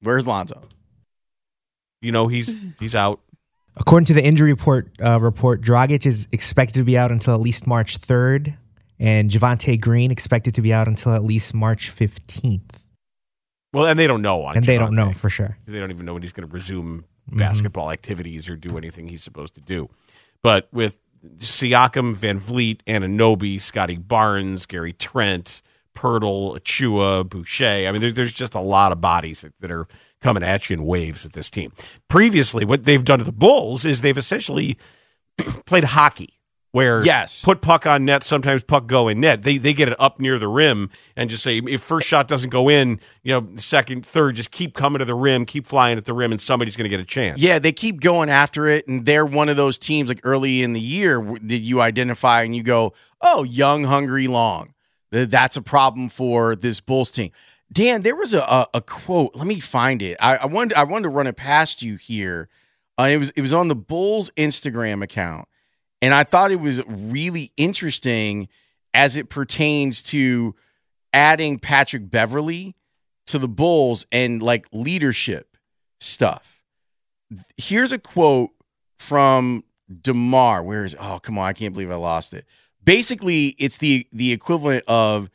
Where's 0.00 0.26
Lonzo? 0.26 0.62
You 2.02 2.12
know 2.12 2.28
he's 2.28 2.74
he's 2.78 2.94
out. 2.94 3.20
According 3.76 4.06
to 4.06 4.14
the 4.14 4.22
injury 4.24 4.52
report, 4.52 4.90
uh, 5.02 5.18
report 5.20 5.60
Dragic 5.62 6.06
is 6.06 6.28
expected 6.30 6.74
to 6.74 6.84
be 6.84 6.96
out 6.96 7.10
until 7.10 7.34
at 7.34 7.40
least 7.40 7.66
March 7.66 7.98
3rd, 7.98 8.56
and 8.98 9.30
Javonte 9.30 9.80
Green 9.80 10.10
expected 10.10 10.54
to 10.54 10.62
be 10.62 10.72
out 10.72 10.88
until 10.88 11.12
at 11.14 11.22
least 11.22 11.54
March 11.54 11.90
15th. 11.94 12.62
Well, 13.72 13.86
and 13.86 13.98
they 13.98 14.06
don't 14.06 14.22
know 14.22 14.44
on 14.44 14.56
And 14.56 14.64
they 14.64 14.78
don't 14.78 14.94
know 14.94 15.12
for 15.12 15.28
sure. 15.28 15.58
They 15.66 15.80
don't 15.80 15.90
even 15.90 16.06
know 16.06 16.12
when 16.14 16.22
he's 16.22 16.32
going 16.32 16.48
to 16.48 16.52
resume 16.52 17.04
Mhm. 17.30 17.38
basketball 17.38 17.90
activities 17.90 18.48
or 18.48 18.56
do 18.56 18.76
anything 18.78 19.08
he's 19.08 19.22
supposed 19.22 19.54
to 19.54 19.60
do. 19.60 19.88
But 20.42 20.68
with 20.72 20.98
Siakam, 21.38 22.14
Van 22.14 22.38
Vliet, 22.38 22.84
Anunoby, 22.86 23.60
Scottie 23.60 23.96
Barnes, 23.96 24.66
Gary 24.66 24.92
Trent, 24.92 25.62
Poeltl, 25.96 26.58
Achiuwa, 26.58 27.28
Boucher. 27.28 27.86
I 27.88 27.92
mean, 27.92 28.00
there's, 28.00 28.14
there's 28.14 28.32
just 28.32 28.54
a 28.54 28.60
lot 28.60 28.92
of 28.92 29.00
bodies 29.00 29.40
that, 29.40 29.54
that 29.60 29.70
are 29.70 29.86
coming 30.20 30.42
at 30.42 30.68
you 30.68 30.74
in 30.74 30.84
waves 30.84 31.24
with 31.24 31.32
this 31.32 31.50
team. 31.50 31.72
Previously, 32.08 32.64
what 32.64 32.84
they've 32.84 33.04
done 33.04 33.18
to 33.20 33.24
the 33.24 33.32
Bulls 33.32 33.84
is 33.84 34.00
they've 34.02 34.18
essentially 34.18 34.76
played 35.66 35.84
hockey. 35.84 36.38
Where 36.74 37.04
Yes. 37.04 37.44
put 37.44 37.60
puck 37.60 37.86
on 37.86 38.04
net, 38.04 38.24
sometimes 38.24 38.64
puck 38.64 38.88
go 38.88 39.06
in 39.06 39.20
net. 39.20 39.44
They 39.44 39.58
they 39.58 39.72
get 39.72 39.86
it 39.86 39.94
up 40.00 40.18
near 40.18 40.40
the 40.40 40.48
rim 40.48 40.90
and 41.14 41.30
just 41.30 41.44
say 41.44 41.58
if 41.58 41.80
first 41.80 42.08
shot 42.08 42.26
doesn't 42.26 42.50
go 42.50 42.68
in, 42.68 42.98
you 43.22 43.32
know, 43.32 43.46
second, 43.58 44.04
third, 44.04 44.34
just 44.34 44.50
keep 44.50 44.74
coming 44.74 44.98
to 44.98 45.04
the 45.04 45.14
rim, 45.14 45.46
keep 45.46 45.68
flying 45.68 45.98
at 45.98 46.04
the 46.04 46.12
rim, 46.12 46.32
and 46.32 46.40
somebody's 46.40 46.76
going 46.76 46.84
to 46.84 46.88
get 46.88 46.98
a 46.98 47.04
chance. 47.04 47.38
Yeah, 47.38 47.60
they 47.60 47.70
keep 47.70 48.00
going 48.00 48.28
after 48.28 48.66
it, 48.66 48.88
and 48.88 49.06
they're 49.06 49.24
one 49.24 49.48
of 49.48 49.56
those 49.56 49.78
teams 49.78 50.08
like 50.08 50.18
early 50.24 50.64
in 50.64 50.72
the 50.72 50.80
year 50.80 51.22
that 51.42 51.58
you 51.58 51.80
identify 51.80 52.42
and 52.42 52.56
you 52.56 52.64
go, 52.64 52.92
"Oh, 53.20 53.44
young, 53.44 53.84
hungry, 53.84 54.26
long." 54.26 54.74
That's 55.12 55.56
a 55.56 55.62
problem 55.62 56.08
for 56.08 56.56
this 56.56 56.80
Bulls 56.80 57.12
team. 57.12 57.30
Dan, 57.72 58.02
there 58.02 58.16
was 58.16 58.34
a 58.34 58.40
a, 58.40 58.66
a 58.74 58.80
quote. 58.80 59.36
Let 59.36 59.46
me 59.46 59.60
find 59.60 60.02
it. 60.02 60.16
I, 60.18 60.38
I 60.38 60.46
wanted 60.46 60.76
I 60.76 60.82
wanted 60.82 61.04
to 61.04 61.10
run 61.10 61.28
it 61.28 61.36
past 61.36 61.82
you 61.82 61.94
here. 61.94 62.48
Uh, 62.98 63.04
it 63.04 63.18
was 63.18 63.30
it 63.36 63.42
was 63.42 63.52
on 63.52 63.68
the 63.68 63.76
Bulls 63.76 64.30
Instagram 64.36 65.04
account, 65.04 65.46
and 66.04 66.14
I 66.14 66.24
thought 66.24 66.52
it 66.52 66.60
was 66.60 66.82
really 66.86 67.52
interesting 67.56 68.48
as 68.92 69.16
it 69.16 69.28
pertains 69.28 70.02
to 70.04 70.54
adding 71.12 71.58
Patrick 71.58 72.10
Beverley 72.10 72.76
to 73.26 73.38
the 73.38 73.48
Bulls 73.48 74.06
and 74.12 74.42
like 74.42 74.66
leadership 74.72 75.56
stuff 75.98 76.54
here's 77.56 77.92
a 77.92 77.98
quote 77.98 78.50
from 78.98 79.64
Demar. 80.02 80.62
Where 80.62 80.84
is 80.84 80.96
oh 80.98 81.18
come 81.20 81.38
on, 81.38 81.46
I 81.46 81.52
can't 81.52 81.72
believe 81.72 81.90
I 81.90 81.96
lost 81.96 82.34
it. 82.34 82.46
Basically, 82.82 83.54
it's 83.58 83.78
the 83.78 84.06
the 84.12 84.32
equivalent 84.32 84.84
of 84.86 85.30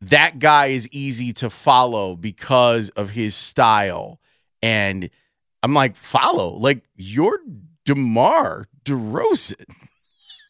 that 0.00 0.38
guy 0.38 0.66
is 0.66 0.88
easy 0.92 1.32
to 1.34 1.50
follow 1.50 2.16
because 2.16 2.90
of 2.90 3.10
his 3.10 3.34
style. 3.34 4.20
And 4.62 5.10
I'm 5.62 5.74
like, 5.74 5.96
follow? 5.96 6.54
Like 6.56 6.84
you're 6.96 7.40
Demar 7.84 8.68
DeRozan. 8.84 9.64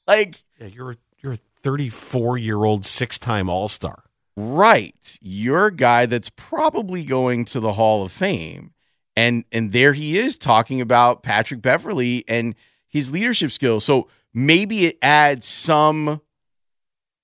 Like 0.08 0.42
Yeah, 0.58 0.66
you're 0.66 0.96
you're 1.18 1.34
a 1.34 1.38
34 1.60 2.38
year 2.38 2.64
old 2.64 2.84
six 2.84 3.18
time 3.18 3.48
All 3.48 3.68
Star. 3.68 4.04
Right. 4.36 5.18
You're 5.20 5.66
a 5.66 5.74
guy 5.74 6.06
that's 6.06 6.30
probably 6.30 7.04
going 7.04 7.44
to 7.46 7.60
the 7.60 7.72
Hall 7.72 8.04
of 8.04 8.10
Fame. 8.10 8.72
And 9.16 9.44
and 9.52 9.72
there 9.72 9.92
he 9.92 10.16
is 10.16 10.38
talking 10.38 10.80
about 10.80 11.22
Patrick 11.22 11.60
Beverley 11.60 12.24
and 12.28 12.54
his 12.88 13.12
leadership 13.12 13.50
skills. 13.50 13.84
So 13.84 14.08
maybe 14.32 14.86
it 14.86 14.96
adds 15.02 15.46
some 15.46 16.20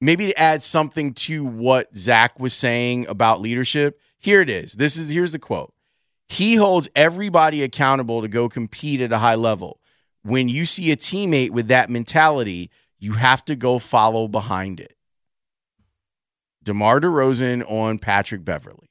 maybe 0.00 0.30
it 0.30 0.34
adds 0.36 0.64
something 0.66 1.14
to 1.14 1.44
what 1.44 1.96
Zach 1.96 2.38
was 2.38 2.52
saying 2.52 3.06
about 3.08 3.40
leadership. 3.40 4.00
Here 4.18 4.40
it 4.40 4.50
is. 4.50 4.74
This 4.74 4.96
is 4.96 5.10
here's 5.10 5.32
the 5.32 5.38
quote. 5.38 5.72
He 6.28 6.56
holds 6.56 6.88
everybody 6.96 7.62
accountable 7.62 8.22
to 8.22 8.28
go 8.28 8.48
compete 8.48 9.00
at 9.00 9.12
a 9.12 9.18
high 9.18 9.34
level. 9.36 9.78
When 10.24 10.48
you 10.48 10.64
see 10.64 10.90
a 10.90 10.96
teammate 10.96 11.50
with 11.50 11.68
that 11.68 11.90
mentality, 11.90 12.70
you 12.98 13.12
have 13.12 13.44
to 13.44 13.54
go 13.54 13.78
follow 13.78 14.26
behind 14.26 14.80
it. 14.80 14.96
DeMar 16.62 17.00
DeRozan 17.00 17.70
on 17.70 17.98
Patrick 17.98 18.44
Beverley. 18.44 18.88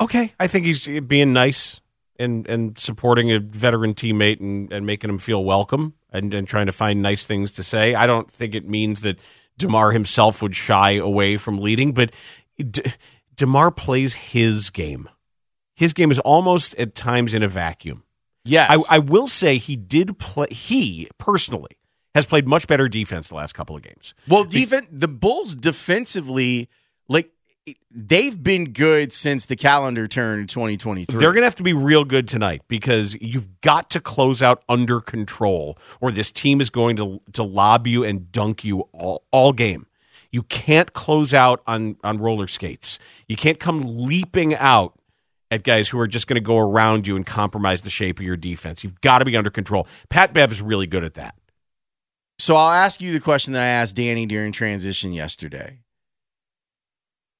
Okay, 0.00 0.32
I 0.38 0.48
think 0.48 0.66
he's 0.66 0.86
being 1.06 1.32
nice 1.32 1.80
and 2.18 2.46
and 2.48 2.76
supporting 2.76 3.30
a 3.30 3.38
veteran 3.38 3.94
teammate 3.94 4.40
and, 4.40 4.72
and 4.72 4.84
making 4.84 5.10
him 5.10 5.18
feel 5.18 5.44
welcome 5.44 5.94
and, 6.10 6.34
and 6.34 6.48
trying 6.48 6.66
to 6.66 6.72
find 6.72 7.00
nice 7.00 7.24
things 7.24 7.52
to 7.52 7.62
say. 7.62 7.94
I 7.94 8.06
don't 8.06 8.30
think 8.30 8.54
it 8.54 8.68
means 8.68 9.02
that 9.02 9.16
Demar 9.56 9.92
himself 9.92 10.42
would 10.42 10.56
shy 10.56 10.92
away 10.92 11.36
from 11.36 11.58
leading, 11.58 11.92
but 11.92 12.10
D- 12.58 12.82
Demar 13.36 13.70
plays 13.70 14.14
his 14.14 14.70
game. 14.70 15.08
His 15.74 15.92
game 15.92 16.10
is 16.10 16.18
almost 16.18 16.74
at 16.76 16.96
times 16.96 17.34
in 17.34 17.44
a 17.44 17.48
vacuum. 17.48 18.02
Yes. 18.48 18.90
I, 18.90 18.96
I 18.96 18.98
will 18.98 19.26
say 19.26 19.58
he 19.58 19.76
did 19.76 20.18
play. 20.18 20.48
He 20.50 21.08
personally 21.18 21.76
has 22.14 22.26
played 22.26 22.48
much 22.48 22.66
better 22.66 22.88
defense 22.88 23.28
the 23.28 23.34
last 23.34 23.52
couple 23.54 23.76
of 23.76 23.82
games. 23.82 24.14
Well, 24.26 24.44
defense 24.44 24.86
the 24.90 25.08
Bulls 25.08 25.54
defensively, 25.54 26.68
like 27.08 27.30
they've 27.90 28.42
been 28.42 28.72
good 28.72 29.12
since 29.12 29.46
the 29.46 29.56
calendar 29.56 30.08
turned 30.08 30.42
in 30.42 30.46
2023. 30.46 31.18
They're 31.18 31.32
going 31.32 31.42
to 31.42 31.46
have 31.46 31.56
to 31.56 31.62
be 31.62 31.72
real 31.72 32.04
good 32.04 32.28
tonight 32.28 32.62
because 32.68 33.16
you've 33.20 33.60
got 33.60 33.90
to 33.90 34.00
close 34.00 34.42
out 34.42 34.62
under 34.68 35.00
control, 35.00 35.78
or 36.00 36.10
this 36.10 36.32
team 36.32 36.60
is 36.60 36.70
going 36.70 36.96
to 36.96 37.20
to 37.32 37.42
lob 37.42 37.86
you 37.86 38.04
and 38.04 38.32
dunk 38.32 38.64
you 38.64 38.82
all, 38.92 39.24
all 39.30 39.52
game. 39.52 39.86
You 40.30 40.42
can't 40.42 40.92
close 40.92 41.32
out 41.32 41.62
on 41.66 41.96
on 42.04 42.18
roller 42.18 42.46
skates. 42.46 42.98
You 43.28 43.36
can't 43.36 43.60
come 43.60 43.82
leaping 43.84 44.54
out 44.54 44.97
at 45.50 45.62
guys 45.62 45.88
who 45.88 45.98
are 45.98 46.06
just 46.06 46.26
going 46.26 46.34
to 46.34 46.40
go 46.40 46.58
around 46.58 47.06
you 47.06 47.16
and 47.16 47.24
compromise 47.26 47.82
the 47.82 47.90
shape 47.90 48.18
of 48.18 48.24
your 48.24 48.36
defense. 48.36 48.84
You've 48.84 49.00
got 49.00 49.20
to 49.20 49.24
be 49.24 49.36
under 49.36 49.50
control. 49.50 49.86
Pat 50.10 50.32
Bev 50.32 50.52
is 50.52 50.60
really 50.60 50.86
good 50.86 51.04
at 51.04 51.14
that. 51.14 51.34
So 52.38 52.54
I'll 52.54 52.70
ask 52.70 53.00
you 53.00 53.12
the 53.12 53.20
question 53.20 53.52
that 53.54 53.62
I 53.62 53.66
asked 53.66 53.96
Danny 53.96 54.26
during 54.26 54.52
transition 54.52 55.12
yesterday. 55.12 55.80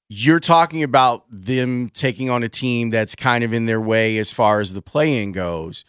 you're 0.09 0.39
talking 0.39 0.81
about 0.81 1.23
them 1.29 1.89
taking 1.89 2.29
on 2.29 2.41
a 2.41 2.49
team 2.49 2.89
that's 2.89 3.15
kind 3.15 3.43
of 3.43 3.53
in 3.53 3.67
their 3.67 3.79
way 3.79 4.17
as 4.17 4.33
far 4.33 4.59
as 4.59 4.73
the 4.73 4.81
play-in 4.81 5.31
goes. 5.31 5.85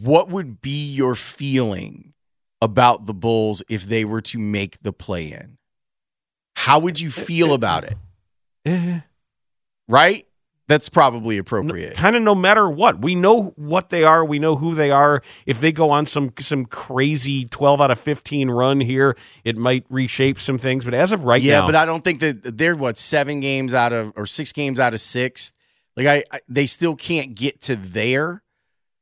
What 0.00 0.28
would 0.28 0.60
be 0.60 0.90
your 0.90 1.14
feeling 1.14 2.12
about 2.60 3.06
the 3.06 3.14
Bulls 3.14 3.62
if 3.68 3.84
they 3.84 4.04
were 4.04 4.20
to 4.22 4.38
make 4.38 4.82
the 4.82 4.92
play-in? 4.92 5.58
How 6.56 6.80
would 6.80 7.00
you 7.00 7.10
feel 7.10 7.54
about 7.54 7.84
it? 7.84 7.96
Eh. 8.64 9.00
Right? 9.88 10.26
That's 10.68 10.88
probably 10.88 11.38
appropriate. 11.38 11.96
kind 11.96 12.16
of 12.16 12.22
no 12.22 12.34
matter 12.34 12.68
what. 12.68 13.00
We 13.00 13.14
know 13.14 13.52
what 13.56 13.90
they 13.90 14.04
are. 14.04 14.24
We 14.24 14.38
know 14.38 14.56
who 14.56 14.74
they 14.74 14.90
are. 14.90 15.22
If 15.44 15.60
they 15.60 15.72
go 15.72 15.90
on 15.90 16.06
some 16.06 16.32
some 16.38 16.66
crazy 16.66 17.44
twelve 17.44 17.80
out 17.80 17.90
of 17.90 17.98
fifteen 17.98 18.50
run 18.50 18.80
here, 18.80 19.16
it 19.44 19.56
might 19.56 19.84
reshape 19.90 20.40
some 20.40 20.58
things. 20.58 20.84
But 20.84 20.94
as 20.94 21.12
of 21.12 21.24
right 21.24 21.42
yeah, 21.42 21.54
now, 21.54 21.60
Yeah, 21.60 21.66
but 21.66 21.74
I 21.74 21.84
don't 21.84 22.04
think 22.04 22.20
that 22.20 22.56
they're 22.56 22.76
what 22.76 22.96
seven 22.96 23.40
games 23.40 23.74
out 23.74 23.92
of 23.92 24.12
or 24.16 24.24
six 24.24 24.52
games 24.52 24.78
out 24.78 24.94
of 24.94 25.00
six. 25.00 25.52
Like 25.96 26.06
I, 26.06 26.22
I 26.32 26.40
they 26.48 26.66
still 26.66 26.96
can't 26.96 27.34
get 27.34 27.60
to 27.62 27.76
there. 27.76 28.42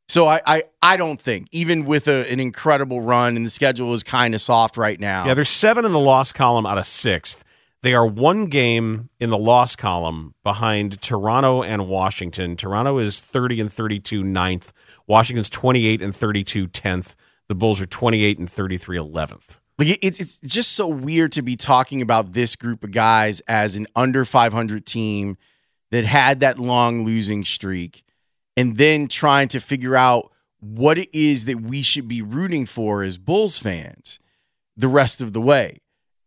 So 0.08 0.26
I, 0.26 0.40
I, 0.44 0.62
I 0.82 0.96
don't 0.96 1.20
think 1.20 1.46
even 1.52 1.84
with 1.84 2.08
a, 2.08 2.28
an 2.32 2.40
incredible 2.40 3.00
run 3.00 3.36
and 3.36 3.46
the 3.46 3.50
schedule 3.50 3.94
is 3.94 4.02
kind 4.02 4.34
of 4.34 4.40
soft 4.40 4.76
right 4.76 4.98
now. 4.98 5.24
yeah, 5.24 5.34
there's 5.34 5.50
seven 5.50 5.84
in 5.84 5.92
the 5.92 6.00
loss 6.00 6.32
column 6.32 6.66
out 6.66 6.78
of 6.78 6.86
sixth. 6.86 7.44
They 7.82 7.94
are 7.94 8.06
one 8.06 8.46
game 8.46 9.08
in 9.18 9.30
the 9.30 9.38
loss 9.38 9.74
column 9.74 10.34
behind 10.42 11.00
Toronto 11.00 11.62
and 11.62 11.88
Washington. 11.88 12.56
Toronto 12.56 12.98
is 12.98 13.20
30 13.20 13.62
and 13.62 13.72
32 13.72 14.22
ninth. 14.22 14.72
Washington's 15.06 15.48
28 15.48 16.02
and 16.02 16.14
32 16.14 16.68
10th. 16.68 17.14
The 17.48 17.54
Bulls 17.54 17.80
are 17.80 17.86
28 17.86 18.38
and 18.38 18.50
33 18.50 18.98
11th. 18.98 19.58
Like 19.78 19.98
it's 20.02 20.20
it's 20.20 20.40
just 20.40 20.76
so 20.76 20.86
weird 20.86 21.32
to 21.32 21.42
be 21.42 21.56
talking 21.56 22.02
about 22.02 22.32
this 22.32 22.54
group 22.54 22.84
of 22.84 22.92
guys 22.92 23.40
as 23.48 23.76
an 23.76 23.86
under 23.96 24.26
500 24.26 24.84
team 24.84 25.38
that 25.90 26.04
had 26.04 26.40
that 26.40 26.58
long 26.58 27.04
losing 27.06 27.44
streak 27.46 28.04
and 28.58 28.76
then 28.76 29.08
trying 29.08 29.48
to 29.48 29.58
figure 29.58 29.96
out 29.96 30.30
what 30.60 30.98
it 30.98 31.08
is 31.14 31.46
that 31.46 31.62
we 31.62 31.80
should 31.80 32.08
be 32.08 32.20
rooting 32.20 32.66
for 32.66 33.02
as 33.02 33.16
Bulls 33.16 33.58
fans 33.58 34.20
the 34.76 34.86
rest 34.86 35.22
of 35.22 35.32
the 35.32 35.40
way. 35.40 35.78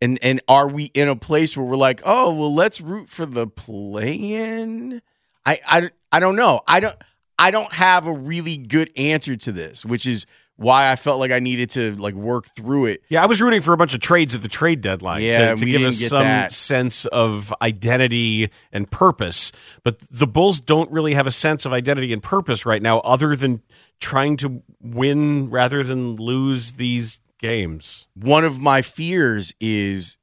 And 0.02 0.18
and 0.22 0.40
are 0.48 0.68
we 0.68 0.84
in 0.94 1.08
a 1.08 1.16
place 1.16 1.56
where 1.56 1.64
we're 1.64 1.76
like, 1.76 2.02
"Oh, 2.04 2.34
well 2.34 2.52
let's 2.54 2.80
root 2.80 3.08
for 3.08 3.26
the 3.26 3.46
play-in?" 3.46 5.00
I 5.46 5.58
I 5.66 5.90
I 6.12 6.20
don't 6.20 6.36
know. 6.36 6.60
I 6.66 6.80
don't 6.80 6.96
I 7.38 7.50
don't 7.50 7.72
have 7.72 8.06
a 8.06 8.12
really 8.12 8.56
good 8.56 8.90
answer 8.96 9.36
to 9.36 9.52
this, 9.52 9.84
which 9.84 10.06
is 10.06 10.26
why 10.56 10.90
I 10.90 10.94
felt 10.96 11.18
like 11.18 11.32
I 11.32 11.40
needed 11.40 11.70
to 11.70 11.96
like 11.96 12.14
work 12.14 12.46
through 12.46 12.86
it. 12.86 13.02
Yeah, 13.08 13.22
I 13.22 13.26
was 13.26 13.40
rooting 13.40 13.60
for 13.60 13.72
a 13.72 13.76
bunch 13.76 13.92
of 13.92 14.00
trades 14.00 14.34
at 14.36 14.42
the 14.42 14.48
trade 14.48 14.80
deadline 14.80 15.22
Yeah, 15.22 15.54
to, 15.54 15.56
to 15.56 15.64
give 15.64 15.82
us 15.82 15.98
some 15.98 16.22
that. 16.22 16.52
sense 16.52 17.06
of 17.06 17.52
identity 17.60 18.50
and 18.72 18.88
purpose. 18.88 19.50
But 19.82 19.98
the 20.10 20.28
Bulls 20.28 20.60
don't 20.60 20.90
really 20.92 21.14
have 21.14 21.26
a 21.26 21.32
sense 21.32 21.66
of 21.66 21.72
identity 21.72 22.12
and 22.12 22.22
purpose 22.22 22.64
right 22.64 22.80
now, 22.82 23.00
other 23.00 23.34
than 23.34 23.62
trying 24.00 24.36
to 24.38 24.62
win 24.80 25.50
rather 25.50 25.82
than 25.82 26.16
lose 26.16 26.72
these 26.72 27.20
games. 27.44 28.08
One 28.14 28.42
of 28.42 28.58
my 28.58 28.80
fears 28.80 29.54
is 29.60 30.16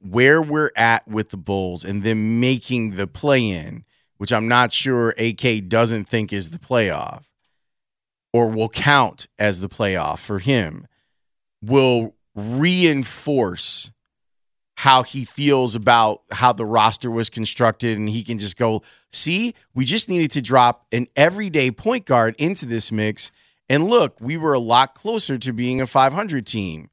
where 0.00 0.40
we're 0.40 0.70
at 0.74 1.06
with 1.06 1.28
the 1.28 1.36
Bulls 1.36 1.84
and 1.84 2.02
them 2.02 2.40
making 2.40 2.92
the 2.92 3.06
play 3.06 3.50
in, 3.50 3.84
which 4.16 4.32
I'm 4.32 4.48
not 4.48 4.72
sure 4.72 5.14
AK 5.18 5.68
doesn't 5.68 6.06
think 6.06 6.32
is 6.32 6.50
the 6.50 6.58
playoff 6.58 7.24
or 8.32 8.48
will 8.48 8.70
count 8.70 9.26
as 9.38 9.60
the 9.60 9.68
playoff 9.68 10.20
for 10.20 10.38
him, 10.38 10.86
will 11.60 12.14
reinforce 12.34 13.92
how 14.76 15.02
he 15.02 15.26
feels 15.26 15.74
about 15.74 16.20
how 16.32 16.54
the 16.54 16.64
roster 16.64 17.10
was 17.10 17.28
constructed 17.28 17.98
and 17.98 18.08
he 18.08 18.24
can 18.24 18.38
just 18.38 18.56
go 18.56 18.82
see 19.12 19.54
we 19.72 19.84
just 19.84 20.08
needed 20.08 20.30
to 20.30 20.42
drop 20.42 20.86
an 20.90 21.06
everyday 21.14 21.70
point 21.70 22.06
guard 22.06 22.34
into 22.38 22.66
this 22.66 22.90
mix 22.90 23.30
and 23.68 23.84
look 23.84 24.20
we 24.20 24.36
were 24.36 24.54
a 24.54 24.58
lot 24.58 24.94
closer 24.94 25.38
to 25.38 25.52
being 25.52 25.80
a 25.80 25.86
500 25.86 26.46
team 26.46 26.90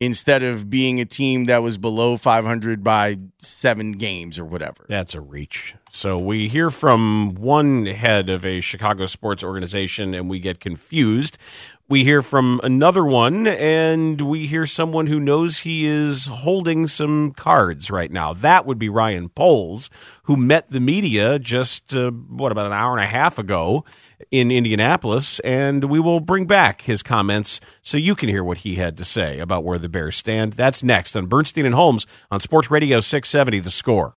instead 0.00 0.42
of 0.42 0.68
being 0.68 1.00
a 1.00 1.04
team 1.04 1.46
that 1.46 1.58
was 1.58 1.78
below 1.78 2.16
500 2.16 2.82
by 2.82 3.16
7 3.38 3.92
games 3.92 4.38
or 4.38 4.44
whatever 4.44 4.84
That's 4.88 5.14
a 5.14 5.20
reach. 5.20 5.74
So 5.90 6.18
we 6.18 6.48
hear 6.48 6.70
from 6.70 7.34
one 7.36 7.86
head 7.86 8.28
of 8.28 8.44
a 8.44 8.60
Chicago 8.60 9.06
sports 9.06 9.44
organization 9.44 10.12
and 10.12 10.28
we 10.28 10.40
get 10.40 10.58
confused. 10.58 11.38
We 11.86 12.02
hear 12.02 12.22
from 12.22 12.62
another 12.64 13.04
one 13.04 13.46
and 13.46 14.18
we 14.18 14.46
hear 14.46 14.64
someone 14.64 15.06
who 15.06 15.20
knows 15.20 15.58
he 15.58 15.84
is 15.84 16.24
holding 16.26 16.86
some 16.86 17.32
cards 17.32 17.90
right 17.90 18.10
now. 18.10 18.32
That 18.32 18.64
would 18.64 18.78
be 18.78 18.88
Ryan 18.88 19.28
Poles, 19.28 19.90
who 20.22 20.34
met 20.34 20.70
the 20.70 20.80
media 20.80 21.38
just, 21.38 21.94
uh, 21.94 22.10
what, 22.10 22.52
about 22.52 22.64
an 22.64 22.72
hour 22.72 22.92
and 22.92 23.04
a 23.04 23.06
half 23.06 23.38
ago 23.38 23.84
in 24.30 24.50
Indianapolis. 24.50 25.40
And 25.40 25.84
we 25.84 26.00
will 26.00 26.20
bring 26.20 26.46
back 26.46 26.80
his 26.80 27.02
comments 27.02 27.60
so 27.82 27.98
you 27.98 28.14
can 28.14 28.30
hear 28.30 28.42
what 28.42 28.58
he 28.58 28.76
had 28.76 28.96
to 28.96 29.04
say 29.04 29.38
about 29.38 29.62
where 29.62 29.78
the 29.78 29.90
Bears 29.90 30.16
stand. 30.16 30.54
That's 30.54 30.82
next 30.82 31.14
on 31.14 31.26
Bernstein 31.26 31.66
and 31.66 31.74
Holmes 31.74 32.06
on 32.30 32.40
Sports 32.40 32.70
Radio 32.70 33.00
670, 33.00 33.58
The 33.58 33.70
Score. 33.70 34.16